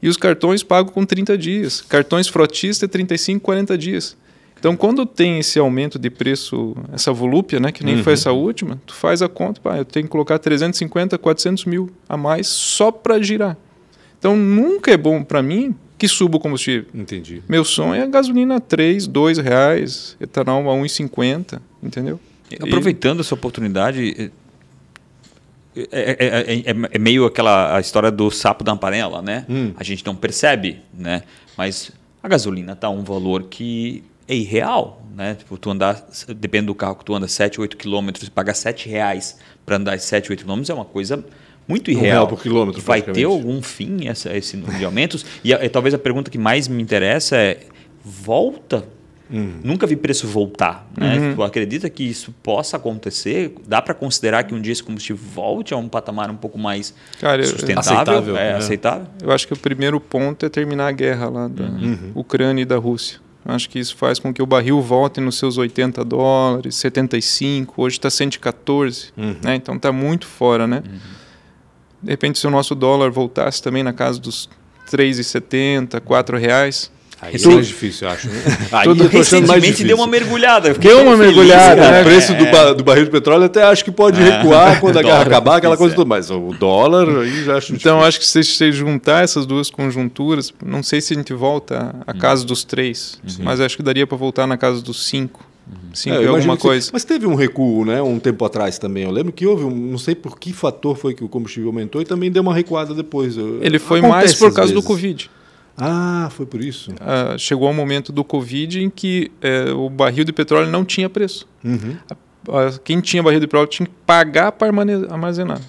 E 0.00 0.08
os 0.08 0.16
cartões 0.16 0.62
pagam 0.62 0.92
com 0.92 1.04
30 1.04 1.36
dias. 1.36 1.80
Cartões 1.80 2.26
frotistas, 2.28 2.88
35, 2.88 3.40
40 3.40 3.76
dias. 3.78 4.16
Então, 4.62 4.76
quando 4.76 5.04
tem 5.04 5.40
esse 5.40 5.58
aumento 5.58 5.98
de 5.98 6.08
preço, 6.08 6.76
essa 6.92 7.12
volúpia, 7.12 7.58
né, 7.58 7.72
que 7.72 7.82
nem 7.84 7.96
Uhum. 7.96 8.04
foi 8.04 8.12
essa 8.12 8.30
última, 8.30 8.80
tu 8.86 8.94
faz 8.94 9.20
a 9.20 9.28
conta, 9.28 9.60
pá, 9.60 9.76
eu 9.76 9.84
tenho 9.84 10.04
que 10.06 10.10
colocar 10.12 10.38
350, 10.38 11.18
400 11.18 11.64
mil 11.64 11.90
a 12.08 12.16
mais 12.16 12.46
só 12.46 12.92
para 12.92 13.20
girar. 13.20 13.56
Então, 14.20 14.36
nunca 14.36 14.92
é 14.92 14.96
bom 14.96 15.24
para 15.24 15.42
mim 15.42 15.74
que 15.98 16.06
suba 16.06 16.36
o 16.36 16.40
combustível. 16.40 16.84
Entendi. 16.94 17.42
Meu 17.48 17.64
sonho 17.64 18.00
é 18.04 18.06
gasolina 18.06 18.54
a 18.58 18.60
3, 18.60 19.08
2 19.08 19.38
reais, 19.38 20.16
etanol 20.20 20.70
a 20.70 20.74
1,50, 20.74 21.60
entendeu? 21.82 22.20
E- 22.48 22.54
Aproveitando 22.62 23.18
essa 23.18 23.34
oportunidade, 23.34 24.30
é, 25.74 25.82
é- 25.90 26.16
é- 26.20 26.70
é- 26.70 26.88
é 26.92 26.98
meio 27.00 27.24
aquela 27.24 27.76
a 27.76 27.80
história 27.80 28.12
do 28.12 28.30
sapo 28.30 28.62
da 28.62 28.76
panela, 28.76 29.20
né? 29.22 29.44
Hum. 29.48 29.72
A 29.76 29.82
gente 29.82 30.06
não 30.06 30.14
percebe, 30.14 30.78
né? 30.96 31.24
Mas 31.58 31.90
a 32.22 32.28
gasolina 32.28 32.76
tá 32.76 32.88
um 32.90 33.02
valor 33.02 33.44
que 33.44 34.04
é 34.28 34.34
irreal, 34.34 35.02
né? 35.16 35.34
Tipo, 35.34 35.56
tu 35.58 35.70
andar, 35.70 36.06
depende 36.36 36.66
do 36.66 36.74
carro 36.74 36.96
que 36.96 37.04
tu 37.04 37.14
anda 37.14 37.28
7, 37.28 37.60
8 37.60 37.76
quilômetros 37.76 38.28
e 38.28 38.30
pagar 38.30 38.54
7 38.54 38.88
reais 38.88 39.38
para 39.66 39.76
andar 39.76 39.98
7, 39.98 40.30
8 40.30 40.40
quilômetros 40.42 40.70
é 40.70 40.74
uma 40.74 40.84
coisa 40.84 41.24
muito 41.68 41.88
Um 41.90 41.94
irreal. 41.94 42.12
real 42.12 42.28
por 42.28 42.40
quilômetro, 42.42 42.80
Vai 42.82 43.02
ter 43.02 43.24
algum 43.24 43.62
fim 43.62 44.08
essa, 44.08 44.36
esse 44.36 44.56
número 44.56 44.78
de 44.78 44.84
aumentos? 44.84 45.24
E, 45.44 45.54
a- 45.54 45.64
e 45.64 45.68
talvez 45.68 45.94
a 45.94 45.98
pergunta 45.98 46.30
que 46.30 46.38
mais 46.38 46.66
me 46.68 46.82
interessa 46.82 47.36
é, 47.36 47.60
volta? 48.04 48.84
Hum. 49.30 49.60
Nunca 49.64 49.86
vi 49.86 49.96
preço 49.96 50.26
voltar. 50.26 50.86
Né? 50.94 51.16
Uhum. 51.18 51.34
Tu 51.36 51.42
acredita 51.42 51.88
que 51.88 52.02
isso 52.02 52.34
possa 52.42 52.76
acontecer? 52.76 53.54
Dá 53.66 53.80
para 53.80 53.94
considerar 53.94 54.42
que 54.44 54.54
um 54.54 54.60
dia 54.60 54.72
esse 54.72 54.82
combustível 54.82 55.16
volte 55.34 55.72
a 55.72 55.76
um 55.78 55.88
patamar 55.88 56.30
um 56.30 56.36
pouco 56.36 56.58
mais 56.58 56.92
Cara, 57.18 57.42
sustentável? 57.46 57.80
Aceitável, 57.94 58.36
é, 58.36 58.50
né? 58.52 58.56
aceitável? 58.58 59.06
Eu 59.22 59.30
acho 59.32 59.46
que 59.46 59.54
o 59.54 59.56
primeiro 59.56 59.98
ponto 59.98 60.44
é 60.44 60.50
terminar 60.50 60.88
a 60.88 60.92
guerra 60.92 61.30
lá 61.30 61.48
da 61.48 61.64
Ucrânia 62.14 62.60
e 62.62 62.64
da 62.66 62.76
Rússia. 62.76 63.20
Acho 63.44 63.68
que 63.68 63.78
isso 63.78 63.96
faz 63.96 64.18
com 64.18 64.32
que 64.32 64.40
o 64.40 64.46
barril 64.46 64.80
volte 64.80 65.20
nos 65.20 65.36
seus 65.36 65.58
80 65.58 66.04
dólares, 66.04 66.76
75, 66.76 67.82
hoje 67.82 67.96
está 67.96 68.08
114, 68.08 69.12
Uhum. 69.16 69.36
né? 69.42 69.56
então 69.56 69.74
está 69.76 69.90
muito 69.90 70.26
fora. 70.26 70.66
Né? 70.66 70.82
De 72.02 72.10
repente, 72.10 72.38
se 72.38 72.46
o 72.46 72.50
nosso 72.50 72.74
dólar 72.74 73.10
voltasse 73.10 73.60
também 73.62 73.82
na 73.82 73.92
casa 73.92 74.20
dos 74.20 74.48
3,70, 74.90 76.00
4 76.00 76.36
reais, 76.38 76.90
Aí 77.24 77.38
Tu- 77.38 77.50
é 77.50 77.54
mais 77.54 77.68
difícil, 77.68 78.08
eu 78.08 78.12
acho. 78.12 78.26
Né? 78.28 78.34
Aí 78.72 78.84
Tudo 78.84 79.04
eu 79.04 79.10
tô 79.10 79.18
achando 79.20 79.46
mais 79.46 79.62
Recentemente 79.62 79.66
difícil. 79.68 79.86
deu 79.86 79.96
uma 79.96 80.06
mergulhada. 80.08 80.74
Deu 80.74 81.02
uma 81.02 81.16
feliz, 81.16 81.36
mergulhada, 81.36 81.80
cara. 81.80 81.90
né? 81.92 82.00
O 82.00 82.04
preço 82.04 82.34
do, 82.34 82.44
É, 82.44 82.50
ba- 82.50 82.72
do 82.72 82.82
barril 82.82 83.04
de 83.04 83.10
petróleo 83.10 83.44
até 83.44 83.62
acho 83.62 83.84
que 83.84 83.92
pode 83.92 84.20
É. 84.20 84.38
recuar 84.38 84.80
quando 84.82 84.98
a 84.98 85.02
guerra 85.02 85.22
acabar, 85.22 85.56
aquela 85.58 85.76
coisa 85.76 85.94
difícil, 85.94 86.04
toda. 86.04 86.08
Mas 86.08 86.30
o 86.32 86.52
dólar 86.58 87.08
aí 87.22 87.44
já 87.44 87.58
acho 87.58 87.72
Então, 87.74 87.98
difícil. 87.98 88.08
acho 88.08 88.18
que 88.18 88.26
se 88.26 88.42
você 88.44 88.72
juntar 88.72 89.22
essas 89.22 89.46
duas 89.46 89.70
conjunturas, 89.70 90.52
não 90.66 90.82
sei 90.82 91.00
se 91.00 91.14
a 91.14 91.16
gente 91.16 91.32
volta 91.32 91.94
à 92.04 92.12
casa 92.12 92.44
dos 92.44 92.64
três, 92.64 93.20
mas 93.38 93.60
acho 93.60 93.76
que 93.76 93.84
daria 93.84 94.04
para 94.06 94.16
voltar 94.18 94.46
na 94.48 94.56
casa 94.56 94.82
dos 94.82 95.06
cinco. 95.06 95.46
Cinco 95.94 96.16
É, 96.16 96.18
eu 96.18 96.22
e 96.22 96.24
imagino 96.24 96.36
alguma 96.38 96.56
sim. 96.56 96.60
coisa. 96.62 96.90
Mas 96.92 97.04
teve 97.04 97.24
um 97.24 97.36
recuo, 97.36 97.84
né? 97.84 98.02
Um 98.02 98.18
tempo 98.18 98.44
atrás 98.44 98.78
também. 98.78 99.04
Eu 99.04 99.12
lembro 99.12 99.32
que 99.32 99.46
houve, 99.46 99.62
um, 99.62 99.70
não 99.70 99.96
sei 99.98 100.14
por 100.16 100.36
que 100.40 100.52
fator 100.52 100.96
foi 100.96 101.14
que 101.14 101.22
o 101.22 101.28
combustível 101.28 101.68
aumentou 101.68 102.02
e 102.02 102.04
também 102.04 102.32
deu 102.32 102.42
uma 102.42 102.52
recuada 102.52 102.92
depois. 102.92 103.36
Ele 103.60 103.78
foi 103.78 104.00
Acontece 104.00 104.16
mais 104.22 104.34
por 104.34 104.52
causa 104.52 104.72
do 104.72 104.80
vezes. 104.80 104.86
Covid. 104.88 105.30
Ah, 105.76 106.28
foi 106.30 106.46
por 106.46 106.62
isso. 106.62 106.92
Ah, 107.00 107.36
chegou 107.38 107.70
o 107.70 107.74
momento 107.74 108.12
do 108.12 108.22
Covid 108.22 108.82
em 108.82 108.90
que 108.90 109.30
eh, 109.40 109.70
o 109.72 109.88
barril 109.88 110.24
de 110.24 110.32
petróleo 110.32 110.70
não 110.70 110.84
tinha 110.84 111.08
preço. 111.08 111.48
Uhum. 111.64 111.96
Ah, 112.48 112.78
quem 112.84 113.00
tinha 113.00 113.22
barril 113.22 113.40
de 113.40 113.46
petróleo 113.46 113.68
tinha 113.68 113.86
que 113.86 113.94
pagar 114.06 114.52
para 114.52 114.68
armazenar. 114.68 115.60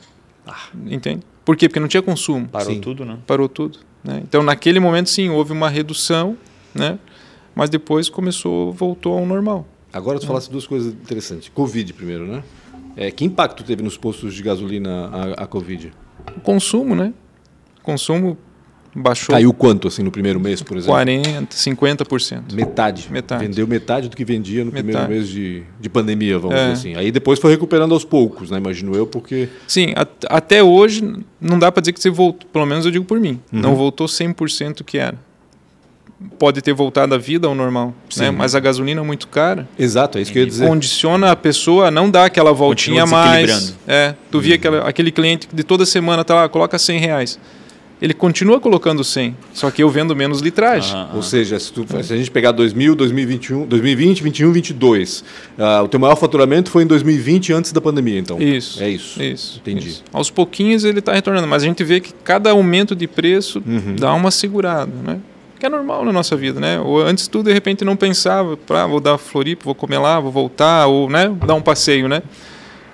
Entende? 0.86 1.24
Por 1.46 1.56
quê? 1.56 1.68
Porque 1.70 1.80
não 1.80 1.88
tinha 1.88 2.02
consumo. 2.02 2.48
Parou 2.48 2.74
Sim. 2.74 2.82
tudo, 2.82 3.06
né? 3.06 3.18
Parou 3.26 3.48
tudo. 3.48 3.80
né? 4.04 4.22
Então, 4.24 4.44
naquele 4.44 4.80
momento, 4.80 5.10
sim, 5.10 5.30
houve 5.30 5.52
uma 5.52 5.70
redução, 5.70 6.38
né? 6.74 7.00
mas 7.56 7.70
depois 7.70 8.10
começou, 8.10 8.72
voltou 8.72 9.18
ao 9.18 9.26
normal. 9.26 9.68
Agora 9.92 10.20
tu 10.20 10.26
falasse 10.26 10.50
duas 10.50 10.66
coisas 10.66 10.92
interessantes. 10.92 11.50
Covid 11.50 11.94
primeiro, 11.94 12.26
né? 12.26 12.44
É, 12.96 13.12
que 13.12 13.24
impacto 13.26 13.64
teve 13.64 13.84
nos 13.84 13.98
postos 13.98 14.34
de 14.34 14.42
gasolina 14.42 15.08
a, 15.38 15.44
a 15.44 15.48
Covid? 15.48 15.92
O 16.36 16.42
consumo, 16.42 16.96
né? 16.96 17.14
O 17.80 17.84
consumo 17.84 18.38
baixou 18.96 19.34
Caiu 19.34 19.54
quanto, 19.54 19.88
assim, 19.88 20.04
no 20.04 20.12
primeiro 20.12 20.40
mês, 20.40 20.62
por 20.62 20.78
exemplo? 20.78 20.96
40%, 20.96 21.48
50%. 21.54 22.54
Metade. 22.54 23.08
Metade. 23.12 23.46
Vendeu 23.46 23.68
metade 23.68 24.10
do 24.10 24.16
que 24.16 24.24
vendia 24.24 24.64
no 24.64 24.72
primeiro 24.72 25.00
Metade. 25.00 25.14
mês 25.14 25.28
de, 25.30 25.64
de 25.80 25.90
pandemia, 25.90 26.38
vamos 26.40 26.56
É. 26.56 26.60
dizer 26.72 26.72
assim. 26.74 26.96
Aí 26.96 27.12
depois 27.12 27.40
foi 27.40 27.52
recuperando 27.52 27.94
aos 27.94 28.06
poucos, 28.06 28.52
né? 28.52 28.58
Imagino 28.58 28.96
eu, 28.96 29.06
porque. 29.08 29.50
Sim, 29.68 29.94
at- 29.96 30.26
até 30.30 30.62
hoje 30.64 31.04
não 31.42 31.58
dá 31.58 31.72
para 31.72 31.82
dizer 31.82 31.94
que 31.94 32.00
você 32.02 32.10
voltou, 32.10 32.48
pelo 32.52 32.66
menos 32.66 32.86
eu 32.86 32.92
digo 32.92 33.06
por 33.06 33.20
mim, 33.20 33.40
Uhum. 33.52 33.60
não 33.62 33.76
voltou 33.76 34.08
100% 34.08 34.84
que 34.84 34.98
era. 34.98 35.18
Pode 36.40 36.62
ter 36.62 36.74
voltado 36.74 37.14
a 37.14 37.18
vida 37.18 37.48
ao 37.48 37.56
normal, 37.56 37.88
né? 37.88 37.94
Sim. 38.28 38.32
mas 38.32 38.56
a 38.56 38.60
gasolina 38.62 39.02
é 39.02 39.04
muito 39.04 39.28
cara, 39.28 39.68
Exato, 39.78 40.18
é 40.18 40.22
isso 40.22 40.32
que 40.32 40.40
eu 40.40 40.44
ia 40.44 40.48
dizer. 40.48 40.66
condiciona 40.68 41.30
a 41.32 41.36
pessoa 41.36 41.88
a 41.88 41.92
não 41.92 42.10
dar 42.10 42.24
aquela 42.26 42.54
voltinha 42.54 43.06
mais. 43.06 43.76
É, 43.86 44.16
tu 44.32 44.40
via 44.40 44.56
aquela, 44.56 44.88
aquele 44.88 45.12
cliente 45.12 45.48
que 45.48 45.56
de 45.56 45.64
toda 45.66 45.86
semana 45.86 46.24
tá 46.24 46.36
lá, 46.36 46.48
coloca 46.48 46.80
100 46.80 46.98
reais. 47.00 47.38
Ele 48.02 48.14
continua 48.14 48.60
colocando 48.60 49.02
100, 49.04 49.38
só 49.54 49.72
que 49.72 49.82
eu 49.82 49.90
vendo 49.90 50.14
menos 50.16 50.42
litragem. 50.42 50.94
Aham, 50.94 51.12
Ou 51.16 51.22
seja, 51.22 51.58
se, 51.58 51.72
tu- 51.72 51.86
se 52.04 52.12
a 52.14 52.18
gente 52.18 52.30
pegar 52.30 52.52
2000, 52.52 52.96
2021, 52.96 53.66
2020, 53.66 54.22
21, 54.24 54.52
22, 54.52 55.24
ah, 55.58 55.82
o 55.84 55.88
teu 55.88 56.00
maior 56.00 56.16
faturamento 56.18 56.70
foi 56.70 56.84
em 56.84 56.88
2020 56.88 57.54
antes 57.54 57.72
da 57.72 57.80
pandemia, 57.80 58.20
então. 58.20 58.42
Isso. 58.42 58.84
É 58.84 58.90
isso. 58.90 59.22
Isso. 59.24 59.60
Entendi. 59.62 59.88
isso. 59.88 60.04
Aos 60.12 60.30
pouquinhos 60.30 60.84
ele 60.84 61.00
está 61.00 61.14
retornando, 61.14 61.48
mas 61.48 61.64
a 61.64 61.66
gente 61.66 61.82
vê 61.84 62.02
que 62.02 62.12
cada 62.24 62.52
aumento 62.52 62.94
de 62.96 63.08
preço 63.08 63.64
Uhum. 63.66 63.96
dá 63.98 64.14
uma 64.14 64.32
segurada, 64.32 64.92
né? 65.06 65.20
Que 65.58 65.68
é 65.68 65.70
normal 65.70 66.04
na 66.04 66.12
nossa 66.12 66.36
vida, 66.36 66.60
né? 66.60 66.78
Ou 66.82 67.02
antes 67.02 67.26
tu 67.28 67.42
de 67.42 67.54
repente 67.54 67.86
não 67.86 67.96
pensava, 67.96 68.60
ah, 68.72 68.86
vou 68.86 69.00
dar 69.00 69.18
Floripa, 69.18 69.64
vou 69.64 69.76
comer 69.76 70.00
lá, 70.00 70.20
vou 70.20 70.30
voltar, 70.32 70.88
ou 70.88 71.10
né, 71.10 71.32
dar 71.48 71.54
um 71.56 71.62
passeio, 71.62 72.10
né? 72.10 72.22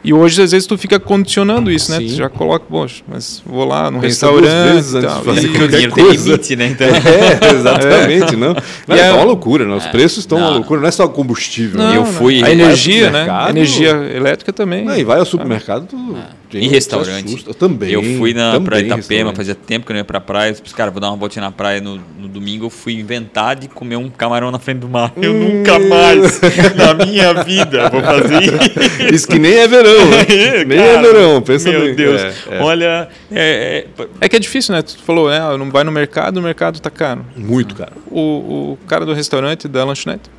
E 0.02 0.14
hoje 0.14 0.42
às 0.42 0.52
vezes 0.54 0.66
tu 0.66 0.78
fica 0.78 0.98
condicionando 0.98 1.70
isso, 1.70 1.92
né? 1.92 1.98
Sim. 1.98 2.08
Tu 2.08 2.14
já 2.14 2.30
coloca, 2.30 2.66
poxa, 2.70 3.04
mas 3.06 3.42
vou 3.46 3.66
lá 3.66 3.92
no 3.92 4.00
Pensa 4.00 4.28
restaurante 4.32 4.74
vezes 4.74 4.94
e 4.94 4.98
antes 4.98 5.10
tal. 5.10 5.20
de 5.20 5.26
fazer 5.26 5.48
E- 5.48 5.50
O 5.64 5.68
dinheiro 5.68 5.94
tem 5.94 6.12
limite, 6.12 6.56
né? 6.56 6.68
Então, 6.68 6.88
É, 6.88 7.52
exatamente, 7.54 8.36
não. 8.38 8.56
Não, 8.88 8.96
é 8.96 9.12
uma 9.12 9.24
loucura, 9.24 9.66
né? 9.66 9.76
Os 9.76 9.86
preços 9.88 10.20
estão 10.20 10.38
uma 10.38 10.50
loucura, 10.52 10.80
não 10.80 10.88
é 10.88 10.92
só 10.92 11.06
combustível. 11.08 11.78
Não, 11.78 11.90
né? 11.90 11.98
eu 11.98 12.04
não. 12.04 12.06
fui- 12.14 12.42
A 12.44 12.50
energia, 12.50 13.10
né? 13.12 13.20
mercado- 13.20 13.48
A 13.48 13.50
energia 13.50 13.90
elétrica 13.90 14.54
também. 14.54 14.86
Não, 14.86 14.96
e 14.98 15.04
vai 15.04 15.20
ao 15.20 15.26
supermercado, 15.26 15.86
tu 15.86 16.16
tem 16.50 16.64
E 16.64 16.68
restaurante. 16.68 17.46
Também. 17.56 17.92
Eu 17.92 18.02
fui 18.18 18.34
na 18.34 18.54
também 18.54 18.66
pra 18.66 18.80
Itapema, 18.80 19.34
fazia 19.36 19.54
tempo 19.56 19.86
que 19.86 19.92
eu 19.92 19.94
não 19.94 20.00
ia 20.00 20.06
pra 20.06 20.20
praia. 20.20 20.50
Eu 20.52 20.62
disse, 20.62 20.74
cara, 20.76 20.90
vou 20.92 21.00
dar 21.00 21.10
uma 21.10 21.18
voltinha 21.18 21.44
na 21.44 21.52
praia 21.52 21.80
no, 21.82 22.00
no 22.20 22.28
domingo. 22.28 22.66
Eu 22.66 22.70
fui 22.70 22.94
inventar 22.94 23.56
de 23.56 23.68
comer 23.68 23.96
um 23.98 24.10
camarão 24.10 24.50
na 24.52 24.60
frente 24.60 24.80
do 24.80 24.90
mar. 24.90 25.14
Eu 25.18 25.34
Hum. 25.34 25.58
nunca 25.60 25.78
mais, 25.80 26.42
na 26.76 26.94
minha 27.06 27.34
vida, 27.44 27.90
vou 27.90 28.02
fazer 28.02 28.44
isso. 28.44 29.14
Isso 29.14 29.28
que 29.28 29.38
nem 29.40 29.54
é 29.54 29.68
verão, 29.68 30.06
né? 30.10 30.26
nem 30.66 30.78
é 30.78 30.94
Cara, 30.96 31.02
verão, 31.02 31.42
pensa 31.42 31.70
Meu 31.70 31.82
bem. 31.82 31.96
Deus. 31.96 32.22
É, 32.22 32.34
é. 32.52 32.62
Olha, 32.62 33.10
é, 33.32 33.86
é, 33.98 34.06
É 34.22 34.30
que 34.30 34.36
é 34.36 34.40
difícil, 34.40 34.74
né? 34.74 34.82
Tu 34.82 34.98
falou, 35.00 35.32
é, 35.32 35.40
não 35.58 35.70
vai 35.70 35.84
no 35.84 35.92
mercado, 35.92 36.38
o 36.38 36.42
mercado 36.42 36.80
tá 36.80 36.90
caro. 36.90 37.26
Muito 37.36 37.76
caro. 37.76 37.94
O, 38.10 38.74
o 38.74 38.78
cara 38.88 39.06
do 39.06 39.14
restaurante 39.14 39.68
da 39.68 39.84
lanchonete 39.84 40.30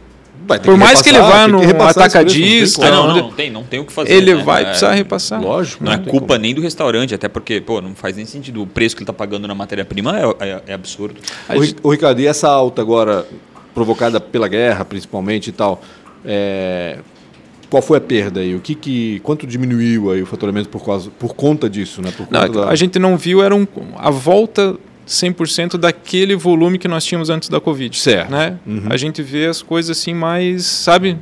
Vai 0.46 0.58
ter 0.58 0.64
Por 0.64 0.76
mais 0.76 1.00
que 1.02 1.08
ele 1.10 1.18
repassar, 1.18 1.38
vá 1.38 1.44
que 1.46 1.52
no 1.52 1.58
repassar 1.60 2.06
esse 2.06 2.18
preço, 2.18 2.80
atacadista, 2.80 2.90
não 2.90 2.90
tem 2.90 2.98
ah, 2.98 3.06
não, 3.06 3.06
não, 3.16 3.22
não 3.28 3.32
tem, 3.32 3.50
não 3.50 3.62
tem 3.64 3.80
o 3.80 3.84
que 3.84 3.92
fazer. 3.92 4.12
ele 4.12 4.34
né? 4.34 4.42
vai 4.42 4.62
É, 4.62 4.64
precisar 4.66 4.92
repassar. 4.94 5.40
Lógico. 5.40 5.84
Não 5.84 5.92
é 5.92 5.96
tem 5.98 6.06
culpa 6.06 6.26
como. 6.28 6.38
nem 6.40 6.54
do 6.54 6.60
restaurante, 6.60 7.14
até 7.14 7.28
porque, 7.28 7.60
pô, 7.60 7.80
não 7.80 7.94
faz 7.94 8.16
nem 8.16 8.24
sentido. 8.26 8.62
O 8.62 8.66
preço 8.66 8.96
que 8.96 9.02
ele 9.02 9.06
tá 9.06 9.12
pagando 9.12 9.46
na 9.46 9.54
matéria-prima 9.54 10.18
é, 10.18 10.48
é- 10.48 10.62
é 10.68 10.72
absurdo. 10.74 11.20
Ô, 11.48 11.58
Ri- 11.60 11.76
Ô, 11.82 11.90
Ricardo, 11.90 12.20
e 12.20 12.26
essa 12.26 12.48
alta 12.48 12.80
agora, 12.82 13.26
provocada 13.74 14.20
pela 14.20 14.48
guerra, 14.48 14.84
principalmente 14.84 15.48
e 15.48 15.52
tal, 15.52 15.80
é, 16.24 16.98
qual 17.68 17.82
foi 17.82 17.98
a 17.98 18.00
perda 18.00 18.40
aí? 18.40 18.54
O 18.54 18.60
que 18.60 18.74
que, 18.74 19.20
quanto 19.20 19.46
diminuiu 19.46 20.10
aí 20.10 20.22
o 20.22 20.26
faturamento 20.26 20.68
por, 20.68 20.84
causa, 20.84 21.10
por 21.18 21.34
conta 21.34 21.68
disso, 21.70 22.02
né? 22.02 22.10
Por 22.16 22.26
Não, 22.30 22.40
conta 22.46 22.60
da- 22.62 22.68
A 22.70 22.74
gente 22.74 22.98
não 22.98 23.16
viu 23.16 23.42
era 23.42 23.54
um, 23.54 23.66
a 23.96 24.10
volta 24.10 24.76
100% 25.10 25.76
daquele 25.76 26.36
volume 26.36 26.78
que 26.78 26.86
nós 26.86 27.04
tínhamos 27.04 27.30
antes 27.30 27.48
da 27.48 27.60
Covid. 27.60 27.98
Certo. 27.98 28.30
Né? 28.30 28.56
Uhum. 28.64 28.84
A 28.88 28.96
gente 28.96 29.20
vê 29.22 29.46
as 29.46 29.60
coisas 29.60 29.98
assim 29.98 30.14
mais, 30.14 30.64
sabe? 30.64 31.18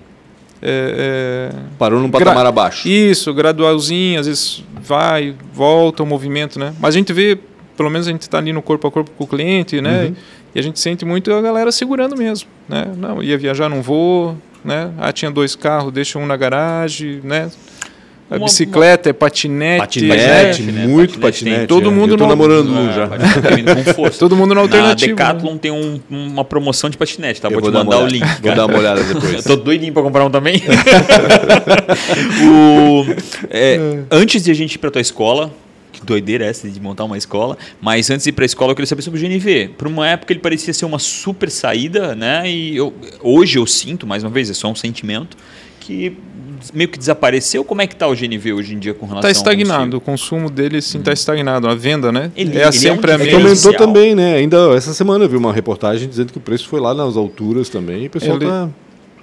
É, 0.61 1.51
é, 1.55 1.59
Parou 1.79 1.99
num 1.99 2.11
patamar 2.11 2.35
Gra- 2.41 2.49
abaixo. 2.51 2.87
Isso, 2.87 3.33
gradualzinho, 3.33 4.21
às 4.21 4.27
vezes 4.27 4.63
vai, 4.83 5.35
volta 5.55 6.03
o 6.03 6.07
movimento, 6.07 6.59
né? 6.59 6.75
Mas 6.79 6.95
a 6.95 6.99
gente 6.99 7.13
vê, 7.15 7.39
pelo 7.77 7.89
menos 7.89 8.07
a 8.07 8.11
gente 8.11 8.23
está 8.23 8.37
ali 8.39 8.53
no 8.53 8.61
corpo 8.61 8.87
a 8.87 8.91
corpo 8.91 9.11
com 9.17 9.25
o 9.25 9.27
cliente, 9.27 9.81
né? 9.81 10.05
Uhum. 10.07 10.15
E 10.55 10.59
a 10.59 10.63
gente 10.63 10.79
sente 10.81 11.05
muito 11.05 11.33
a 11.33 11.41
galera 11.41 11.73
segurando 11.73 12.15
mesmo, 12.17 12.49
né? 12.69 12.93
Não, 12.97 13.23
ia 13.23 13.39
viajar, 13.39 13.69
não 13.71 13.81
vou, 13.83 14.37
né? 14.65 14.91
Ah, 14.99 15.13
tinha 15.13 15.31
dois 15.31 15.55
carros, 15.57 15.93
deixa 15.93 16.19
um 16.19 16.27
na 16.27 16.37
garagem, 16.37 17.21
né? 17.25 17.51
A 18.31 18.37
Uma- 18.37 18.45
bicicleta, 18.45 19.09
é 19.09 19.13
patinete, 19.15 19.79
Patinete, 19.81 20.63
né? 20.63 20.73
né? 20.73 20.87
muito 20.87 21.19
Patinete 21.19 21.45
patinete. 21.45 21.67
Todo 21.67 21.89
é. 21.89 21.93
mundo 21.93 22.13
Eu 22.13 22.17
tô 22.19 22.25
no- 22.25 22.29
namorando 22.31 22.69
um 22.71 22.93
já. 22.93 23.07
patinete 23.07 23.41
tá 23.41 23.51
vindo 23.57 23.75
com 23.75 23.95
força. 23.95 24.19
Todo 24.21 24.37
mundo 24.37 24.49
na 24.51 24.57
Na 24.57 24.61
alternativa. 24.61 25.13
Decathlon 25.17 25.57
tem 25.57 25.71
um- 25.71 25.99
uma 26.11 26.45
promoção 26.45 26.91
de 26.91 26.99
patinete, 26.99 27.41
tá? 27.41 27.49
Eu 27.49 27.53
Vou 27.53 27.63
te 27.63 27.73
dar 27.73 27.79
uma 27.81 27.85
mandar 27.85 28.05
o 28.05 28.07
link. 28.07 28.21
Vou 28.27 28.43
cara. 28.43 28.55
dar 28.57 28.67
uma 28.67 28.77
olhada 28.79 29.01
Eu 29.09 29.15
depois. 29.15 29.45
tô 29.45 29.57
doidinho 29.57 29.93
pra 29.95 30.03
comprar 30.03 30.27
um 30.27 30.31
também. 30.31 30.63
O- 32.45 33.05
é, 33.51 33.79
antes 34.11 34.43
de 34.45 34.51
a 34.51 34.55
gente 34.55 34.75
ir 34.75 34.79
pra 34.79 34.91
tua 34.91 35.01
escola, 35.01 35.51
que 35.93 36.05
doideira 36.05 36.45
é 36.45 36.49
essa 36.49 36.69
de 36.69 36.81
montar 36.81 37.05
uma 37.05 37.17
escola, 37.17 37.57
mas 37.81 38.11
antes 38.11 38.25
de 38.25 38.31
ir 38.31 38.33
pra 38.33 38.45
escola 38.45 38.73
eu 38.73 38.77
queria 38.77 38.87
saber 38.87 39.03
sobre 39.03 39.19
o 39.19 39.23
GNV. 39.23 39.71
Por 39.77 39.87
uma 39.89 40.07
época 40.09 40.33
ele 40.33 40.41
parecia 40.41 40.73
ser 40.75 40.85
uma 40.85 40.99
super 40.99 41.51
saída, 41.51 42.15
né? 42.15 42.49
E 42.51 42.77
eu- 42.77 42.93
hoje 43.23 43.59
eu 43.59 43.67
sinto, 43.67 44.07
mais 44.07 44.23
uma 44.23 44.31
vez, 44.31 44.51
é 44.51 44.55
só 44.55 44.69
um 44.71 44.75
sentimento, 44.75 45.37
que 45.81 46.17
meio 46.75 46.89
que 46.89 46.99
desapareceu. 46.99 47.65
Como 47.65 47.81
é 47.83 47.87
que 47.87 47.95
tá 47.97 48.07
o 48.09 48.15
GNV 48.15 48.53
hoje 48.53 48.75
em 48.75 48.79
dia 48.79 48.95
com 48.95 49.07
relação 49.07 49.31
Está 49.31 49.51
ao 49.51 49.55
estagnado, 49.55 49.97
o 49.97 50.01
consumo 50.01 50.51
dele 50.51 50.81
sim 50.83 50.99
está 50.99 51.13
estagnado, 51.13 51.69
a 51.69 51.75
venda, 51.75 52.11
né? 52.13 52.31
Ele- 52.37 52.51
é 52.51 52.55
ele 52.55 52.63
é 52.63 52.73
sempre 52.73 53.11
um 53.11 53.15
a 53.15 53.19
mesma. 53.19 53.39
aumentou 53.41 53.75
também, 53.75 54.15
né? 54.15 54.37
Ainda 54.37 54.57
essa 54.77 54.93
semana 54.95 55.25
eu 55.25 55.29
vi 55.29 55.37
uma 55.37 55.53
reportagem 55.53 56.09
dizendo 56.09 56.33
que 56.33 56.39
o 56.39 56.41
preço 56.41 56.69
foi 56.69 56.81
lá 56.81 56.93
nas 56.95 57.17
alturas 57.17 57.69
também. 57.69 58.05
E 58.05 58.07
o 58.07 58.11
pessoal 58.11 58.37
Ele- 58.37 58.47
tá 58.47 58.69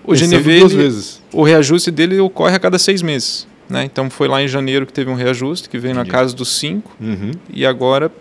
O 0.06 0.14
GNV, 0.16 0.60
duas 0.60 0.72
ele- 0.74 0.82
vezes. 0.84 1.22
o 1.34 1.44
reajuste 1.44 1.90
dele 1.92 2.20
ocorre 2.20 2.56
a 2.56 2.60
cada 2.60 2.78
seis 2.78 3.02
meses. 3.02 3.48
Né? 3.68 3.84
Então 3.84 4.10
foi 4.12 4.28
lá 4.28 4.44
em 4.44 4.48
janeiro 4.48 4.86
que 4.86 4.94
teve 4.94 5.10
um 5.10 5.16
reajuste, 5.16 5.68
que 5.68 5.80
veio 5.80 5.96
na 5.96 6.02
Entendi. 6.02 6.12
casa 6.16 6.36
dos 6.36 6.56
5, 6.60 6.92
Uhum. 7.02 7.32
e 7.52 7.66
agora 7.66 8.12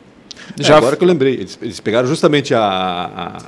É, 0.59 0.63
já 0.63 0.79
agora 0.79 0.97
que 0.97 1.05
eu 1.05 1.09
lembrei, 1.09 1.35
eles, 1.35 1.59
eles 1.61 1.81
pegaram 1.81 2.09
justamente 2.09 2.55
a, 2.55 2.61
a- 2.63 3.43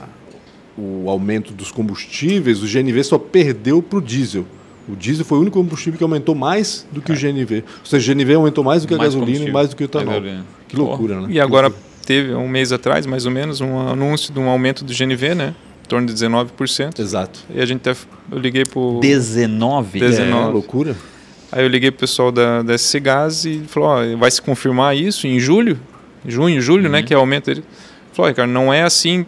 o 0.79 1.09
aumento 1.09 1.55
dos 1.55 1.71
combustíveis, 1.73 2.62
o 2.62 2.67
GNV 2.67 3.03
só 3.03 3.19
perdeu 3.19 3.81
para 3.83 3.99
o 3.99 4.03
diesel. 4.03 4.45
O 4.89 4.95
diesel 4.95 5.24
foi 5.24 5.39
o 5.39 5.41
único 5.41 5.59
combustível 5.59 5.99
que 5.99 6.05
aumentou 6.05 6.34
mais 6.34 6.87
do 6.93 7.01
que 7.01 7.11
o 7.12 7.14
GNV. 7.16 7.64
Ou 7.80 7.87
seja, 7.87 8.12
o 8.12 8.14
GNV 8.14 8.34
aumentou 8.34 8.62
mais 8.62 8.82
do 8.82 8.89
que 8.89 8.95
a 8.95 8.99
Mais 8.99 9.14
gasolina 9.14 9.45
e 9.45 9.53
mais 9.53 9.68
do 9.68 9.76
que 9.76 9.82
o 9.82 9.84
É 9.84 9.87
etanol. 9.87 10.22
que 10.68 10.76
loucura, 10.76 11.20
né? 11.22 11.26
E 11.30 11.41
agora 11.41 11.72
teve 12.05 12.32
um 12.34 12.49
mês 12.49 12.70
atrás, 12.72 13.05
mais 13.07 13.26
ou 13.26 13.32
menos, 13.32 13.61
um 13.61 13.78
anúncio 13.80 14.32
de 14.32 14.39
um 14.39 14.49
aumento 14.49 14.84
do 14.84 14.93
GNV, 14.95 15.34
né? 15.34 15.55
Em 15.84 15.89
torno 15.89 16.07
de 16.07 16.12
19%. 16.14 17.01
Exato. 17.01 17.41
E 17.55 17.61
a 17.61 17.66
gente 17.66 17.89
até, 17.89 17.99
eu 18.30 18.39
liguei 18.39 18.64
pro 18.64 18.99
19? 19.01 19.99
Deze- 20.01 20.20
É, 20.22 20.24
19. 20.24 20.53
loucura. 20.53 20.97
aí 21.53 21.64
eu 21.64 21.68
liguei 21.68 21.91
pro 21.91 22.01
pessoal 22.01 22.30
da, 22.32 22.62
da 22.62 22.76
SC 22.76 23.01
Gás 23.01 23.45
e 23.45 23.62
falou, 23.66 23.89
ó, 23.91 24.16
vai 24.16 24.30
se 24.30 24.43
confirmar 24.43 24.97
isso 24.97 25.26
em 25.26 25.39
julho, 25.41 25.78
junho, 26.26 26.61
julho, 26.61 26.89
né, 26.89 26.99
Uhum. 27.01 27.05
que 27.05 27.14
é 27.14 27.16
o 27.16 27.20
aumento 27.20 27.47
dele. 27.47 27.64
Falou, 28.12 28.28
Ricardo, 28.28 28.51
não 28.51 28.72
é 28.74 28.82
assim, 28.82 29.24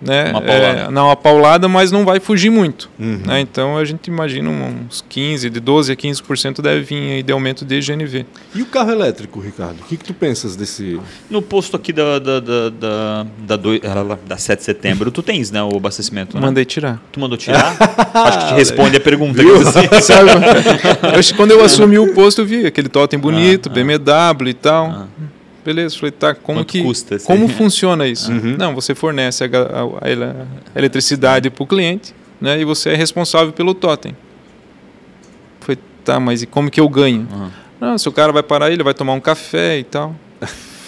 né? 0.00 0.30
Uma 0.30 0.40
paulada. 0.40 0.80
É, 0.80 0.90
não, 0.90 1.06
uma 1.06 1.16
paulada, 1.16 1.68
mas 1.68 1.92
não 1.92 2.04
vai 2.04 2.20
fugir 2.20 2.50
muito. 2.50 2.90
Uhum. 2.98 3.20
né? 3.24 3.40
Então 3.40 3.76
a 3.76 3.84
gente 3.84 4.08
imagina 4.08 4.48
uns 4.50 5.04
15, 5.08 5.50
de 5.50 5.60
12 5.60 5.92
a 5.92 5.96
15% 5.96 6.60
deve 6.62 6.82
vir 6.82 7.12
aí 7.12 7.22
de 7.22 7.32
aumento 7.32 7.64
de 7.64 7.80
GNV. 7.80 8.26
E 8.54 8.62
o 8.62 8.66
carro 8.66 8.90
elétrico, 8.92 9.40
Ricardo? 9.40 9.80
O 9.80 9.84
que, 9.84 9.96
que 9.96 10.04
tu 10.04 10.14
pensas 10.14 10.56
desse. 10.56 11.00
No 11.28 11.42
posto 11.42 11.76
aqui 11.76 11.92
da, 11.92 12.18
da, 12.18 12.40
da, 12.40 12.70
da, 12.70 13.56
da, 13.56 14.02
lá, 14.02 14.18
da 14.26 14.36
7 14.36 14.58
de 14.58 14.64
setembro, 14.64 15.10
tu 15.10 15.22
tens, 15.22 15.50
né, 15.50 15.62
o 15.62 15.76
abastecimento, 15.76 16.36
né? 16.36 16.42
Mandei 16.42 16.64
tirar. 16.64 17.00
Tu 17.12 17.20
mandou 17.20 17.36
tirar? 17.36 17.76
Acho 18.14 18.38
que 18.38 18.46
te 18.48 18.54
responde 18.54 18.96
a 18.96 19.00
pergunta. 19.00 19.42
Sabe? 20.00 20.30
Eu 21.02 21.18
acho 21.18 21.32
que 21.32 21.36
quando 21.36 21.50
eu 21.52 21.64
assumi 21.64 21.98
o 21.98 22.12
posto, 22.14 22.40
eu 22.40 22.46
vi 22.46 22.66
aquele 22.66 22.88
totem 22.88 23.18
bonito, 23.18 23.68
Ah, 23.68 23.72
ah. 23.72 23.74
BMW 24.34 24.48
e 24.50 24.54
tal. 24.54 24.86
Ah. 24.86 25.06
Beleza, 25.64 25.96
falei, 25.98 26.10
tá, 26.12 26.34
como 26.34 26.60
Quanto 26.60 26.68
que 26.68 26.82
custa, 26.82 27.16
assim? 27.16 27.26
como 27.26 27.46
funciona 27.48 28.06
isso? 28.06 28.32
Uhum. 28.32 28.56
Não, 28.58 28.74
você 28.74 28.94
fornece 28.94 29.44
a, 29.44 29.46
a- 29.46 30.06
a 30.06 30.10
ele- 30.10 30.24
a 30.24 30.34
eletricidade 30.78 31.50
para 31.50 31.62
o 31.62 31.66
cliente, 31.66 32.14
né? 32.40 32.58
E 32.60 32.64
você 32.64 32.90
é 32.90 32.94
responsável 32.96 33.52
pelo 33.52 33.74
totem. 33.74 34.16
Falei, 35.60 35.78
tá, 36.04 36.18
mas 36.18 36.42
e 36.42 36.46
como 36.46 36.70
que 36.70 36.80
eu 36.80 36.88
ganho? 36.88 37.26
Aham. 37.32 37.50
Não, 37.80 37.96
se 37.98 38.08
o 38.08 38.12
cara 38.12 38.32
vai 38.32 38.42
parar, 38.42 38.70
ele 38.70 38.82
vai 38.82 38.92
tomar 38.94 39.12
um 39.14 39.20
café 39.20 39.78
e 39.78 39.84
tal. 39.84 40.14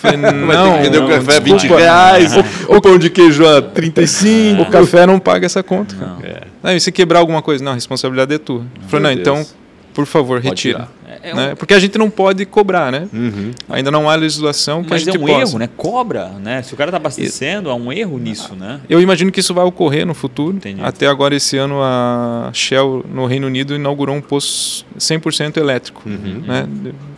Falei, 0.01 0.17
não, 0.33 0.77
que 0.79 0.83
vender 0.85 0.99
o 0.99 1.03
não, 1.03 1.09
café 1.09 1.37
a 1.37 1.41
20 1.41 1.53
desculpa. 1.61 1.83
reais, 1.83 2.33
o 2.69 2.81
pão 2.81 2.99
de 2.99 3.09
queijo 3.11 3.47
a 3.47 3.61
35. 3.63 4.63
o 4.63 4.67
café 4.71 5.07
não 5.07 5.19
paga 5.19 5.47
essa 5.47 5.63
conta. 5.63 5.95
Não. 5.95 6.21
É. 6.27 6.43
Não, 6.63 6.73
e 6.77 6.81
se 6.81 6.91
quebrar 6.93 7.21
alguma 7.21 7.41
coisa? 7.43 7.63
Não, 7.65 7.73
a 7.73 7.75
responsabilidade 7.75 8.35
é 8.35 8.39
tua. 8.39 8.65
Falei, 8.89 9.05
não, 9.15 9.21
então, 9.21 9.35
Deus. 9.37 9.55
Por 9.95 10.07
favor, 10.07 10.39
Pode 10.41 10.49
retira. 10.49 10.89
É, 11.07 11.31
é 11.31 11.33
um- 11.33 11.37
né? 11.37 11.55
Porque 11.55 11.75
a 11.75 11.79
gente 11.79 11.99
não 11.99 12.09
pode 12.09 12.45
cobrar, 12.47 12.91
né? 12.91 13.09
Uhum. 13.13 13.51
Ainda 13.69 13.91
não 13.91 14.09
há 14.09 14.15
legislação 14.15 14.83
que 14.83 14.91
mas 14.91 15.07
a 15.07 15.11
é 15.11 15.13
gente 15.13 15.23
um 15.23 15.27
possa. 15.27 15.51
erro, 15.51 15.59
né? 15.59 15.69
Cobra, 15.77 16.29
né? 16.43 16.63
Se 16.63 16.73
o 16.73 16.77
cara 16.77 16.91
tá 16.91 16.97
abastecendo, 16.97 17.69
há 17.71 17.75
um 17.75 17.93
erro 17.93 18.19
nisso, 18.19 18.55
né? 18.55 18.81
Eu 18.89 19.01
imagino 19.01 19.31
que 19.31 19.41
isso 19.41 19.53
vai 19.53 19.65
ocorrer 19.65 20.07
no 20.07 20.15
futuro. 20.15 20.57
Entendi. 20.57 20.81
Até 20.83 21.07
agora, 21.07 21.35
esse 21.35 21.57
ano, 21.59 21.81
a 21.83 22.51
Shell, 22.53 23.05
no 23.13 23.27
Reino 23.27 23.47
Unido, 23.47 23.75
inaugurou 23.75 24.17
um 24.17 24.21
posto 24.21 24.87
100% 24.99 25.59
elétrico. 25.59 26.03
Uhum. 26.07 26.43
Né? 26.47 26.67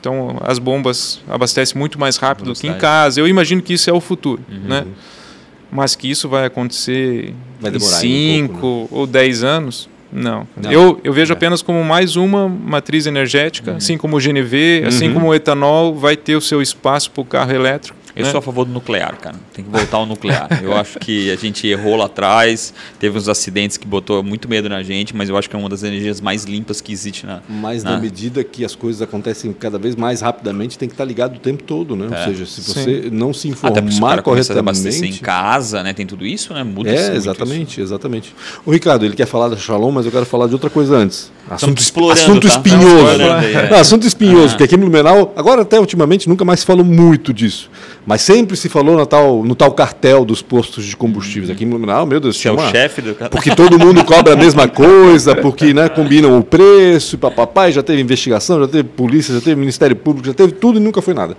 Então, 0.01 0.37
as 0.43 0.59
bombas 0.59 1.21
abastecem 1.29 1.79
muito 1.79 1.99
mais 1.99 2.17
rápido 2.17 2.53
do 2.53 2.59
que 2.59 2.67
em 2.67 2.75
casa. 2.75 3.21
Eu 3.21 3.29
imagino 3.29 3.63
que 3.63 3.73
isso 3.75 3.89
é 3.89 3.93
o 3.93 4.01
futuro. 4.01 4.43
Uhum. 4.51 4.69
Né? 4.69 4.85
Mas 5.71 5.97
que 5.97 6.09
isso 6.09 6.29
vai 6.29 6.45
acontecer 6.45 7.35
Vai 7.61 7.71
em 7.71 7.79
demorar 7.79 7.97
ainda 7.99 8.45
um 8.45 8.59
5 8.59 8.89
ou 8.93 9.07
10 9.07 9.43
anos, 9.43 9.89
não. 10.15 10.47
Não. 10.57 10.71
Eu, 10.73 11.01
eu 11.05 11.13
vejo 11.13 11.33
É. 11.33 11.37
apenas 11.37 11.61
como 11.61 11.83
mais 11.85 12.15
uma 12.17 12.49
matriz 12.49 13.05
energética, 13.07 13.73
Uhum. 13.73 13.77
assim 13.77 13.99
como 13.99 14.17
o 14.17 14.21
GNV, 14.21 14.85
assim 14.87 15.09
Uhum. 15.09 15.15
como 15.15 15.27
o 15.29 15.35
etanol 15.35 15.95
vai 15.95 16.17
ter 16.17 16.37
o 16.37 16.41
seu 16.41 16.63
espaço 16.63 17.11
para 17.11 17.21
o 17.21 17.25
carro 17.25 17.53
elétrico. 17.53 17.99
Eu 18.17 18.25
né? 18.25 18.31
sou 18.31 18.39
a 18.39 18.43
favor 18.43 18.65
do 18.65 18.73
nuclear, 18.73 19.17
cara. 19.19 19.37
Tem 19.53 19.65
que 19.65 19.71
voltar 19.71 19.97
ao 19.97 20.07
nuclear. 20.07 20.49
Eu 20.63 20.75
acho 20.77 20.99
que 20.99 21.31
a 21.31 21.37
gente 21.37 21.67
errou 21.67 21.97
lá 21.97 22.05
atrás, 22.07 22.73
teve 22.99 23.19
uns 23.19 23.29
acidentes 23.29 23.77
que 23.77 23.87
botou 23.87 24.23
muito 24.23 24.49
medo 24.49 24.69
na 24.69 24.83
gente, 24.83 25.17
mas 25.17 25.29
eu 25.29 25.37
acho 25.37 25.51
que 25.51 25.57
é 25.57 25.59
uma 25.59 25.69
das 25.69 25.83
energias 25.83 26.21
mais 26.21 26.45
limpas 26.45 26.81
que 26.81 26.93
existe 26.93 27.27
na. 27.27 27.41
Mas 27.49 27.85
Ah. 27.85 27.91
na 27.91 27.99
medida 27.99 28.45
que 28.45 28.65
as 28.65 28.75
coisas 28.75 29.03
acontecem 29.03 29.53
cada 29.53 29.79
vez 29.79 29.97
mais 29.97 30.21
rapidamente, 30.21 30.79
tem 30.79 30.89
que 30.89 30.95
estar 30.95 31.05
ligado 31.05 31.37
o 31.37 31.41
tempo 31.41 31.63
todo, 31.65 31.97
né? 31.97 32.07
É. 32.11 32.19
Ou 32.19 32.25
seja, 32.27 32.47
se 32.47 32.63
Sim. 32.63 32.73
você 32.73 33.09
não 33.11 33.33
se 33.35 33.49
Até 33.51 33.81
porque 33.81 33.81
se 33.81 33.81
o 33.81 33.89
informar 33.97 34.09
cara 34.11 34.23
começa 34.23 34.53
a 34.55 34.59
abastecer 34.59 34.93
em 34.93 34.95
corretamente. 35.19 35.21
casa, 35.21 35.83
né? 35.83 35.93
Tem 35.93 36.07
tudo 36.07 36.25
isso, 36.25 36.55
né? 36.55 36.63
Muda 36.63 36.91
É, 36.91 37.15
exatamente, 37.17 37.81
exatamente. 37.81 38.35
O 38.65 38.71
Ricardo, 38.71 39.05
ele 39.05 39.15
quer 39.17 39.27
falar 39.27 39.49
da 39.49 39.57
Shalom, 39.57 39.91
mas 39.91 40.07
eu 40.07 40.13
quero 40.13 40.25
falar 40.27 40.47
de 40.47 40.53
outra 40.53 40.71
coisa 40.71 40.97
antes. 40.97 41.33
Assunto, 41.51 41.79
explorando, 41.81 42.21
assunto 42.21 42.49
tá? 42.49 42.55
espinhoso. 42.55 42.87
Explorando 43.11 43.47
aí, 43.47 43.55
é. 43.55 43.71
Não, 43.71 43.79
assunto 43.79 44.07
espinhoso, 44.07 44.47
Ah. 44.47 44.49
porque 44.51 44.65
aqui 44.65 44.77
no 44.77 44.83
Blumenau, 44.89 45.33
agora 45.37 45.63
até 45.63 45.79
ultimamente, 45.79 46.29
nunca 46.29 46.45
mais 46.45 46.61
se 46.61 46.67
falou 46.67 46.85
muito 46.85 47.33
disso. 47.35 47.71
Mas 48.07 48.21
sempre 48.21 48.55
se 48.55 48.69
falou 48.69 48.97
no 48.99 49.07
tal, 49.07 49.43
no 49.43 49.55
tal 49.55 49.73
cartel 49.73 50.27
dos 50.27 50.43
postos 50.43 50.85
de 50.85 50.95
combustíveis. 50.95 51.49
Aqui 51.51 51.65
no 51.65 51.71
Blumenau, 51.79 52.05
meu 52.05 52.21
Deus, 52.21 52.45
é 52.45 52.53
o 52.53 52.59
chefe 52.71 53.01
do 53.01 53.15
cara. 53.15 53.31
porque 53.31 53.55
todo 53.57 53.79
mundo 53.79 54.05
cobra 54.05 54.35
a 54.35 54.37
mesma 54.37 54.69
coisa, 54.69 55.35
porque 55.35 55.73
né, 55.73 55.89
combinam 55.89 56.39
o 56.39 56.45
preço, 56.45 57.17
papapá, 57.17 57.71
já 57.71 57.83
teve 57.83 58.03
investigação, 58.03 58.61
já 58.61 58.69
teve 58.69 58.85
polícia, 58.91 59.33
já 59.33 59.41
teve 59.41 59.57
Ministério 59.59 59.97
Público, 59.97 60.27
já 60.27 60.35
teve 60.35 60.53
tudo 60.53 60.79
e 60.79 60.83
nunca 60.83 61.01
foi 61.01 61.15
nada. 61.15 61.35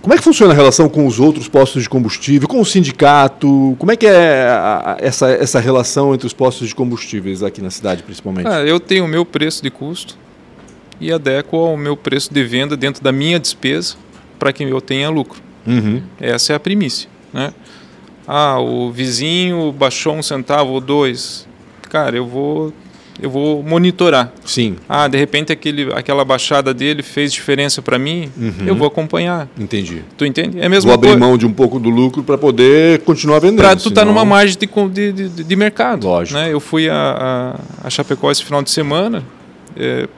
Como 0.00 0.12
é 0.12 0.18
que 0.18 0.22
funciona 0.24 0.52
a 0.52 0.56
relação 0.56 0.86
com 0.88 1.06
os 1.06 1.18
outros 1.18 1.48
postos 1.48 1.82
de 1.82 1.88
combustível, 1.88 2.46
com 2.46 2.60
o 2.60 2.64
sindicato? 2.64 3.74
Como 3.78 3.90
é 3.90 3.96
que 3.96 4.06
é 4.06 4.46
a- 4.48 4.82
a- 4.92 4.96
essa, 4.98 5.28
essa 5.30 5.60
relação 5.60 6.14
entre 6.14 6.26
os 6.26 6.32
postos 6.34 6.68
de 6.68 6.74
combustíveis 6.74 7.42
aqui 7.42 7.62
na 7.62 7.70
cidade, 7.70 8.02
principalmente? 8.02 8.46
Ah, 8.46 8.62
eu 8.62 8.78
tenho 8.78 9.04
o 9.06 9.08
meu 9.08 9.24
preço 9.24 9.62
de 9.62 9.70
custo 9.70 10.16
e 11.00 11.10
adequo 11.10 11.56
ao 11.56 11.76
meu 11.76 11.96
preço 11.96 12.32
de 12.32 12.44
venda 12.44 12.76
dentro 12.76 13.02
da 13.02 13.10
minha 13.12 13.38
despesa 13.40 13.96
para 14.38 14.52
que 14.52 14.62
eu 14.64 14.80
tenha 14.80 15.08
lucro. 15.10 15.40
Uhum. 15.66 16.02
Essa 16.20 16.52
é 16.52 16.56
a 16.56 16.60
primícia. 16.60 17.08
Né? 17.32 17.52
Ah, 18.26 18.58
o 18.60 18.90
vizinho 18.90 19.72
baixou 19.72 20.14
um 20.14 20.22
centavo 20.22 20.72
ou 20.72 20.80
dois. 20.80 21.46
Cara, 21.90 22.16
eu 22.16 22.26
vou, 22.26 22.72
eu 23.20 23.28
vou 23.30 23.62
monitorar. 23.62 24.32
Sim, 24.44 24.76
Ah, 24.88 25.06
de 25.08 25.16
repente 25.18 25.52
aquele, 25.52 25.92
aquela 25.92 26.24
baixada 26.24 26.72
dele 26.74 27.02
fez 27.02 27.32
diferença 27.32 27.80
para 27.82 27.98
mim, 27.98 28.30
Uhum. 28.36 28.66
eu 28.66 28.74
vou 28.74 28.86
acompanhar. 28.86 29.48
entendi. 29.58 30.02
Tu 30.16 30.24
entende? 30.26 30.58
É 30.60 30.66
a 30.66 30.80
Vou 30.80 30.92
abrir 30.92 31.16
mão 31.16 31.36
de 31.38 31.46
um 31.46 31.52
pouco 31.52 31.78
do 31.78 31.90
lucro 31.90 32.22
para 32.24 32.36
poder 32.38 33.00
continuar 33.00 33.38
vendendo. 33.40 33.58
Para 33.62 33.76
tu 33.76 33.88
estar 33.88 34.00
senão- 34.02 34.12
numa 34.14 34.24
margem 34.24 34.56
de, 34.58 35.12
de, 35.12 35.28
de, 35.28 35.44
de 35.44 35.56
mercado. 35.56 36.06
Lógico. 36.06 36.38
Né? 36.38 36.52
Eu 36.52 36.60
fui 36.60 36.88
a, 36.88 37.56
a, 37.82 37.86
a 37.86 37.90
Chapecó 37.90 38.30
esse 38.30 38.44
final 38.44 38.62
de 38.62 38.70
semana. 38.70 39.22
É, 39.76 40.08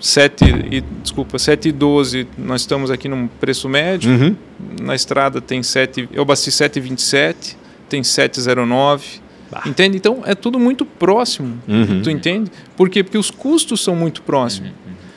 7 0.00 0.44
e, 0.70 0.80
desculpa, 1.02 1.38
7 1.38 1.68
e 1.68 1.72
12 1.72 2.26
nós 2.36 2.62
estamos 2.62 2.90
aqui 2.90 3.08
num 3.08 3.26
preço 3.26 3.68
médio. 3.68 4.10
Uhum. 4.10 4.36
Na 4.80 4.94
estrada 4.94 5.40
tem 5.40 5.62
7, 5.62 6.08
eu 6.12 6.22
abasteci 6.22 6.62
7,27, 6.62 7.56
tem 7.88 8.02
7,09. 8.02 9.20
Entende? 9.66 9.96
Então 9.96 10.22
é 10.24 10.34
tudo 10.34 10.58
muito 10.58 10.84
próximo. 10.84 11.58
Uhum. 11.66 12.02
Tu 12.02 12.10
entende? 12.10 12.50
Por 12.76 12.88
quê? 12.88 13.02
Porque 13.02 13.18
os 13.18 13.30
custos 13.30 13.82
são 13.82 13.96
muito 13.96 14.22
próximos. 14.22 14.72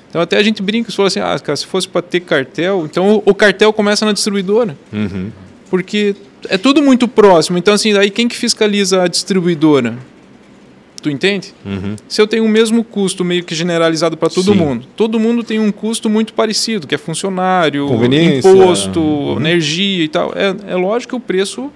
Então 0.09 0.21
até 0.21 0.37
a 0.37 0.43
gente 0.43 0.61
brinca 0.61 0.89
e 0.89 0.93
fala 0.93 1.07
assim: 1.07 1.19
ah, 1.19 1.37
cara, 1.39 1.55
se 1.55 1.65
fosse 1.65 1.87
para 1.87 2.01
ter 2.01 2.21
cartel, 2.21 2.85
então 2.85 3.21
o, 3.25 3.35
cartel 3.35 3.71
começa 3.73 4.05
na 4.05 4.13
distribuidora. 4.13 4.77
Uhum. 4.91 5.31
Porque 5.69 6.15
é 6.49 6.57
tudo 6.57 6.81
muito 6.81 7.07
próximo. 7.07 7.57
Então, 7.57 7.73
assim, 7.73 7.93
daí 7.93 8.09
quem 8.09 8.27
que 8.27 8.35
fiscaliza 8.35 9.03
a 9.03 9.07
distribuidora? 9.07 9.97
Tu 11.01 11.09
entende? 11.09 11.53
Uhum. 11.65 11.95
Se 12.07 12.21
eu 12.21 12.27
tenho 12.27 12.45
o 12.45 12.47
mesmo 12.49 12.83
custo 12.83 13.25
meio 13.25 13.43
que 13.43 13.55
generalizado 13.55 14.15
para 14.15 14.29
todo 14.29 14.51
Sim. 14.53 14.57
mundo, 14.59 14.85
todo 14.95 15.19
mundo 15.19 15.43
tem 15.43 15.59
um 15.59 15.71
custo 15.71 16.09
muito 16.09 16.33
parecido, 16.33 16.85
que 16.85 16.93
é 16.93 16.97
funcionário, 16.97 17.89
imposto, 18.05 18.99
Uhum. 19.01 19.37
energia 19.37 20.03
e 20.03 20.07
tal. 20.07 20.31
É, 20.35 20.73
é 20.73 20.75
lógico 20.75 21.11
que 21.11 21.15
o 21.15 21.19
preço 21.19 21.71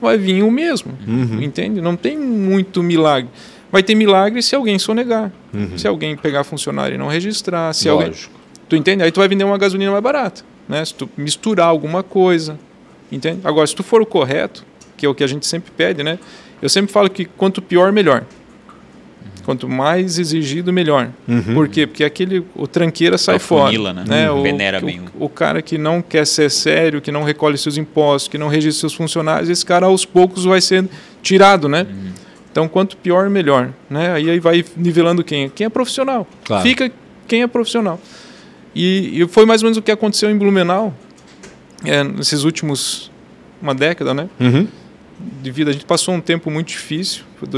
vai 0.00 0.18
vir 0.18 0.42
o 0.42 0.50
mesmo. 0.50 0.92
Uhum. 1.06 1.40
Entende? 1.40 1.80
Não 1.80 1.94
tem 1.96 2.18
muito 2.18 2.82
milagre. 2.82 3.30
Vai 3.70 3.82
ter 3.82 3.94
milagre 3.94 4.42
se 4.42 4.56
alguém 4.56 4.78
sonegar. 4.78 5.30
Uhum. 5.54 5.76
Se 5.76 5.86
alguém 5.86 6.16
pegar 6.16 6.42
funcionário 6.42 6.94
e 6.94 6.98
não 6.98 7.06
registrar. 7.08 7.72
Se 7.74 7.88
alguém... 7.88 8.08
Lógico. 8.08 8.32
Tu 8.68 8.74
entende? 8.76 9.02
Aí 9.04 9.12
tu 9.12 9.20
vai 9.20 9.28
vender 9.28 9.44
uma 9.44 9.58
gasolina 9.58 9.90
mais 9.90 10.02
barata. 10.02 10.42
Né? 10.68 10.84
Se 10.84 10.94
tu 10.94 11.08
misturar 11.16 11.68
alguma 11.68 12.02
coisa. 12.02 12.58
Entende? 13.10 13.40
Agora, 13.44 13.66
se 13.66 13.74
tu 13.74 13.82
for 13.82 14.02
o 14.02 14.06
correto, 14.06 14.64
que 14.96 15.06
é 15.06 15.08
o 15.08 15.14
que 15.14 15.22
a 15.22 15.26
gente 15.26 15.46
sempre 15.46 15.70
pede, 15.76 16.02
né? 16.02 16.18
Eu 16.60 16.68
sempre 16.68 16.92
falo 16.92 17.08
que 17.08 17.24
quanto 17.24 17.62
pior, 17.62 17.92
melhor. 17.92 18.24
Quanto 19.48 19.66
mais 19.66 20.18
exigido, 20.18 20.70
melhor. 20.70 21.08
Uhum. 21.26 21.54
Por 21.54 21.68
quê? 21.68 21.86
Porque 21.86 22.04
aquele, 22.04 22.44
o 22.54 22.66
tranqueira 22.66 23.16
sai 23.16 23.36
Afunila, 23.36 23.94
fora. 23.94 24.06
né? 24.06 24.30
O, 24.30 24.42
Venera 24.42 24.76
o, 24.76 24.84
bem 24.84 25.00
o, 25.18 25.24
o 25.24 25.28
cara 25.30 25.62
que 25.62 25.78
não 25.78 26.02
quer 26.02 26.26
ser 26.26 26.50
sério, 26.50 27.00
que 27.00 27.10
não 27.10 27.22
recolhe 27.22 27.56
seus 27.56 27.78
impostos, 27.78 28.28
que 28.28 28.36
não 28.36 28.48
registra 28.48 28.80
seus 28.80 28.92
funcionários, 28.92 29.48
esse 29.48 29.64
cara 29.64 29.86
aos 29.86 30.04
poucos 30.04 30.44
vai 30.44 30.60
ser 30.60 30.86
tirado, 31.22 31.66
né? 31.66 31.86
Uhum. 31.88 32.10
Então, 32.52 32.68
quanto 32.68 32.94
pior, 32.98 33.30
melhor. 33.30 33.70
Né? 33.88 34.12
Aí, 34.12 34.28
aí 34.28 34.38
vai 34.38 34.62
nivelando 34.76 35.24
quem? 35.24 35.48
Quem 35.48 35.64
é 35.64 35.70
profissional. 35.70 36.26
Claro. 36.44 36.62
Fica 36.62 36.92
quem 37.26 37.40
é 37.40 37.46
profissional. 37.46 37.98
E, 38.74 39.22
e 39.22 39.28
foi 39.28 39.46
mais 39.46 39.62
ou 39.62 39.66
menos 39.68 39.78
o 39.78 39.82
que 39.82 39.90
aconteceu 39.90 40.30
em 40.30 40.36
Blumenau, 40.36 40.94
é, 41.86 42.04
nesses 42.04 42.44
últimos 42.44 43.10
uma 43.62 43.74
década, 43.74 44.12
né? 44.12 44.28
Uhum. 44.38 44.68
De 45.42 45.50
vida, 45.50 45.70
a 45.70 45.72
gente 45.72 45.86
passou 45.86 46.12
um 46.12 46.20
tempo 46.20 46.50
muito 46.50 46.68
difícil, 46.68 47.22
foi 47.38 47.48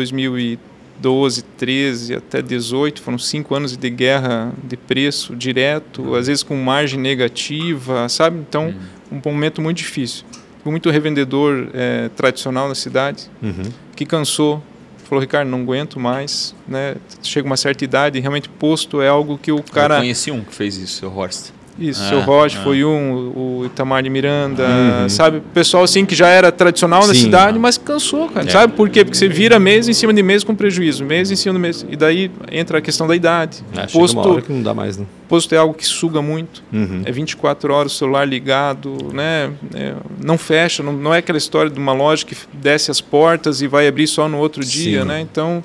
2012, 1.00 1.42
13 1.56 2.14
até 2.14 2.42
18, 2.42 3.00
foram 3.02 3.18
cinco 3.18 3.54
anos 3.54 3.76
de 3.76 3.90
guerra 3.90 4.52
de 4.62 4.76
preço 4.76 5.34
direto, 5.34 6.14
às 6.14 6.26
vezes 6.26 6.42
com 6.42 6.54
margem 6.56 6.98
negativa, 7.00 8.08
sabe? 8.08 8.38
Então, 8.38 8.74
um 9.10 9.20
momento 9.24 9.60
muito 9.62 9.78
difícil. 9.78 10.24
Muito 10.64 10.90
revendedor 10.90 11.68
é, 11.72 12.10
tradicional 12.10 12.68
na 12.68 12.74
cidade, 12.74 13.30
Uhum. 13.42 13.62
que 13.96 14.04
cansou, 14.04 14.62
falou, 15.08 15.20
Ricardo, 15.22 15.48
não 15.48 15.62
aguento 15.62 15.98
mais, 15.98 16.54
né? 16.68 16.96
Chega 17.22 17.46
uma 17.46 17.56
certa 17.56 17.82
idade, 17.82 18.20
realmente 18.20 18.48
posto 18.48 19.00
é 19.00 19.08
algo 19.08 19.38
que 19.38 19.50
o 19.50 19.56
Eu 19.58 19.62
cara... 19.64 19.96
conheci 19.98 20.30
um 20.30 20.44
que 20.44 20.54
fez 20.54 20.76
isso, 20.76 21.06
o 21.06 21.16
Horst. 21.16 21.50
Isso, 21.80 22.02
Ah, 22.04 22.08
seu 22.10 22.20
Roche 22.20 22.58
ah. 22.58 22.62
foi 22.62 22.84
um, 22.84 23.32
o 23.34 23.62
Itamar 23.64 24.02
de 24.02 24.10
Miranda, 24.10 24.64
Uhum. 24.66 25.08
sabe? 25.08 25.38
O 25.38 25.40
pessoal 25.40 25.82
assim 25.84 26.04
que 26.04 26.14
já 26.14 26.28
era 26.28 26.52
tradicional 26.52 27.06
na 27.06 27.14
Sim. 27.14 27.22
cidade, 27.22 27.58
mas 27.58 27.78
cansou, 27.78 28.28
cara. 28.28 28.46
É. 28.46 28.50
Sabe 28.50 28.74
por 28.74 28.90
quê? 28.90 29.04
Porque 29.04 29.16
você 29.16 29.28
vira 29.28 29.58
mês 29.58 29.88
em 29.88 29.92
cima 29.94 30.12
de 30.12 30.22
mês 30.22 30.44
com 30.44 30.54
prejuízo, 30.54 31.04
mês 31.04 31.30
em 31.30 31.36
cima 31.36 31.54
de 31.54 31.60
mês. 31.60 31.86
E 31.88 31.96
daí 31.96 32.30
entra 32.52 32.78
a 32.78 32.80
questão 32.82 33.06
da 33.06 33.16
idade. 33.16 33.64
Ah, 33.74 33.88
chega 33.88 33.98
uma 34.12 34.20
hora 34.20 34.28
posto, 34.34 34.42
que 34.46 34.52
não 34.52 34.62
dá 34.62 34.74
mais, 34.74 34.98
né? 34.98 35.06
posto 35.28 35.54
é 35.54 35.58
algo 35.58 35.72
que 35.74 35.86
suga 35.86 36.20
muito. 36.20 36.62
Uhum. 36.72 37.02
É 37.04 37.12
24 37.12 37.72
horas 37.72 37.92
o 37.92 37.96
celular 37.96 38.24
ligado, 38.26 38.96
né? 39.14 39.50
É, 39.74 39.94
não 40.22 40.36
fecha, 40.36 40.82
não, 40.82 40.92
não 40.92 41.14
é 41.14 41.18
aquela 41.18 41.38
história 41.38 41.70
de 41.70 41.78
uma 41.78 41.92
loja 41.92 42.26
que 42.26 42.36
desce 42.52 42.90
as 42.90 43.00
portas 43.00 43.62
e 43.62 43.68
vai 43.68 43.86
abrir 43.86 44.06
só 44.08 44.28
no 44.28 44.38
outro 44.38 44.62
dia, 44.64 45.02
Sim. 45.02 45.06
né? 45.08 45.20
Então, 45.20 45.62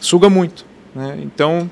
suga 0.00 0.30
muito, 0.30 0.64
né? 0.94 1.18
Então, 1.22 1.68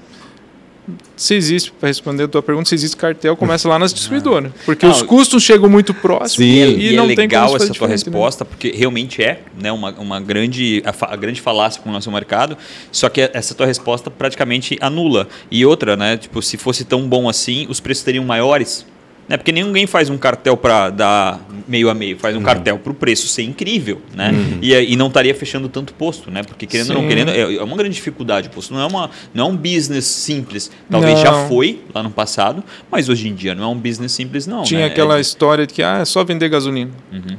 se 1.16 1.34
existe, 1.34 1.72
para 1.72 1.88
responder 1.88 2.24
a 2.24 2.28
tua 2.28 2.42
pergunta, 2.42 2.68
se 2.68 2.74
existe 2.74 2.96
cartel, 2.96 3.36
começa 3.36 3.68
lá 3.68 3.78
nas 3.78 3.92
distribuidoras. 3.92 4.52
Porque 4.64 4.86
Não, 4.86 4.92
os 4.92 5.02
custos 5.02 5.42
chegam 5.42 5.68
muito 5.68 5.92
próximos 5.92 6.36
Sim. 6.36 6.44
e, 6.44 6.92
E, 6.92 6.96
não 6.96 7.04
é 7.04 7.08
tem 7.08 7.16
legal 7.16 7.54
essa 7.56 7.72
tua 7.72 7.88
né? 7.88 7.94
resposta, 7.94 8.44
porque 8.44 8.72
realmente 8.74 9.22
é 9.22 9.42
né, 9.60 9.72
uma, 9.72 9.90
uma 9.92 10.20
grande, 10.20 10.82
a, 10.84 11.12
a 11.12 11.16
grande 11.16 11.40
falácia 11.40 11.82
com 11.82 11.90
o 11.90 11.92
nosso 11.92 12.10
mercado, 12.10 12.56
só 12.92 13.08
que 13.08 13.20
essa 13.32 13.54
tua 13.54 13.66
resposta 13.66 14.10
praticamente 14.10 14.78
anula. 14.80 15.28
E 15.50 15.64
outra, 15.64 15.96
né, 15.96 16.16
tipo, 16.16 16.40
se 16.42 16.56
fosse 16.56 16.84
tão 16.84 17.08
bom 17.08 17.28
assim, 17.28 17.66
os 17.68 17.80
preços 17.80 18.04
seriam 18.04 18.24
maiores. 18.24 18.86
Né, 19.28 19.36
porque 19.36 19.52
ninguém 19.52 19.86
faz 19.86 20.08
um 20.08 20.16
cartel 20.16 20.56
para 20.56 20.88
dar 20.88 21.38
meio 21.68 21.90
a 21.90 21.94
meio, 21.94 22.16
faz 22.16 22.34
Uhum. 22.34 22.40
um 22.40 22.44
cartel 22.44 22.78
para 22.78 22.90
o 22.92 22.94
preço 22.94 23.28
ser 23.28 23.42
incrível, 23.42 24.00
né? 24.14 24.32
E, 24.62 24.72
e 24.74 24.96
não 24.96 25.08
estaria 25.08 25.34
fechando 25.34 25.68
tanto 25.68 25.92
posto, 25.92 26.30
né? 26.30 26.42
Porque 26.42 26.64
querendo 26.66 26.88
ou 26.88 26.94
não 26.94 27.02
Sim. 27.02 27.08
querendo, 27.08 27.30
é, 27.30 27.56
é 27.56 27.62
uma 27.62 27.76
grande 27.76 27.94
dificuldade 27.94 28.48
o 28.48 28.50
posto. 28.50 28.72
Não 28.72 28.80
é, 28.80 28.86
uma, 28.86 29.10
não 29.34 29.44
é 29.46 29.48
um 29.50 29.54
business 29.56 30.06
simples. 30.06 30.70
Talvez 30.90 31.20
já 31.20 31.30
Não. 31.30 31.46
foi 31.46 31.82
lá 31.94 32.02
no 32.02 32.10
passado, 32.10 32.64
mas 32.90 33.10
hoje 33.10 33.28
em 33.28 33.34
dia 33.34 33.54
não 33.54 33.64
é 33.64 33.66
um 33.66 33.76
business 33.78 34.12
simples, 34.12 34.46
não. 34.46 34.62
Tinha 34.62 34.80
né? 34.80 34.86
aquela 34.86 35.18
É- 35.18 35.20
história 35.20 35.66
de 35.66 35.74
que 35.74 35.82
ah, 35.82 35.98
é 36.00 36.04
só 36.06 36.24
vender 36.24 36.48
gasolina. 36.48 36.90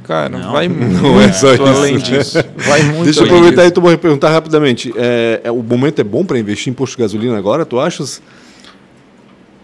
Cara, 0.04 0.38
Não. 0.38 0.52
vai 0.52 0.68
muito 0.70 1.02
Não 1.02 1.20
é 1.20 1.32
só 1.32 1.48
além 1.54 1.96
isso. 1.96 2.04
disso. 2.04 2.38
Vai 2.56 2.82
muito 2.84 3.04
Deixa 3.06 3.18
eu 3.18 3.24
além 3.24 3.34
aproveitar 3.36 3.62
disso. 3.62 3.72
e 3.72 3.92
tu 3.92 3.98
perguntar 3.98 4.30
rapidamente. 4.30 4.92
É, 4.96 5.40
é, 5.42 5.50
o 5.50 5.60
momento 5.60 6.00
é 6.00 6.04
bom 6.04 6.24
para 6.24 6.38
investir 6.38 6.70
em 6.70 6.74
posto 6.74 6.96
de 6.96 7.02
gasolina 7.02 7.36
agora, 7.36 7.66
tu 7.66 7.80
achas? 7.80 8.22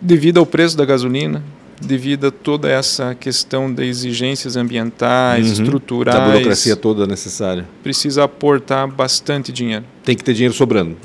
devido 0.01 0.39
ao 0.39 0.47
preço 0.47 0.77
da 0.77 0.85
gasolina, 0.85 1.43
devido 1.81 2.29
a 2.29 2.31
toda 2.31 2.69
essa 2.71 3.15
questão 3.15 3.73
de 3.73 3.85
exigências 3.85 4.57
ambientais, 4.57 5.47
Uhum. 5.59 5.65
estruturais, 5.65 6.19
Da 6.19 6.25
burocracia 6.27 6.77
toda 6.77 7.07
necessária. 7.07 7.67
precisa 7.83 8.25
aportar 8.25 8.87
bastante 8.89 9.53
dinheiro. 9.53 9.85
Tem 10.05 10.17
que 10.17 10.25
ter 10.25 10.33
dinheiro 10.35 10.55
sobrando. 10.55 10.97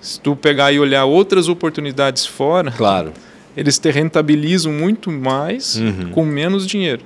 Se 0.00 0.18
tu 0.20 0.34
pegar 0.34 0.72
e 0.72 0.78
olhar 0.80 1.04
outras 1.04 1.48
oportunidades 1.48 2.24
fora, 2.24 2.70
Claro. 2.70 3.12
eles 3.56 3.78
te 3.78 3.90
rentabilizam 3.90 4.72
muito 4.72 5.10
mais 5.10 5.76
Uhum. 5.76 6.10
com 6.12 6.24
menos 6.24 6.66
dinheiro. 6.66 7.02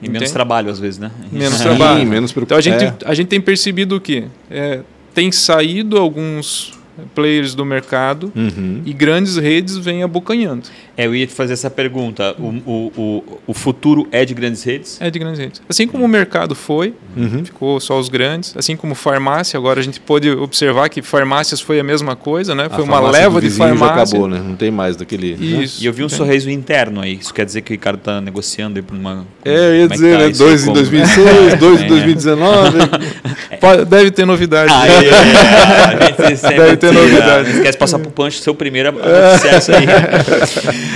E 0.00 0.06
menos 0.06 0.22
Entende? 0.22 0.32
trabalho, 0.32 0.70
às 0.70 0.78
vezes, 0.78 0.98
né? 0.98 1.10
Menos 1.30 1.54
Sim, 1.58 1.64
trabalho. 1.64 2.06
menos 2.06 2.32
Então 2.36 2.56
a 2.56 2.60
gente, 2.60 2.84
é. 2.84 2.94
a 3.04 3.12
gente 3.14 3.26
tem 3.26 3.40
percebido 3.40 3.96
o 3.96 4.00
quê? 4.00 4.24
É, 4.50 4.80
tem 5.12 5.30
saído 5.32 5.98
alguns 5.98 6.72
players 7.14 7.54
do 7.54 7.64
mercado 7.64 8.32
Uhum. 8.34 8.80
e 8.86 8.92
grandes 8.92 9.36
redes 9.36 9.76
vêm 9.76 10.02
abocanhando. 10.02 10.68
É, 10.98 11.06
eu 11.06 11.14
ia 11.14 11.26
te 11.28 11.32
fazer 11.32 11.52
essa 11.52 11.70
pergunta. 11.70 12.34
O, 12.38 12.42
o, 12.66 12.92
o, 12.96 13.38
o 13.46 13.54
futuro 13.54 14.08
é 14.10 14.24
de 14.24 14.34
grandes 14.34 14.64
redes? 14.64 15.00
É 15.00 15.08
de 15.08 15.16
grandes 15.18 15.38
redes. 15.38 15.62
Assim 15.68 15.86
como 15.86 16.04
o 16.04 16.08
mercado 16.08 16.56
foi, 16.56 16.92
Uhum. 17.16 17.44
ficou 17.44 17.78
só 17.80 17.98
os 17.98 18.08
grandes. 18.08 18.52
Assim 18.56 18.76
como 18.76 18.94
farmácia, 18.96 19.56
agora 19.56 19.78
a 19.78 19.82
gente 19.82 20.00
pôde 20.00 20.28
observar 20.30 20.88
que 20.88 21.00
farmácias 21.00 21.60
foi 21.60 21.78
a 21.78 21.84
mesma 21.84 22.16
coisa, 22.16 22.52
né? 22.54 22.66
A 22.66 22.70
Foi 22.70 22.82
uma 22.84 22.98
leva 23.00 23.40
do 23.40 23.48
de 23.48 23.54
farmácia. 23.54 24.02
acabou, 24.02 24.26
né? 24.28 24.40
Não 24.44 24.56
tem 24.56 24.70
mais 24.72 24.96
daquele. 24.96 25.36
né? 25.36 25.62
Isso. 25.62 25.82
E 25.82 25.86
eu 25.86 25.92
vi 25.92 26.02
um 26.02 26.08
sorriso 26.08 26.50
interno 26.50 27.00
aí. 27.00 27.14
Isso 27.14 27.32
quer 27.32 27.44
dizer 27.46 27.60
que 27.62 27.70
o 27.70 27.74
Ricardo 27.74 27.98
está 27.98 28.20
negociando 28.20 28.78
aí 28.78 28.82
para 28.82 28.96
uma. 28.96 29.24
É, 29.44 29.50
eu 29.50 29.74
ia 29.76 29.84
é 29.84 29.86
dizer, 29.88 30.18
tá 30.18 30.24
né? 30.26 30.32
Dois 30.36 30.62
em 30.62 30.64
Como- 30.66 30.76
2006, 30.78 31.54
dois 31.60 31.80
em 31.80 31.84
É. 31.84 31.88
2019. 31.88 32.78
Pode- 33.60 33.84
Deve 33.84 34.10
ter 34.10 34.24
novidade. 34.26 34.72
Ah, 34.74 34.86
é, 34.86 34.92
é, 36.52 36.56
Deve 36.56 36.76
ter 36.76 36.88
tira. 36.90 36.92
novidade. 36.92 37.48
Não 37.50 37.54
esquece 37.56 37.72
de 37.72 37.78
passar 37.78 37.98
pro 38.00 38.10
Punch, 38.10 38.40
seu 38.40 38.54
primeiro 38.54 38.92
noticiar 38.92 39.58
isso 39.58 39.70
aí. 39.72 40.87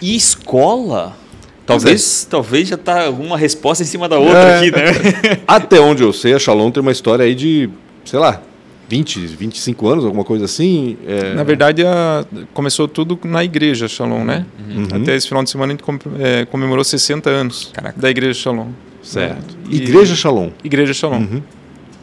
E 0.00 0.14
escola? 0.16 1.16
Talvez, 1.64 2.26
talvez 2.28 2.68
já 2.68 2.76
tá 2.76 3.06
alguma 3.06 3.38
resposta 3.38 3.82
em 3.84 3.86
cima 3.86 4.08
da 4.08 4.18
outra 4.18 4.38
É. 4.38 4.58
aqui, 4.58 4.70
né? 4.72 5.40
Até 5.46 5.80
onde 5.80 6.02
eu 6.02 6.12
sei, 6.12 6.34
a 6.34 6.38
Shalom 6.38 6.70
tem 6.70 6.80
uma 6.80 6.90
história 6.92 7.24
aí 7.24 7.34
de, 7.34 7.70
sei 8.04 8.18
lá, 8.18 8.42
20, 8.88 9.20
25 9.20 9.88
anos, 9.88 10.04
alguma 10.04 10.24
coisa 10.24 10.44
assim. 10.44 10.98
É... 11.06 11.34
Na 11.34 11.44
verdade, 11.44 11.84
a- 11.86 12.26
começou 12.52 12.88
tudo 12.88 13.18
na 13.24 13.42
igreja 13.44 13.86
Shalom, 13.88 14.24
né? 14.24 14.44
Uhum. 14.68 15.02
Até 15.02 15.14
esse 15.14 15.28
final 15.28 15.42
de 15.44 15.50
semana 15.50 15.72
a 15.72 15.76
gente 15.76 15.84
com- 15.84 15.98
é, 16.18 16.44
comemorou 16.46 16.84
60 16.84 17.30
anos 17.30 17.70
Caraca. 17.72 17.98
da 17.98 18.10
igreja 18.10 18.34
Shalom. 18.34 18.68
Certo. 19.02 19.56
E- 19.70 19.76
Igreja 19.76 20.14
Shalom. 20.16 20.50
Igreja 20.64 20.92
Shalom. 20.92 21.20
Uhum. 21.20 21.42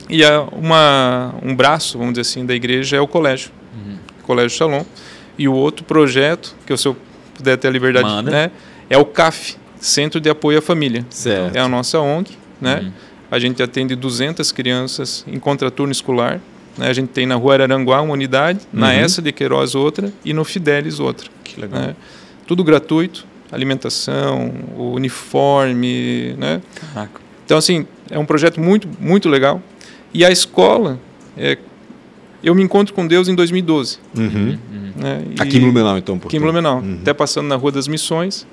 E 0.09 0.23
a, 0.23 0.41
uma, 0.53 1.35
um 1.43 1.53
braço, 1.53 1.97
vamos 1.97 2.13
dizer 2.13 2.21
assim, 2.21 2.45
da 2.45 2.55
igreja 2.55 2.95
é 2.97 3.01
o 3.01 3.07
colégio. 3.07 3.51
Colégio 4.23 4.57
Shalom. 4.57 4.83
E 5.37 5.47
o 5.47 5.53
outro 5.53 5.83
projeto, 5.85 6.55
que 6.65 6.73
eu, 6.73 6.77
se 6.77 6.87
eu 6.87 6.95
puder 7.39 7.57
ter 7.57 7.67
a 7.67 7.71
liberdade, 7.71 8.05
Manda. 8.07 8.29
né, 8.29 8.51
é 8.89 8.97
o 8.97 9.05
CAF, 9.05 9.57
Centro 9.79 10.19
de 10.19 10.29
Apoio 10.29 10.59
à 10.59 10.61
Família. 10.61 11.05
Certo. 11.09 11.55
É 11.55 11.59
a 11.59 11.67
nossa 11.67 11.99
ONG, 11.99 12.37
né? 12.59 12.81
Uhum. 12.83 12.91
A 13.31 13.39
gente 13.39 13.63
atende 13.63 13.95
200 13.95 14.51
crianças 14.51 15.23
em 15.27 15.39
contraturno 15.39 15.91
escolar. 15.91 16.41
Né? 16.77 16.87
A 16.89 16.93
gente 16.93 17.09
tem 17.09 17.25
na 17.25 17.35
Rua 17.35 17.53
Araranguá 17.53 18.01
uma 18.01 18.13
unidade, 18.13 18.59
na 18.73 18.87
Uhum. 18.87 18.93
Essa 18.93 19.21
de 19.21 19.31
Queiroz 19.31 19.75
outra 19.75 20.11
e 20.25 20.33
no 20.33 20.43
Fidelis 20.43 20.99
outra. 20.99 21.29
Que 21.43 21.61
legal. 21.61 21.79
Né? 21.79 21.95
Tudo 22.47 22.63
gratuito, 22.63 23.25
alimentação, 23.51 24.51
uniforme, 24.77 26.35
né? 26.37 26.61
Caraca. 26.93 27.21
Então, 27.45 27.57
assim, 27.57 27.87
é 28.09 28.17
um 28.19 28.25
projeto 28.25 28.59
muito, 28.59 28.87
muito 28.99 29.29
legal. 29.29 29.61
E 30.13 30.25
a 30.25 30.31
escola, 30.31 30.99
é, 31.37 31.57
eu 32.43 32.53
me 32.55 32.63
encontro 32.63 32.93
com 32.93 33.05
Deus 33.07 33.27
em 33.27 33.35
2012. 33.35 33.97
Uhum. 34.17 34.57
Né? 34.95 35.23
E- 35.37 35.41
Aqui 35.41 35.57
em 35.57 35.61
Blumenau, 35.61 35.97
então. 35.97 36.15
Aqui 36.15 36.37
em 36.37 36.39
portanto. 36.39 36.41
Blumenau. 36.41 36.77
Uhum. 36.79 36.99
Até 37.01 37.13
passando 37.13 37.47
na 37.47 37.55
Rua 37.55 37.71
das 37.71 37.87
Missões, 37.87 38.45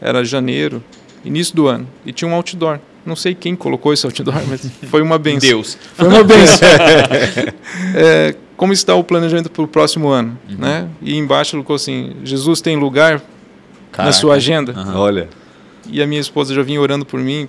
era 0.00 0.24
janeiro, 0.24 0.82
início 1.24 1.54
do 1.54 1.66
ano. 1.66 1.86
E 2.06 2.12
tinha 2.12 2.30
um 2.30 2.34
outdoor. 2.34 2.78
Não 3.06 3.16
sei 3.16 3.34
quem 3.34 3.56
colocou 3.56 3.92
esse 3.92 4.04
outdoor, 4.06 4.42
mas 4.48 4.70
foi 4.90 5.00
uma 5.02 5.18
benção. 5.18 5.48
Deus. 5.48 5.78
Foi 5.94 6.08
uma 6.08 6.22
benção. 6.24 6.68
É, 7.94 8.34
como 8.56 8.72
está 8.72 8.94
o 8.94 9.04
planejamento 9.04 9.50
para 9.50 9.62
o 9.62 9.68
próximo 9.68 10.08
ano? 10.08 10.36
Né? 10.48 10.88
E 11.00 11.16
embaixo 11.16 11.52
colocou 11.52 11.76
assim, 11.76 12.16
Jesus 12.24 12.60
tem 12.60 12.76
lugar 12.76 13.14
na 13.14 13.20
Caraca. 13.92 14.12
sua 14.12 14.34
agenda? 14.34 14.74
Olha. 14.94 15.28
E 15.90 16.02
a 16.02 16.06
minha 16.06 16.20
esposa 16.20 16.54
já 16.54 16.62
vinha 16.62 16.80
orando 16.80 17.04
por 17.06 17.20
mim 17.20 17.48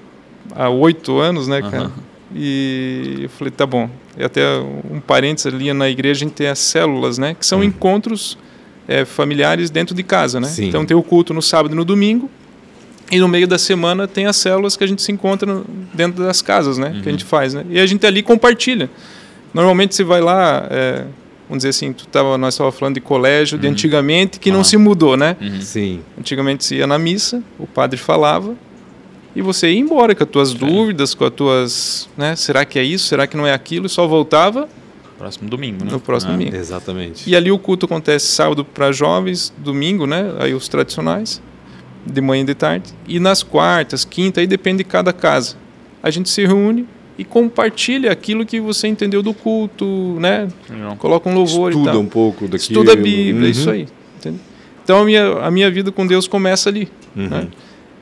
há 0.56 0.70
oito 0.70 1.18
anos, 1.20 1.48
né, 1.48 1.62
cara? 1.62 1.92
E 2.34 3.20
eu 3.24 3.30
falei, 3.30 3.52
tá 3.52 3.66
bom. 3.66 3.90
E 4.18 4.24
até 4.24 4.42
um 4.90 5.00
parênteses 5.00 5.52
ali 5.54 5.72
na 5.74 5.90
igreja 5.90 6.24
a 6.26 6.28
gente 6.28 6.34
tem 6.36 6.48
as 6.48 6.60
células, 6.60 7.18
né? 7.18 7.36
Que 7.38 7.46
são 7.46 7.60
Hum. 7.60 7.64
encontros 7.64 8.38
é, 8.88 9.06
familiares 9.06 9.70
dentro 9.70 9.94
de 9.96 10.02
casa, 10.04 10.40
né? 10.40 10.48
Sim. 10.48 10.68
Então 10.68 10.86
tem 10.86 10.96
o 10.98 11.04
culto 11.04 11.34
no 11.34 11.42
sábado 11.42 11.74
e 11.74 11.76
no 11.76 11.86
domingo. 11.86 12.30
E 13.12 13.20
no 13.20 13.28
meio 13.28 13.48
da 13.48 13.58
semana 13.58 14.08
tem 14.08 14.26
as 14.28 14.36
células 14.36 14.76
que 14.78 14.84
a 14.84 14.88
gente 14.88 15.02
se 15.02 15.12
encontra 15.12 15.52
no- 15.52 15.66
dentro 15.94 16.24
das 16.24 16.42
casas, 16.42 16.78
né? 16.78 17.00
Que 17.02 17.10
a 17.10 17.12
gente 17.12 17.24
faz, 17.26 17.54
né? 17.54 17.66
E 17.70 17.80
a 17.80 17.86
gente 17.86 18.06
ali 18.06 18.22
compartilha. 18.22 18.90
Normalmente 19.54 19.96
você 19.96 20.04
vai 20.04 20.22
lá, 20.22 20.68
é, 20.70 21.06
vamos 21.48 21.60
dizer 21.60 21.70
assim, 21.70 21.92
tu 21.94 22.06
tava, 22.08 22.38
nós 22.38 22.54
estávamos 22.54 22.78
falando 22.78 22.96
de 22.96 23.02
colégio 23.02 23.58
de 23.58 23.68
antigamente 23.68 24.40
que 24.40 24.52
não 24.52 24.62
Ah. 24.62 24.64
se 24.64 24.78
mudou, 24.78 25.18
né? 25.18 25.36
Sim. 25.62 26.02
Antigamente 26.20 26.64
você 26.64 26.76
ia 26.76 26.86
na 26.88 27.00
missa, 27.00 27.42
o 27.58 27.66
padre 27.66 27.98
falava 27.98 28.56
e 29.36 29.42
você 29.42 29.72
ia 29.72 29.80
embora 29.80 30.14
com 30.16 30.24
as 30.24 30.30
tuas 30.30 30.54
dúvidas, 30.54 31.14
com 31.14 31.26
as 31.26 31.32
tuas, 31.34 32.10
né? 32.18 32.36
Será 32.36 32.66
que 32.66 32.78
é 32.80 32.84
isso? 32.84 33.08
Será 33.08 33.28
que 33.28 33.38
não 33.38 33.46
é 33.48 33.54
aquilo? 33.54 33.86
E 33.86 33.90
só 33.90 34.08
voltava 34.08 34.68
Próximo 35.18 35.50
domingo, 35.50 35.84
né? 35.84 35.92
no 35.92 36.00
próximo 36.00 36.32
Ah. 36.34 36.38
domingo. 36.38 36.56
Exatamente. 36.56 37.30
E 37.30 37.36
ali 37.36 37.52
o 37.52 37.60
culto 37.60 37.86
acontece 37.86 38.28
sábado 38.28 38.64
para 38.64 38.92
jovens, 38.92 39.54
domingo, 39.58 40.08
né? 40.08 40.34
Aí 40.40 40.54
os 40.54 40.68
tradicionais, 40.68 41.42
de 42.06 42.22
manhã 42.22 42.42
e 42.44 42.46
de 42.46 42.56
tarde. 42.56 42.94
E 43.08 43.20
nas 43.20 43.44
quartas, 43.44 44.06
quinta, 44.06 44.40
aí 44.40 44.48
depende 44.48 44.78
de 44.80 44.84
cada 44.86 45.12
casa. 45.12 45.56
A 46.02 46.10
gente 46.10 46.30
se 46.30 46.46
reúne 46.46 46.88
e 47.18 47.26
compartilha 47.26 48.10
aquilo 48.12 48.46
que 48.46 48.62
você 48.62 48.88
entendeu 48.88 49.22
do 49.22 49.34
culto, 49.34 49.86
né? 50.22 50.48
Legal. 50.70 50.96
Coloca 50.96 51.30
um 51.30 51.34
louvor 51.34 51.72
e 51.72 51.76
Estuda 51.76 51.92
tal. 51.92 52.00
um 52.02 52.06
pouco 52.06 52.46
daquilo. 52.48 52.56
Estuda 52.82 52.94
a 52.94 52.96
Bíblia, 52.96 53.44
Uhum. 53.44 53.50
isso 53.50 53.70
aí. 53.70 53.88
entende? 54.18 54.40
Então 54.84 55.02
a 55.02 55.06
minha, 55.06 55.34
a 55.40 55.52
minha 55.52 55.70
vida 55.70 55.92
com 55.92 56.08
Deus 56.08 56.28
começa 56.30 56.70
ali. 56.70 56.88
Uhum. 57.16 57.28
Né? 57.28 57.48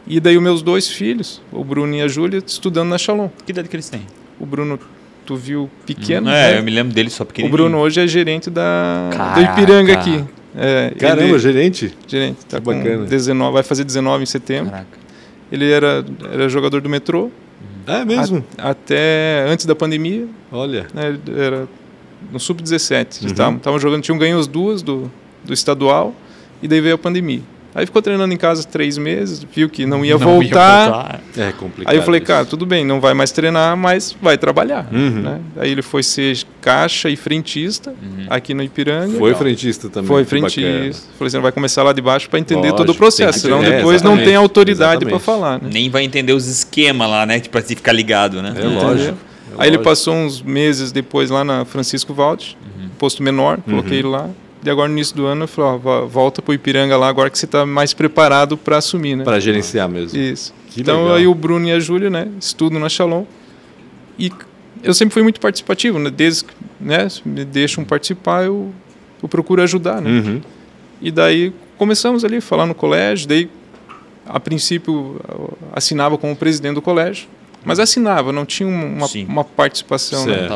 E 0.08 0.20
daí 0.20 0.38
os 0.38 0.43
meus 0.43 0.62
dois 0.62 0.88
filhos, 0.88 1.41
o 1.51 1.64
Bruno 1.64 1.93
e 1.95 2.01
a 2.01 2.08
Júlia, 2.08 2.41
estudando 2.45 2.89
na 2.89 2.97
Shalom. 2.97 3.30
Que 3.45 3.51
idade 3.51 3.68
que 3.68 3.76
eles 3.76 3.89
têm? 3.89 4.01
O 4.39 4.45
Bruno, 4.45 4.80
tu 5.26 5.36
viu 5.36 5.70
pequeno, 5.86 6.30
é, 6.30 6.53
né? 6.53 6.60
eu 6.60 6.64
me 6.64 6.72
lembro 6.72 6.93
dele 6.93 7.10
só 7.10 7.24
O 7.24 7.28
pequenininho. 7.28 7.51
Bruno 7.58 7.78
hoje 7.80 7.99
é 7.99 8.08
gerente 8.08 8.49
da, 8.49 9.10
do. 9.36 9.41
Ipiranga 9.41 9.93
aqui. 9.93 10.24
É, 10.55 10.93
Caramba, 10.97 11.24
ele- 11.24 11.39
gerente? 11.39 11.93
gerente, 12.08 12.45
tá 12.45 12.60
bacana. 12.60 13.05
19, 13.05 13.53
vai 13.53 13.64
fazer 13.64 13.84
19 13.84 14.24
em 14.24 14.26
setembro. 14.26 14.72
Caraca. 14.72 14.88
Ele 15.51 15.70
era, 15.70 16.03
era 16.32 16.49
jogador 16.49 16.82
do 16.82 16.89
metrô 16.89 17.30
É 17.86 18.03
mesmo? 18.05 18.43
a- 18.58 18.70
até 18.72 19.45
antes 19.49 19.66
da 19.66 19.76
pandemia, 19.76 20.26
Olha. 20.51 20.88
né, 20.93 21.18
era 21.38 21.68
no 22.32 22.39
sub-17. 22.39 23.22
Uhum. 23.24 23.28
Estavam 23.28 23.58
estavam 23.58 23.80
jogando, 23.80 24.01
tinham 24.03 24.18
ganho 24.18 24.39
as 24.39 24.47
duas 24.47 24.82
do, 24.82 25.12
do 25.43 25.53
estadual 25.53 26.16
e 26.62 26.68
daí 26.68 26.82
veio 26.82 26.95
a 26.95 26.97
pandemia. 26.97 27.41
Aí 27.78 27.86
ficou 27.86 28.01
treinando 28.01 28.34
em 28.34 28.38
casa 28.38 28.63
três 28.63 28.97
meses, 28.97 29.45
viu 29.53 29.69
que 29.69 29.86
não 29.86 30.03
ia, 30.03 30.13
Não 30.13 30.19
voltar. 30.19 30.89
voltar. 30.89 31.19
É 31.38 31.51
complicado. 31.51 31.93
Aí 31.93 31.99
eu 31.99 32.01
falei, 32.01 32.17
isso. 32.19 32.25
cara, 32.28 32.43
tudo 32.43 32.65
bem, 32.65 32.84
não 32.84 32.99
vai 32.99 33.13
mais 33.13 33.32
treinar, 33.32 33.78
mas 33.78 34.17
vai 34.19 34.36
trabalhar. 34.36 34.88
Uhum. 34.91 35.21
Né? 35.21 35.39
Aí 35.57 35.69
ele 35.71 35.84
foi 35.84 36.01
ser 36.01 36.39
caixa 36.59 37.07
e 37.07 37.15
frentista 37.15 37.91
Uhum. 37.91 38.25
aqui 38.32 38.55
no 38.55 38.63
Ipiranga. 38.63 39.11
Foi 39.19 39.28
Legal. 39.30 39.39
frentista 39.39 39.89
também. 39.89 40.07
Foi 40.07 40.25
que 40.25 40.41
bacana. 40.41 40.49
frentista. 40.49 41.07
Falei, 41.19 41.30
você 41.30 41.39
vai 41.39 41.51
começar 41.51 41.84
lá 41.84 41.93
de 41.93 42.01
baixo 42.01 42.28
para 42.30 42.39
entender 42.39 42.69
todo 42.71 42.80
o 42.80 42.82
Lógico, 42.88 42.97
processo, 42.97 43.39
senão 43.41 43.63
é, 43.63 43.78
depois 43.78 44.01
não 44.01 44.17
tem 44.17 44.36
autoridade 44.36 45.05
para 45.05 45.19
falar. 45.19 45.61
Né? 45.61 45.69
Nem 45.71 45.88
vai 45.88 46.03
entender 46.03 46.34
os 46.34 46.47
esquemas 46.47 47.07
lá, 47.07 47.28
né? 47.28 47.39
Tipo, 47.39 47.59
assim, 47.59 47.75
ficar 47.75 47.91
ligado, 47.93 48.41
né? 48.41 48.53
É 48.57 48.63
lógico. 48.65 49.09
é 49.11 49.13
Aí 49.59 49.67
ele 49.69 49.78
lógico. 49.78 49.84
passou 49.84 50.15
uns 50.15 50.41
meses 50.41 50.91
depois 50.91 51.30
lá 51.30 51.43
na 51.43 51.63
Francisco 51.63 52.11
Valde, 52.11 52.57
Uhum. 52.65 52.89
posto 52.97 53.21
menor, 53.21 53.59
coloquei 53.61 53.99
ele 53.99 54.07
lá. 54.07 54.28
E 54.64 54.70
agora 54.70 54.88
no 54.88 54.93
início 54.95 55.16
do 55.16 55.26
ano 55.26 55.43
eu 55.43 55.47
falei, 55.47 55.72
ó, 55.72 55.78
vo- 55.78 56.08
volta 56.08 56.41
pro 56.41 56.53
Ipiranga 56.53 56.97
lá 56.97 57.08
agora 57.08 57.30
que 57.30 57.38
você 57.38 57.45
está 57.45 57.66
mais 57.66 57.93
preparado 57.93 58.58
para 58.58 58.78
assumir, 58.78 59.16
né? 59.16 59.24
Para 59.24 59.39
gerenciar 59.39 59.88
mesmo. 59.88 60.20
Isso. 60.20 60.53
Que 60.70 60.82
então 60.82 61.01
legal. 61.03 61.16
aí 61.18 61.28
o 61.28 61.34
Bruno 61.36 61.68
e 61.68 61.72
a 61.72 61.80
Júlia, 61.80 62.10
né, 62.10 62.28
estudam 62.39 62.80
na 62.80 62.89
Shalom. 62.89 63.24
E 64.18 64.32
eu 64.84 64.93
sempre 64.93 65.14
fui 65.14 65.24
muito 65.24 65.39
participativo, 65.39 65.99
né? 65.99 66.10
Desde 66.10 66.45
que 66.45 66.53
né, 66.80 67.08
me 67.26 67.45
deixam 67.45 67.84
participar, 67.84 68.45
eu, 68.45 68.72
eu 69.22 69.30
procuro 69.30 69.62
ajudar, 69.62 70.01
né? 70.01 70.10
Uhum. 70.10 70.41
E 71.01 71.12
daí 71.12 71.53
começamos 71.78 72.26
ali 72.26 72.38
a 72.38 72.41
falar 72.41 72.66
no 72.66 72.74
colégio, 72.74 73.28
daí 73.28 73.49
a 74.26 74.39
princípio 74.39 75.22
assinava 75.72 76.18
como 76.18 76.36
presidente 76.36 76.76
do 76.76 76.82
colégio, 76.82 77.28
mas 77.66 77.80
assinava, 77.80 78.32
não 78.32 78.45
tinha 78.45 78.68
uma, 78.70 79.08
Sim. 79.08 79.26
uma 79.28 79.43
participação. 79.43 80.26
né? 80.26 80.47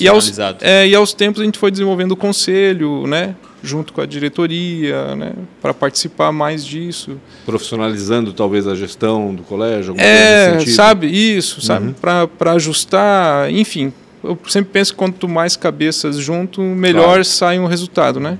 E 0.00 0.08
aos, 0.08 0.24
institucionalizado. 0.28 0.58
é, 0.62 0.86
e 0.88 0.94
aos 0.94 1.12
tempos 1.12 1.40
a 1.42 1.44
gente 1.44 1.58
foi 1.58 1.70
desenvolvendo 1.70 2.12
o 2.12 2.16
conselho, 2.16 3.06
né, 3.06 3.34
junto 3.62 3.92
com 3.92 4.00
a 4.00 4.06
diretoria, 4.06 5.14
né, 5.16 5.32
para 5.60 5.72
participar 5.74 6.32
mais 6.32 6.64
disso. 6.64 7.18
Profissionalizando 7.46 8.32
talvez 8.32 8.66
a 8.66 8.74
gestão 8.74 9.34
do 9.34 9.42
colégio, 9.42 9.90
alguma 9.90 10.06
coisa 10.06 10.20
É, 10.20 10.46
nesse 10.46 10.58
sentido. 10.60 10.74
sabe, 10.76 11.06
isso, 11.36 11.60
sabe, 11.60 11.86
Uhum. 11.88 11.94
para 12.38 12.52
ajustar, 12.52 13.50
enfim. 13.50 13.92
Eu 14.22 14.38
sempre 14.48 14.70
penso 14.72 14.92
que 14.92 14.98
quanto 14.98 15.28
mais 15.28 15.54
cabeças 15.56 16.16
junto, 16.16 16.60
melhor 16.62 17.04
Claro. 17.08 17.24
sai 17.26 17.58
um 17.58 17.66
resultado, 17.66 18.18
né? 18.18 18.38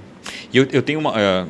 E 0.53 0.57
eu, 0.57 0.67
eu 0.73 0.81
tenho 0.81 0.99
uma. 0.99 1.13
eh, 1.15 1.45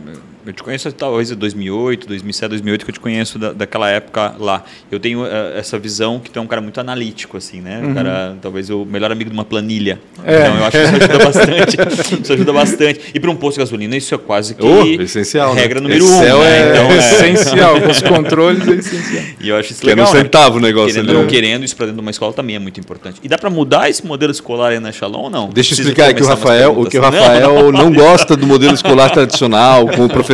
eu 0.47 0.53
te 0.53 0.63
conheço 0.63 0.91
talvez 0.93 1.31
em 1.31 1.35
2008, 1.35 2.07
2007, 2.07 2.49
2008, 2.51 2.85
que 2.85 2.91
eu 2.91 2.95
te 2.95 3.01
conheço 3.01 3.39
da, 3.39 3.53
daquela 3.53 3.89
época 3.89 4.35
lá. 4.39 4.65
Eu 4.91 5.01
tenho 5.01 5.25
eh, 5.27 5.59
essa 5.59 5.79
visão 5.79 6.19
que 6.21 6.31
tu 6.31 6.39
é 6.39 6.43
um 6.43 6.47
cara 6.47 6.61
muito 6.61 6.79
analítico, 6.81 7.37
assim, 7.37 7.61
né? 7.61 7.81
Um 7.83 7.95
cara, 7.95 8.37
talvez 8.43 8.69
o 8.71 8.85
melhor 8.85 9.11
amigo 9.11 9.31
de 9.31 9.35
uma 9.37 9.45
planilha. 9.45 9.99
Uhum. 10.19 10.25
É. 10.27 10.41
Então 10.41 10.57
eu 10.57 10.65
acho 10.65 10.71
que 10.79 10.85
isso 10.85 10.95
ajuda 10.95 11.19
bastante. 11.25 12.23
isso 12.23 12.33
ajuda 12.33 12.53
bastante. 12.53 13.01
E 13.15 13.21
para 13.21 13.31
um 13.31 13.37
posto 13.37 13.55
de 13.55 13.61
gasolina, 13.65 13.97
isso 13.97 14.15
é 14.15 14.19
quase 14.19 14.55
que. 14.55 14.63
Oh, 14.65 14.85
essencial, 15.03 15.55
né? 15.55 15.63
Regra 15.63 15.81
número 15.81 16.05
um. 16.05 16.09
Excel 16.21 16.39
né? 16.41 16.59
é 16.59 16.71
Então, 16.71 16.91
é. 16.91 16.99
essencial, 16.99 17.75
os 17.89 18.03
controles 18.03 18.69
é 18.69 18.73
essencial. 18.73 19.25
E 19.41 19.49
eu 19.49 19.57
acho 19.57 19.73
isso 19.73 19.81
Que 19.81 19.91
é 19.91 19.95
no 19.95 20.03
legal. 20.03 20.15
né? 20.15 20.21
centavo 20.23 20.59
o 20.59 20.61
negócio 20.61 20.89
Querendo 20.93 21.09
ali, 21.09 21.17
ou 21.17 21.23
não 21.23 21.27
né? 21.31 21.31
querendo, 21.35 21.65
isso 21.65 21.75
para 21.77 21.87
dentro 21.87 22.01
de 22.01 22.05
uma 22.05 22.11
escola 22.11 22.33
também 22.33 22.57
é 22.57 22.59
muito 22.59 22.79
importante. 22.79 23.21
E 23.23 23.29
dá 23.29 23.39
para 23.39 23.49
mudar 23.51 23.89
esse 23.89 24.07
modelo 24.07 24.31
escolar 24.33 24.73
aí 24.73 24.81
na 24.81 24.93
Shalom 24.93 25.23
ou 25.25 25.31
não? 25.31 25.49
Deixa 25.49 25.75
eu 25.75 25.79
explicar 25.79 26.11
aqui 26.11 26.23
o 26.23 26.27
Rafael, 26.27 26.79
o 26.79 26.87
que 26.87 26.99
o 26.99 27.01
Não, 27.03 27.11
Rafael 27.11 27.73
não 27.73 27.93
gosta 27.93 28.37
do 28.37 28.47
modelo 28.47 28.75
escolar 28.75 29.11
tradicional, 29.11 29.87
com 29.89 30.05
o 30.05 30.09
professor 30.09 30.34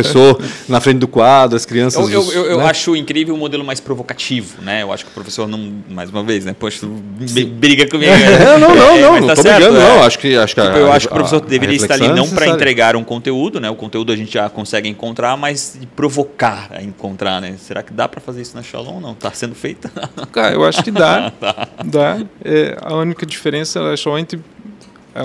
na 0.67 0.79
frente 0.81 0.99
do 0.99 1.07
quadro, 1.07 1.55
as 1.55 1.65
crianças. 1.65 2.09
Eu, 2.09 2.21
eu, 2.21 2.31
eu, 2.31 2.45
eu 2.51 2.57
né? 2.57 2.65
acho 2.65 2.95
incrível 2.95 3.35
o 3.35 3.37
modelo 3.37 3.63
mais 3.63 3.79
provocativo, 3.79 4.61
né? 4.61 4.81
Eu 4.81 4.91
acho 4.91 5.05
que 5.05 5.11
o 5.11 5.13
professor 5.13 5.47
não, 5.47 5.73
mais 5.89 6.09
uma 6.09 6.23
vez, 6.23 6.45
né? 6.45 6.55
Poxa, 6.57 6.85
briga 7.57 7.87
comigo. 7.87 8.11
É, 8.11 8.57
não, 8.57 8.75
não, 8.75 8.81
É, 8.97 9.01
não, 9.01 9.19
não 9.19 9.27
tá 9.27 9.35
tô 9.35 9.41
certo, 9.41 9.55
brigando, 9.57 9.79
é. 9.79 9.89
não. 9.89 10.03
Acho 10.03 10.19
que, 10.19 10.35
acho 10.35 10.53
que 10.53 10.61
a- 10.61 10.65
Tipo, 10.65 10.77
eu 10.77 10.91
acho 10.91 11.07
que 11.07 11.13
o 11.13 11.15
a- 11.15 11.19
professor 11.19 11.43
a 11.43 11.45
deveria 11.47 11.75
estar 11.75 11.93
ali 11.95 12.05
é 12.05 12.13
não 12.13 12.29
para 12.29 12.47
entregar 12.47 12.95
um 12.95 13.03
conteúdo, 13.03 13.59
né? 13.59 13.69
O 13.69 13.75
conteúdo 13.75 14.11
a 14.11 14.15
gente 14.15 14.33
já 14.33 14.49
consegue 14.49 14.87
encontrar, 14.89 15.35
mas 15.37 15.79
provocar 15.95 16.69
a 16.71 16.81
encontrar, 16.81 17.41
né? 17.41 17.55
Será 17.57 17.83
que 17.83 17.93
dá 17.93 18.07
para 18.07 18.21
fazer 18.21 18.41
isso 18.41 18.55
na 18.55 18.63
Shalom? 18.63 18.99
Não, 18.99 19.13
tá 19.13 19.31
sendo 19.31 19.55
feito? 19.55 19.89
Cara, 20.31 20.53
eu 20.53 20.63
acho 20.65 20.83
que 20.83 20.91
dá. 20.91 21.31
dá. 21.85 22.19
É, 22.43 22.77
a 22.81 22.95
única 22.95 23.25
diferença 23.25 23.79
é 23.91 23.97
só 23.97 24.17
entre 24.17 24.39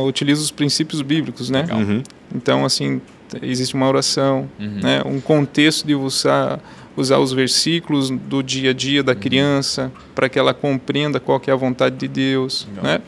utiliza 0.04 0.42
os 0.42 0.50
princípios 0.50 1.00
bíblicos, 1.02 1.48
né? 1.50 1.64
Uhum. 1.70 2.02
Então, 2.34 2.64
assim, 2.64 3.00
existe 3.42 3.74
uma 3.74 3.88
oração, 3.88 4.48
Uhum. 4.58 4.80
né? 4.82 5.02
um 5.04 5.20
contexto 5.20 5.86
de 5.86 5.94
usar, 5.94 6.60
usar 6.96 7.18
os 7.18 7.32
versículos 7.32 8.10
do 8.10 8.42
dia 8.42 8.70
a 8.70 8.72
dia 8.72 9.00
Uhum. 9.00 9.06
da 9.06 9.14
criança 9.14 9.90
para 10.14 10.28
que 10.28 10.38
ela 10.38 10.54
compreenda 10.54 11.18
qual 11.20 11.38
que 11.40 11.50
é 11.50 11.52
a 11.52 11.56
vontade 11.56 11.96
de 11.96 12.08
Deus, 12.08 12.66
Legal. 12.70 12.84
né? 12.84 13.00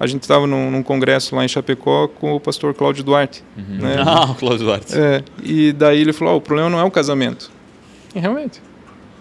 A 0.00 0.06
gente 0.06 0.22
estava 0.22 0.46
num, 0.48 0.68
num 0.70 0.82
congresso 0.82 1.36
lá 1.36 1.44
em 1.44 1.48
Chapecó 1.48 2.08
com 2.08 2.32
o 2.32 2.40
pastor 2.40 2.74
Cláudio 2.74 3.04
Duarte, 3.04 3.44
né? 3.56 3.96
Ah, 4.04 4.24
o 4.30 4.34
Klaus 4.34 4.60
Duarte. 4.60 4.98
É, 4.98 5.22
e 5.44 5.72
daí 5.72 6.00
ele 6.00 6.12
falou: 6.12 6.34
"Ó, 6.34 6.36
o 6.38 6.40
problema 6.40 6.68
não 6.68 6.80
é 6.80 6.82
o 6.82 6.90
casamento. 6.90 7.52
E 8.12 8.18
realmente, 8.18 8.60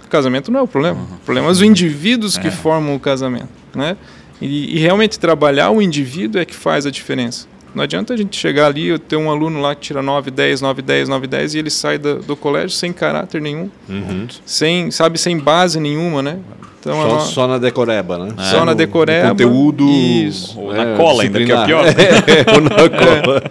o 0.03 0.07
casamento 0.07 0.51
não 0.51 0.59
é 0.61 0.63
o 0.63 0.67
problema. 0.67 0.99
O 1.13 1.17
problema 1.19 1.47
é 1.49 1.51
os 1.51 1.61
indivíduos 1.61 2.35
que 2.35 2.47
É. 2.47 2.51
formam 2.51 2.95
o 2.95 2.99
casamento. 2.99 3.49
Né? 3.75 3.95
E, 4.41 4.75
e 4.75 4.79
realmente 4.79 5.19
trabalhar 5.19 5.69
o 5.69 5.81
indivíduo 5.83 6.41
é 6.41 6.45
que 6.45 6.55
faz 6.55 6.87
a 6.87 6.89
diferença. 6.89 7.45
Não 7.73 7.83
adianta 7.83 8.13
a 8.13 8.17
gente 8.17 8.35
chegar 8.37 8.67
ali 8.67 8.91
e 8.91 8.99
ter 8.99 9.15
um 9.15 9.29
aluno 9.29 9.61
lá 9.61 9.73
que 9.73 9.81
tira 9.81 10.01
9, 10.01 10.29
10, 10.29 10.59
9, 10.61 10.81
10, 10.81 11.07
9, 11.09 11.27
10 11.27 11.53
e 11.55 11.59
ele 11.59 11.69
sai 11.69 11.97
da- 11.97 12.15
do 12.15 12.35
colégio 12.35 12.71
sem 12.71 12.91
caráter 12.91 13.41
nenhum, 13.41 13.69
Uhum. 13.87 14.27
sem, 14.45 14.91
sabe, 14.91 15.17
sem 15.17 15.37
base 15.37 15.79
nenhuma, 15.79 16.21
né? 16.21 16.37
Então, 16.81 16.95
Só, 16.95 17.15
a- 17.15 17.19
só 17.19 17.47
na 17.47 17.57
decoreba, 17.59 18.17
né? 18.17 18.33
É. 18.39 18.43
Só 18.49 18.65
na 18.65 18.73
decoreba, 18.73 19.29
conteúdo. 19.29 19.87
isso. 19.87 20.59
Ou 20.59 20.73
na 20.73 20.97
cola 20.97 21.21
ainda, 21.23 21.37
que 21.45 21.51
é 21.51 21.65
pior. 21.65 21.85
É, 21.87 22.51
ou 22.55 22.61
na 22.61 22.69
cola. 22.89 23.43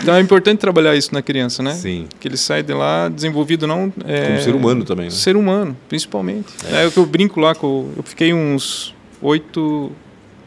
então 0.00 0.14
é 0.14 0.20
importante 0.20 0.58
trabalhar 0.58 0.94
isso 0.94 1.12
na 1.12 1.20
criança, 1.22 1.60
né? 1.62 1.72
Sim. 1.74 2.06
Que 2.20 2.28
ele 2.28 2.36
sai 2.36 2.62
de 2.62 2.72
lá 2.72 3.08
desenvolvido 3.08 3.66
não... 3.66 3.92
É, 4.06 4.26
Como 4.28 4.40
ser 4.42 4.54
humano 4.54 4.84
também, 4.84 5.06
né? 5.06 5.10
Ser 5.10 5.36
humano, 5.36 5.76
principalmente. 5.88 6.46
É, 6.72 6.86
o 6.86 6.92
que 6.92 6.98
eu 6.98 7.04
brinco 7.06 7.40
lá, 7.40 7.52
com, 7.54 7.90
eu 7.96 8.02
fiquei 8.04 8.32
uns 8.32 8.94
oito, 9.20 9.90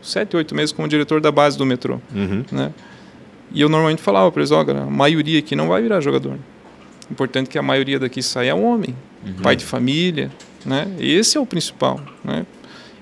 sete, 0.09 0.35
oito 0.35 0.53
meses 0.55 0.71
como 0.71 0.87
diretor 0.87 1.21
da 1.21 1.31
base 1.31 1.57
do 1.57 1.65
metrô, 1.65 1.99
Uhum. 2.13 2.43
né? 2.51 2.71
E 3.51 3.61
eu 3.61 3.69
normalmente 3.69 4.01
falava 4.01 4.31
para 4.31 4.41
eles, 4.41 4.49
galera, 4.51 4.83
a 4.83 4.85
maioria 4.85 5.39
aqui 5.39 5.55
não 5.55 5.67
vai 5.67 5.81
virar 5.81 5.99
jogador. 6.01 6.37
Importante 7.11 7.49
que 7.49 7.57
a 7.57 7.63
maioria 7.63 7.97
daqui 7.99 8.21
saia 8.21 8.55
homem, 8.55 8.95
pai 9.41 9.55
de 9.55 9.65
família, 9.65 10.29
né? 10.65 10.87
Esse 10.99 11.37
é 11.37 11.41
o 11.41 11.45
principal, 11.45 11.99
né? 12.23 12.45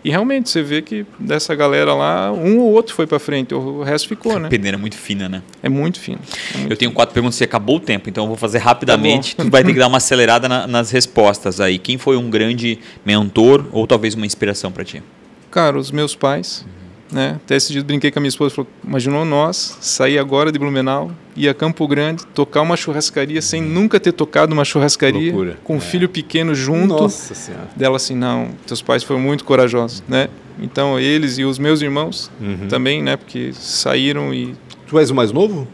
E 0.06 0.10
realmente 0.10 0.50
você 0.50 0.62
vê 0.64 0.82
que 0.82 1.06
dessa 1.20 1.54
galera 1.54 1.94
lá, 1.94 2.32
um 2.32 2.60
ou 2.60 2.72
outro 2.72 2.94
foi 2.96 3.06
para 3.06 3.20
frente, 3.20 3.54
o 3.54 3.82
resto 3.84 4.08
ficou, 4.08 4.38
A 4.38 4.40
né? 4.40 4.48
peneira 4.48 4.78
é 4.78 4.80
muito 4.80 4.96
fina, 4.96 5.28
né? 5.28 5.42
É 5.62 5.68
muito 5.68 6.00
fino. 6.00 6.20
é 6.54 6.58
muito 6.60 6.72
Eu 6.72 6.78
tenho 6.78 6.94
quatro 6.94 7.14
perguntas 7.14 7.42
e 7.42 7.44
acabou 7.44 7.76
o 7.76 7.80
tempo, 7.82 8.08
então 8.08 8.24
eu 8.24 8.28
vou 8.30 8.38
fazer 8.38 8.60
rapidamente. 8.60 9.36
Tá 9.36 9.44
tu 9.44 9.50
vai 9.52 9.66
ter 9.66 9.74
que 9.74 9.80
dar 9.80 9.88
uma 9.88 9.98
acelerada 9.98 10.48
na- 10.48 10.66
nas 10.66 10.92
respostas 10.92 11.60
aí. 11.60 11.78
Quem 11.78 11.98
foi 11.98 12.16
um 12.16 12.30
grande 12.30 12.80
mentor 13.06 13.66
ou 13.74 13.86
talvez 13.86 14.14
uma 14.16 14.26
inspiração 14.26 14.72
para 14.72 14.86
ti? 14.86 15.04
Cara, 15.52 15.78
os 15.78 15.92
meus 15.92 16.16
pais, 16.16 16.66
né? 17.12 17.40
Até 17.44 17.56
esse 17.56 17.72
dia 17.72 17.82
eu 17.82 17.86
brinquei 17.86 18.12
com 18.12 18.20
a 18.20 18.22
minha 18.22 18.30
esposa, 18.30 18.54
falou, 18.56 18.70
imaginou 18.84 19.24
nós 19.26 19.78
sair 19.82 20.18
agora 20.20 20.52
de 20.52 20.60
Blumenau, 20.60 21.12
ir 21.36 21.48
a 21.50 21.54
Campo 21.54 21.88
Grande, 21.88 22.26
tocar 22.28 22.62
uma 22.62 22.76
churrascaria 22.76 23.42
sem 23.42 23.62
nunca 23.62 24.00
ter 24.00 24.12
tocado 24.12 24.54
uma 24.54 24.66
churrascaria, 24.66 25.32
Loucura. 25.32 25.58
com 25.64 25.76
um 25.78 25.80
filho 25.80 26.10
pequeno 26.10 26.54
junto. 26.56 26.88
Nossa 26.96 27.34
senhora. 27.36 27.70
Dela 27.76 27.96
assim, 27.98 28.16
não, 28.16 28.50
teus 28.66 28.82
pais 28.82 29.04
foram 29.04 29.20
muito 29.22 29.44
corajosos, 29.46 30.04
né? 30.08 30.28
Então 30.60 31.00
eles 31.00 31.38
e 31.38 31.44
os 31.44 31.60
meus 31.60 31.82
irmãos 31.82 32.32
Uhum. 32.42 32.68
também, 32.68 33.02
né? 33.04 33.16
Porque 33.16 33.52
saíram 33.54 34.34
e 34.34 34.56
Tu 34.88 34.98
és 34.98 35.10
o 35.10 35.16
mais 35.16 35.32
novo? 35.34 35.68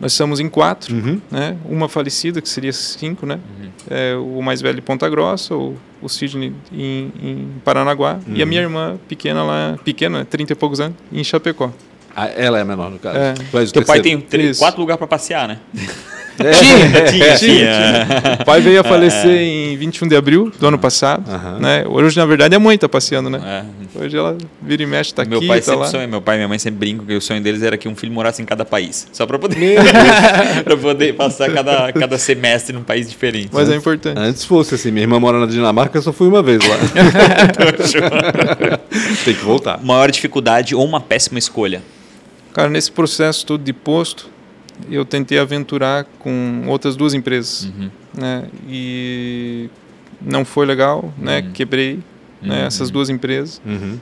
Nós 0.00 0.12
somos 0.14 0.40
em 0.40 0.48
quatro, 0.48 0.94
Uhum. 0.94 1.20
né? 1.30 1.56
Uma 1.66 1.88
falecida, 1.88 2.40
que 2.40 2.48
seria 2.48 2.72
cinco, 2.72 3.26
né? 3.26 3.38
É, 3.90 4.14
o 4.16 4.40
mais 4.42 4.60
velho 4.62 4.76
de 4.76 4.82
Ponta 4.82 5.08
Grossa, 5.08 5.54
o, 5.54 5.76
o 6.00 6.08
Sidney 6.08 6.52
em, 6.72 7.12
em 7.22 7.48
Paranaguá 7.64 8.18
e 8.26 8.42
a 8.42 8.46
minha 8.46 8.60
irmã 8.62 8.98
pequena 9.08 9.42
lá, 9.42 9.78
pequena, 9.84 10.24
30 10.24 10.52
e 10.52 10.56
poucos 10.56 10.80
anos, 10.80 10.96
em 11.12 11.22
Chapecó. 11.22 11.70
Ah, 12.16 12.26
ela 12.26 12.58
é 12.58 12.62
a 12.62 12.64
menor, 12.64 12.90
no 12.90 12.98
caso. 12.98 13.16
É. 13.18 13.34
O 13.56 13.72
Teu 13.72 13.84
pai 13.84 14.00
tem 14.00 14.18
terceiro. 14.18 14.28
três, 14.28 14.58
quatro 14.58 14.80
lugares 14.80 14.98
para 14.98 15.06
passear, 15.06 15.46
né? 15.48 15.58
É. 16.38 17.10
Tinha, 17.10 17.36
tinha. 17.36 18.06
O 18.40 18.44
pai 18.44 18.60
veio 18.60 18.80
a 18.80 18.84
falecer 18.84 19.30
em 19.30 19.76
21 19.76 20.08
de 20.08 20.16
abril 20.16 20.52
do 20.58 20.66
ano 20.66 20.78
passado, 20.78 21.30
Aham. 21.30 21.58
né? 21.58 21.84
Hoje, 21.86 22.16
na 22.16 22.24
verdade, 22.24 22.54
a 22.54 22.58
mãe 22.58 22.74
está 22.74 22.88
passeando, 22.88 23.28
né? 23.28 23.40
É. 23.44 24.00
Hoje 24.02 24.16
ela 24.16 24.36
vira 24.62 24.82
e 24.82 24.86
mexe, 24.86 25.12
tá 25.12 25.24
meu 25.24 25.38
aqui, 25.38 25.48
pai 25.48 25.58
tá 25.58 25.64
sempre 25.66 25.80
lá. 25.80 25.86
sonha, 25.86 26.06
meu 26.06 26.22
pai 26.22 26.36
e 26.36 26.38
minha 26.38 26.48
mãe 26.48 26.58
sempre 26.58 26.78
brincam 26.78 27.04
que 27.04 27.14
o 27.14 27.20
sonho 27.20 27.42
deles 27.42 27.62
era 27.62 27.76
que 27.76 27.88
um 27.88 27.96
filho 27.96 28.12
morasse 28.12 28.40
em 28.40 28.44
cada 28.44 28.64
país, 28.64 29.06
só 29.12 29.26
para 29.26 29.38
poder 29.38 29.78
poder 30.80 31.14
passar 31.14 31.52
cada, 31.52 31.92
cada 31.92 32.18
semestre 32.18 32.74
num 32.74 32.82
país 32.82 33.08
diferente. 33.08 33.50
Mas 33.52 33.68
é 33.68 33.76
importante. 33.76 34.18
Antes 34.18 34.44
fosse 34.44 34.74
assim, 34.74 34.90
minha 34.90 35.04
irmã 35.04 35.20
mora 35.20 35.38
na 35.38 35.46
Dinamarca, 35.46 35.98
eu 35.98 36.02
só 36.02 36.12
fui 36.12 36.28
uma 36.28 36.42
vez 36.42 36.60
lá. 36.66 36.76
tem 39.24 39.34
que 39.34 39.44
voltar. 39.44 39.82
Maior 39.82 40.10
dificuldade 40.10 40.74
ou 40.74 40.84
uma 40.84 41.00
péssima 41.00 41.38
escolha? 41.38 41.82
Cara, 42.52 42.68
nesse 42.68 42.90
processo 42.90 43.46
todo 43.46 43.62
de 43.62 43.72
posto, 43.72 44.28
eu 44.90 45.04
tentei 45.04 45.38
aventurar 45.38 46.04
com 46.18 46.64
outras 46.66 46.96
duas 46.96 47.14
empresas, 47.14 47.64
Uhum. 47.64 47.90
né? 48.16 48.44
E 48.68 49.68
não 50.20 50.44
foi 50.44 50.66
legal, 50.66 51.12
né? 51.18 51.42
Quebrei 51.52 52.00
né? 52.40 52.64
essas 52.66 52.90
duas 52.90 53.08
empresas. 53.10 53.60
Uhum. 53.64 53.98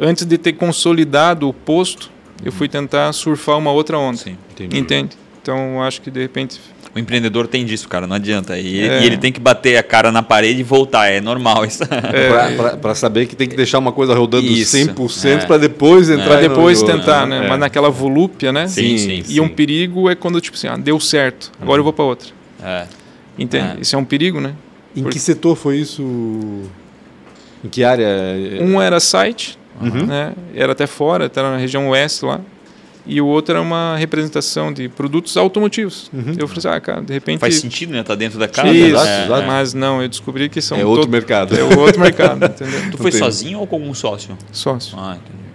Antes 0.00 0.24
de 0.26 0.36
ter 0.36 0.52
consolidado 0.52 1.48
o 1.48 1.52
posto, 1.54 2.10
eu 2.44 2.52
fui 2.52 2.68
tentar 2.68 3.12
surfar 3.12 3.56
uma 3.56 3.70
outra 3.72 3.98
onda. 3.98 4.18
Sim. 4.18 4.36
Entendi. 4.52 4.78
Entende? 4.78 5.16
Então, 5.46 5.80
acho 5.80 6.00
que 6.02 6.10
de 6.10 6.20
repente 6.20 6.60
O 6.92 6.98
empreendedor 6.98 7.46
tem 7.46 7.64
disso, 7.64 7.88
cara, 7.88 8.04
não 8.04 8.16
adianta. 8.16 8.58
E, 8.58 8.80
É. 8.80 9.02
e 9.02 9.06
ele 9.06 9.16
tem 9.16 9.30
que 9.30 9.38
bater 9.38 9.76
a 9.76 9.82
cara 9.82 10.10
na 10.10 10.22
parede 10.24 10.58
e 10.58 10.62
voltar, 10.64 11.06
é 11.08 11.20
normal 11.20 11.64
isso. 11.64 11.84
É. 11.84 12.76
Pra 12.78 12.94
saber 12.96 13.26
que 13.26 13.36
tem 13.36 13.46
que 13.46 13.54
deixar 13.54 13.78
uma 13.78 13.92
coisa 13.92 14.12
rodando 14.14 14.44
Isso, 14.46 14.76
100% 14.76 15.42
é. 15.42 15.46
pra 15.46 15.56
depois 15.58 16.10
entrar 16.10 16.24
para 16.26 16.42
no 16.42 16.48
depois 16.48 16.80
jogo. 16.80 16.90
tentar, 16.92 17.26
né? 17.26 17.44
É. 17.44 17.48
Mas 17.48 17.60
naquela 17.60 17.90
volúpia, 17.90 18.50
né? 18.52 18.66
Sim, 18.66 18.98
sim, 18.98 19.22
E 19.28 19.40
um 19.40 19.48
perigo 19.48 20.10
é 20.10 20.14
quando 20.16 20.40
tipo 20.40 20.56
assim, 20.56 20.66
ah, 20.68 20.76
deu 20.76 20.98
certo, 20.98 21.52
agora 21.62 21.78
eu 21.78 21.84
vou 21.84 21.92
para 21.92 22.04
outra. 22.06 22.28
É. 22.64 22.86
Entende? 23.38 23.76
É. 23.76 23.80
Isso 23.82 23.94
é 23.94 23.98
um 23.98 24.04
perigo, 24.04 24.40
né? 24.40 24.54
Em 24.96 25.02
Por- 25.04 25.12
que 25.12 25.20
setor 25.20 25.54
foi 25.54 25.76
isso? 25.76 26.02
Em 27.62 27.68
que 27.70 27.84
área? 27.84 28.08
Um 28.60 28.80
era 28.80 28.98
site, 28.98 29.56
Uhum. 29.80 30.06
né? 30.06 30.32
Era 30.54 30.72
até 30.72 30.86
fora, 30.88 31.26
até 31.26 31.40
na 31.42 31.56
região 31.58 31.88
oeste 31.90 32.24
lá. 32.24 32.40
E 33.06 33.20
o 33.20 33.26
outro 33.26 33.52
era 33.54 33.62
uma 33.62 33.96
representação 33.96 34.72
de 34.72 34.88
produtos 34.88 35.36
automotivos. 35.36 36.10
Uhum. 36.12 36.34
Eu 36.36 36.48
falei 36.48 36.58
assim, 36.58 36.68
ah, 36.68 36.80
cara, 36.80 37.00
de 37.02 37.12
repente. 37.12 37.38
Faz 37.38 37.54
sentido, 37.60 37.92
né? 37.92 38.02
Tá 38.02 38.14
dentro 38.16 38.36
da 38.38 38.48
casa. 38.48 38.68
Isso, 38.68 38.86
exato, 38.88 39.06
É, 39.06 39.24
exato. 39.26 39.42
é. 39.42 39.46
Mas 39.46 39.74
não, 39.74 40.02
eu 40.02 40.08
descobri 40.08 40.48
que 40.48 40.60
são 40.60 40.76
É 40.76 40.84
outro 40.84 41.02
todo- 41.02 41.12
mercado. 41.12 41.56
É 41.56 41.62
outro 41.62 42.00
mercado, 42.00 42.42
entendeu? 42.46 42.90
Tu 42.90 42.98
foi 42.98 43.10
tem- 43.12 43.20
sozinho 43.20 43.60
ou 43.60 43.66
com 43.66 43.76
algum 43.76 43.94
sócio? 43.94 44.36
Sócio. 44.50 44.98
Ah, 44.98 45.16
entendi. 45.16 45.46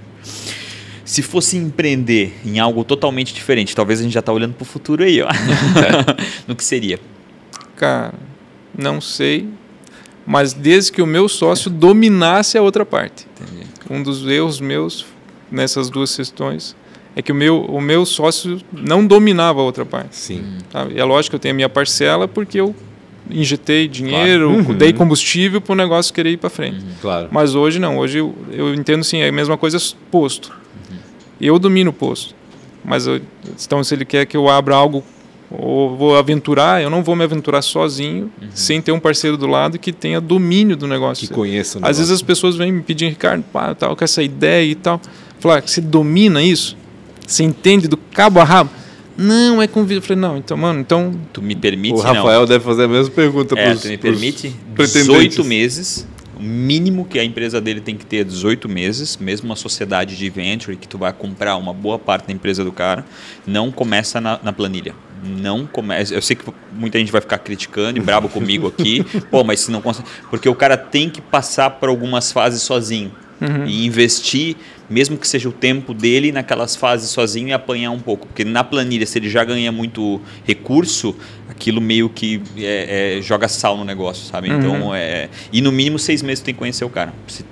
Se 1.03 1.21
fosse 1.21 1.57
empreender 1.57 2.39
em 2.45 2.57
algo 2.59 2.85
totalmente 2.85 3.33
diferente, 3.33 3.75
talvez 3.75 3.99
a 3.99 4.03
gente 4.03 4.13
já 4.13 4.21
tá 4.21 4.31
olhando 4.31 4.53
pro 4.53 4.63
futuro 4.63 5.03
aí, 5.03 5.21
ó. 5.21 5.27
no 6.47 6.55
que 6.55 6.63
seria? 6.63 6.99
Cara, 7.75 8.13
não 8.77 9.01
sei. 9.01 9.49
Mas 10.25 10.53
desde 10.53 10.91
que 10.91 11.01
o 11.01 11.05
meu 11.05 11.27
sócio 11.27 11.69
dominasse 11.69 12.57
a 12.57 12.61
outra 12.61 12.85
parte. 12.85 13.27
Entendi. 13.41 13.67
Um 13.89 14.01
dos 14.01 14.25
erros 14.25 14.61
meus 14.61 15.05
nessas 15.51 15.89
duas 15.89 16.15
questões 16.15 16.77
é 17.16 17.22
que 17.22 17.32
o 17.32 17.36
meu, 17.36 17.62
o 17.66 17.82
meu 17.82 18.05
sócio 18.05 18.59
não 18.72 19.05
dominava 19.05 19.59
a 19.59 19.64
outra 19.64 19.86
parte. 19.86 20.16
Sim. 20.16 20.43
sabe? 20.72 20.93
E 20.95 20.99
é 20.99 21.03
lógico 21.03 21.32
que 21.32 21.36
eu 21.36 21.39
tenho 21.39 21.53
a 21.53 21.55
minha 21.55 21.70
parcela 21.70 22.28
porque 22.28 22.59
eu 22.59 22.76
injetei 23.30 23.88
dinheiro, 23.88 24.49
Uhum. 24.51 24.74
dei 24.76 24.91
combustível 24.93 25.62
para 25.62 25.74
o 25.74 25.76
negócio 25.76 26.14
querer 26.14 26.32
ir 26.32 26.38
para 26.38 26.49
frente. 26.49 26.84
Claro. 27.01 27.28
Mas 27.32 27.55
hoje 27.55 27.80
não, 27.80 27.97
hoje 27.97 28.18
eu, 28.20 28.36
eu 28.51 28.74
entendo 28.74 29.03
sim, 29.03 29.20
é 29.20 29.30
a 29.30 29.32
mesma 29.32 29.57
coisa 29.57 29.78
posto. 30.09 30.51
Eu 31.39 31.57
domino 31.59 31.89
o 31.91 31.93
posto. 31.93 32.36
Mas 32.84 33.05
eu- 33.07 33.22
então 33.64 33.84
se 33.84 33.93
ele 33.93 34.05
quer 34.05 34.26
que 34.26 34.36
eu 34.36 34.49
abra 34.49 34.76
algo 34.76 35.03
ou 35.49 35.95
vou 35.97 36.18
aventurar, 36.18 36.82
eu 36.82 36.89
não 36.89 37.03
vou 37.03 37.16
me 37.16 37.24
aventurar 37.24 37.62
sozinho, 37.62 38.32
sem 38.53 38.82
ter 38.82 38.91
um 38.93 38.99
parceiro 38.99 39.36
do 39.38 39.45
lado 39.47 39.78
que 39.78 39.91
tenha 39.91 40.20
domínio 40.22 40.76
do 40.78 40.88
negócio. 40.88 41.28
Que 41.28 41.34
conheça 41.34 41.78
o 41.78 41.86
Às 41.86 41.97
vezes 41.97 42.12
as 42.12 42.22
pessoas 42.22 42.55
vêm 42.55 42.72
me 42.72 42.82
pedir, 42.82 43.09
Ricardo, 43.09 43.43
pá, 43.51 43.76
tal, 43.76 43.95
com 43.95 44.03
essa 44.03 44.24
ideia 44.24 44.72
e 44.72 44.76
tal. 44.76 44.99
Falar, 45.39 45.62
você 45.62 45.82
domina 45.82 46.41
isso? 46.41 46.78
Você 47.26 47.43
entende 47.43 47.88
do 47.88 47.97
cabo 47.97 48.39
a 48.39 48.43
rabo? 48.43 48.69
Não, 49.17 49.61
é 49.61 49.67
convite. 49.67 49.97
Eu 49.97 50.01
falei, 50.01 50.22
não, 50.22 50.38
então, 50.38 50.57
mano, 50.57 50.80
então. 50.80 51.13
Tu 51.32 51.41
me 51.41 51.55
permite, 51.55 51.93
O 51.93 51.97
não? 51.97 52.03
Rafael 52.03 52.45
deve 52.45 52.63
fazer 52.63 52.86
a 52.86 52.88
mesma 52.88 53.13
pergunta 53.13 53.57
É, 53.57 53.69
pros, 53.69 53.82
tu 53.82 53.88
me 53.88 53.97
permite 53.97 54.55
pretendentes. 54.74 55.38
18 55.38 55.43
meses. 55.43 56.07
O 56.36 56.43
mínimo 56.43 57.05
que 57.05 57.19
a 57.19 57.24
empresa 57.24 57.61
dele 57.61 57.82
tem 57.82 57.95
que 57.95 58.03
ter 58.03 58.17
é 58.17 58.24
18 58.24 58.67
meses, 58.67 59.15
mesmo 59.17 59.49
uma 59.49 59.55
sociedade 59.55 60.17
de 60.17 60.30
venture 60.30 60.76
que 60.76 60.88
tu 60.88 60.97
vai 60.97 61.13
comprar 61.13 61.55
uma 61.55 61.72
boa 61.72 61.99
parte 61.99 62.26
da 62.28 62.34
empresa 62.34 62.63
do 62.63 62.72
cara, 62.72 63.05
não 63.45 63.72
começa 63.72 64.19
na, 64.19 64.39
na 64.41 64.51
planilha. 64.51 64.95
Não 65.24 65.67
começa. 65.67 66.15
Eu 66.15 66.22
sei 66.22 66.36
que 66.36 66.43
muita 66.74 66.97
gente 66.97 67.11
vai 67.11 67.22
ficar 67.22 67.38
criticando 67.38 67.99
e 67.99 68.01
brabo 68.01 68.28
comigo 68.28 68.65
aqui. 68.76 69.03
Pô, 69.30 69.43
mas 69.43 69.59
se 69.59 69.69
não 69.72 69.82
consegue. 69.82 70.07
Porque 70.32 70.49
o 70.49 70.55
cara 70.55 70.76
tem 70.76 71.11
que 71.11 71.22
passar 71.22 71.69
por 71.69 71.89
algumas 71.89 72.32
fases 72.32 72.63
sozinho. 72.63 73.11
E 73.67 73.86
investir, 73.88 74.55
mesmo 74.91 75.17
que 75.17 75.27
seja 75.27 75.47
o 75.49 75.51
tempo 75.51 75.93
dele, 75.93 76.31
naquelas 76.31 76.75
fases 76.75 77.09
sozinho 77.09 77.47
e 77.47 77.53
apanhar 77.53 77.91
um 77.91 77.99
pouco. 77.99 78.27
Porque 78.27 78.43
na 78.43 78.63
planilha, 78.63 79.05
se 79.05 79.17
ele 79.17 79.29
já 79.29 79.43
ganha 79.43 79.71
muito 79.71 80.19
recurso, 80.45 81.15
aquilo 81.49 81.79
meio 81.81 82.09
que 82.09 82.41
é, 82.57 83.17
é, 83.17 83.21
joga 83.21 83.47
sal 83.47 83.77
no 83.77 83.85
negócio, 83.85 84.25
sabe? 84.25 84.49
Então, 84.49 84.93
é. 84.93 85.29
E 85.51 85.61
no 85.61 85.71
mínimo 85.71 85.97
seis 85.97 86.21
meses 86.21 86.43
tem 86.43 86.53
que 86.53 86.59
conhecer 86.59 86.83
o 86.85 86.89
cara. 86.89 87.13
Se- 87.27 87.45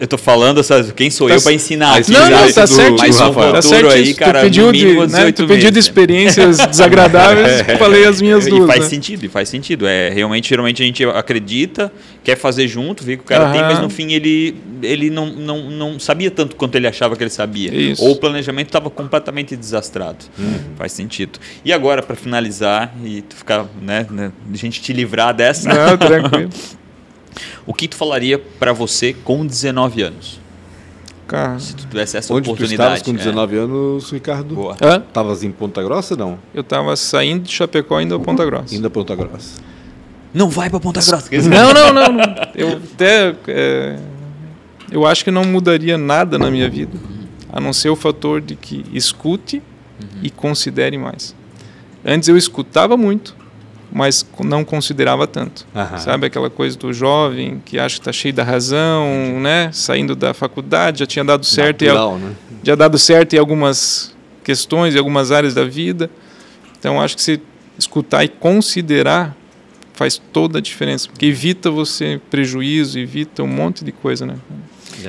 eu- 0.00 0.06
tô 0.08 0.18
falando, 0.18 0.62
sabe, 0.62 0.92
quem 0.92 1.10
sou 1.10 1.28
Tá 1.28 1.34
eu 1.34 1.42
para 1.42 1.52
ensinar? 1.52 2.00
Não, 2.08 2.30
não, 2.30 2.52
tá 2.52 2.62
Do- 2.64 2.68
certo, 2.68 2.96
Mas 2.98 3.16
do 3.18 3.30
um. 3.30 3.34
Tá 3.52 3.62
certo 3.62 3.88
aí, 3.90 4.02
isso, 4.10 4.16
cara, 4.16 4.40
tu 4.40 4.44
pediu, 4.44 4.72
de, 4.72 4.86
né, 4.94 5.06
18 5.06 5.42
tu 5.44 5.48
pediu 5.48 5.70
de 5.70 5.78
experiências 5.78 6.58
desagradáveis, 6.58 7.62
falei 7.78 8.04
as 8.04 8.20
minhas 8.20 8.46
E 8.46 8.50
duas. 8.50 8.66
faz 8.66 8.80
né? 8.84 8.88
sentido, 8.90 9.24
e 9.24 9.28
faz 9.28 9.48
sentido. 9.48 9.86
É, 9.86 10.08
realmente, 10.10 10.48
geralmente 10.48 10.82
a 10.82 10.86
gente 10.86 11.04
acredita, 11.04 11.92
quer 12.24 12.36
fazer 12.36 12.66
junto, 12.68 13.04
vê 13.04 13.16
que 13.16 13.22
o 13.22 13.26
cara 13.26 13.52
tem, 13.52 13.60
mas 13.62 13.80
no 13.80 13.88
fim 13.90 14.12
ele, 14.12 14.56
ele 14.82 15.10
não, 15.10 15.26
não, 15.26 15.70
não 15.70 15.98
sabia 16.00 16.30
tanto 16.30 16.56
quanto 16.56 16.74
ele 16.74 16.86
achava 16.86 17.16
que 17.16 17.22
ele 17.22 17.30
sabia. 17.30 17.72
Isso. 17.74 18.02
Ou 18.04 18.12
o 18.12 18.16
planejamento 18.16 18.66
estava 18.68 18.90
completamente 18.90 19.54
desastrado. 19.56 20.24
Faz 20.76 20.92
sentido. 20.92 21.38
E 21.64 21.72
agora, 21.72 22.02
para 22.02 22.16
finalizar, 22.16 22.92
e 23.04 23.22
tu 23.22 23.36
ficar, 23.36 23.66
né, 23.80 24.06
né, 24.10 24.32
a 24.52 24.56
gente 24.56 24.80
te 24.80 24.92
livrar 24.92 25.34
dessa, 25.34 25.68
Não, 25.68 25.96
tranquilo. 25.96 26.50
o 27.66 27.74
que 27.74 27.88
tu 27.88 27.96
falaria 27.96 28.38
para 28.38 28.72
você 28.72 29.12
com 29.12 29.46
19 29.46 30.02
anos? 30.02 30.40
Cara, 31.26 31.58
Se 31.58 31.74
tu 31.76 31.86
tivesse 31.86 32.16
essa 32.16 32.32
Onde 32.32 32.44
tu 32.44 32.52
oportunidade. 32.52 32.94
estavas 32.98 33.02
com 33.02 33.12
19 33.12 33.56
anos, 33.58 34.10
Ricardo? 34.10 34.52
É. 34.52 34.56
Boa. 34.56 34.76
hã? 34.82 35.02
Estavas 35.06 35.44
em 35.44 35.50
Ponta 35.50 35.82
Grossa, 35.82 36.16
não? 36.16 36.38
eu 36.54 36.64
tava 36.64 36.96
saindo 36.96 37.42
de 37.42 37.52
Chapecó 37.52 38.00
indo 38.00 38.14
a 38.14 38.18
Ponta 38.20 38.44
Grossa. 38.46 38.74
Indo 38.74 38.86
a 38.86 38.90
Ponta 38.90 39.14
Grossa. 39.14 39.60
Não 40.32 40.48
vai 40.48 40.70
para 40.70 40.80
Ponta 40.80 41.00
Grossa. 41.04 41.28
Não, 41.48 41.74
não, 41.74 41.92
não, 41.92 42.12
não. 42.12 42.24
Eu 42.54 42.80
até. 42.94 43.34
é, 43.48 43.98
eu 44.90 45.06
acho 45.06 45.22
que 45.22 45.30
não 45.30 45.44
mudaria 45.44 45.98
nada 45.98 46.38
na 46.38 46.50
minha 46.50 46.68
vida, 46.68 46.98
a 47.52 47.60
não 47.60 47.74
ser 47.74 47.90
o 47.90 47.96
fator 47.96 48.40
de 48.40 48.56
que 48.56 48.84
escute 48.92 49.62
e 50.22 50.30
considere 50.30 50.96
mais. 50.96 51.34
Antes 52.04 52.28
eu 52.28 52.38
escutava 52.38 52.96
muito, 52.96 53.36
mas 53.90 54.26
não 54.40 54.64
considerava 54.64 55.26
tanto. 55.26 55.66
Aham. 55.74 55.98
Sabe 55.98 56.26
aquela 56.26 56.50
coisa 56.50 56.76
do 56.78 56.92
jovem 56.92 57.62
que 57.64 57.78
acha 57.78 57.96
que 57.96 58.00
está 58.00 58.12
cheio 58.12 58.34
da 58.34 58.44
razão, 58.44 59.40
né? 59.40 59.70
Saindo 59.72 60.14
da 60.14 60.34
faculdade, 60.34 61.00
já 61.00 61.06
tinha 61.06 61.24
dado 61.24 61.44
certo 61.44 61.82
em, 61.82 61.88
Natural, 61.88 62.18
né? 62.18 62.34
já 62.62 62.74
dado 62.74 62.98
certo 62.98 63.34
em 63.34 63.38
algumas 63.38 64.14
questões, 64.44 64.94
em 64.94 64.98
algumas 64.98 65.32
áreas 65.32 65.54
da 65.54 65.64
vida. 65.64 66.10
Então 66.78 67.00
acho 67.00 67.16
que 67.16 67.22
se 67.22 67.40
escutar 67.78 68.24
e 68.24 68.28
considerar 68.28 69.36
faz 69.94 70.20
toda 70.32 70.58
a 70.58 70.62
diferença, 70.62 71.08
porque 71.08 71.26
evita 71.26 71.72
você 71.72 72.20
prejuízo, 72.30 73.00
evita 73.00 73.42
um 73.42 73.48
monte 73.48 73.84
de 73.84 73.90
coisa, 73.90 74.24
né? 74.24 74.36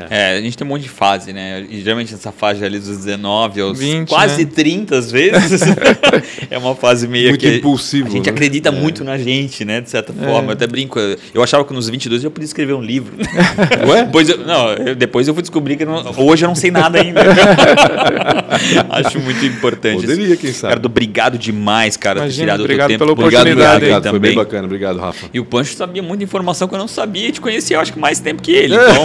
É. 0.10 0.38
a 0.38 0.42
gente 0.42 0.58
tem 0.58 0.66
um 0.66 0.70
monte 0.70 0.84
de 0.84 0.90
fase, 0.90 1.34
né? 1.34 1.66
E 1.70 1.82
geralmente 1.82 2.14
essa 2.14 2.32
fase 2.32 2.64
ali 2.64 2.78
dos 2.80 2.98
19 2.98 3.62
aos 3.62 3.80
20, 3.80 4.08
quase 4.10 4.46
né? 4.46 4.52
30 4.54 4.98
às 4.98 5.12
vezes. 5.12 5.62
é 6.50 6.58
uma 6.58 6.76
fase 6.76 7.08
meio 7.08 7.30
Muito 7.30 7.42
que 7.42 7.56
impulsivo, 7.58 8.08
A 8.08 8.12
gente 8.12 8.26
né? 8.26 8.32
acredita 8.32 8.70
É. 8.70 8.72
muito 8.72 9.04
na 9.04 9.18
gente, 9.18 9.64
né? 9.66 9.82
De 9.82 9.90
certa 9.90 10.14
forma. 10.14 10.50
Eu 10.50 10.54
até 10.54 10.68
brinco. 10.68 11.00
Eu 11.34 11.42
achava 11.44 11.64
que 11.66 11.74
nos 11.74 11.90
22 11.90 12.24
eu 12.24 12.32
podia 12.32 12.46
escrever 12.46 12.74
um 12.74 12.82
livro. 12.82 13.14
Ué? 13.88 14.04
Depois 14.06 14.30
eu, 14.30 14.38
não, 14.40 14.70
eu- 14.74 14.96
depois 14.96 15.28
eu 15.28 15.34
fui 15.34 15.42
descobrir 15.44 15.76
que 15.78 15.86
não- 15.86 16.04
hoje 16.18 16.46
eu 16.46 16.48
não 16.50 16.56
sei 16.56 16.72
nada 16.72 17.00
ainda. 17.02 17.22
Acho 18.90 19.20
muito 19.20 19.46
importante. 19.46 20.02
Poderia, 20.02 20.36
quem 20.36 20.52
sabe. 20.52 20.74
Cara, 20.76 20.86
obrigado 20.86 21.38
demais, 21.38 21.96
cara, 21.98 22.20
Imagina, 22.20 22.30
ter 22.30 22.42
tirado 22.46 22.56
o 22.56 22.58
teu 22.58 22.64
obrigado 22.66 22.88
tempo. 22.90 23.00
pela 23.00 23.12
Obrigado, 23.12 23.42
oportunidade 23.42 23.76
obrigado, 23.78 23.98
obrigado. 24.00 24.12
Foi 24.12 24.20
bem 24.20 24.36
bacana. 24.36 24.66
Obrigado, 24.66 25.00
Rafa. 25.00 25.28
E 25.34 25.40
o 25.40 25.46
Pancho 25.46 25.76
sabia 25.76 26.02
muita 26.04 26.24
informação 26.24 26.68
que 26.68 26.74
eu 26.76 26.80
não 26.80 26.88
sabia 26.88 27.28
e 27.28 27.32
te 27.32 27.42
conhecia, 27.42 27.78
eu 27.78 27.82
acho 27.82 27.94
que 27.94 28.00
mais 28.00 28.20
tempo 28.20 28.42
que 28.42 28.52
ele. 28.52 28.76
Então, 28.76 29.04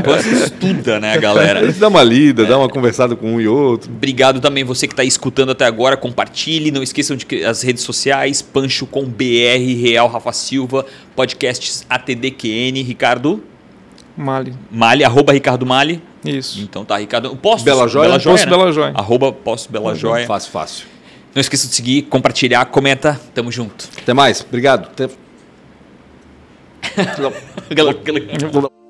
Pancho 0.00 0.28
estuda, 0.28 1.00
né, 1.00 1.14
A 1.14 1.18
galera? 1.18 1.66
gente 1.66 1.78
dá 1.78 1.88
uma 1.88 2.02
lida, 2.02 2.44
dá 2.44 2.58
uma 2.58 2.68
conversada 2.68 3.16
com 3.16 3.34
um 3.34 3.40
e 3.40 3.48
outro. 3.48 3.90
Obrigado 3.90 4.40
também 4.40 4.64
você 4.64 4.86
que 4.86 4.92
está 4.92 5.04
escutando 5.04 5.52
até 5.52 5.64
agora. 5.64 5.96
Compartilhe, 5.96 6.70
não 6.70 6.82
esqueçam 6.82 7.16
de 7.16 7.44
as 7.44 7.62
redes 7.62 7.82
sociais, 7.82 8.42
Pancho 8.42 8.86
com 8.86 9.04
BR, 9.04 9.80
Real 9.80 10.08
Rafa 10.08 10.32
Silva, 10.32 10.86
podcasts 11.14 11.84
ATDQN, 11.88 12.82
Ricardo 12.82 13.42
Mali. 14.16 14.54
Mali, 14.70 15.04
arroba 15.04 15.32
Ricardo 15.32 15.66
Mali. 15.66 16.02
Isso. 16.24 16.60
Então 16.60 16.84
tá, 16.84 16.98
Ricardo. 16.98 17.34
Posso? 17.36 17.64
Bela 17.64 17.88
Joia? 17.88 18.08
Bela 18.08 18.20
Joia, 18.20 18.36
Posto 18.36 18.50
né? 18.50 18.56
Bela 18.56 18.72
Joia. 18.72 18.92
Arroba 18.94 19.32
Posso 19.32 19.72
Bela 19.72 19.94
Joia. 19.94 20.26
Fácil, 20.26 20.50
fácil. 20.50 20.86
Não 21.34 21.40
esqueça 21.40 21.66
de 21.66 21.74
seguir, 21.74 22.02
compartilhar, 22.02 22.64
comenta. 22.66 23.18
Tamo 23.34 23.50
junto. 23.50 23.88
Até 24.00 24.12
mais. 24.12 24.42
Obrigado. 24.42 24.88
Até... 24.88 25.08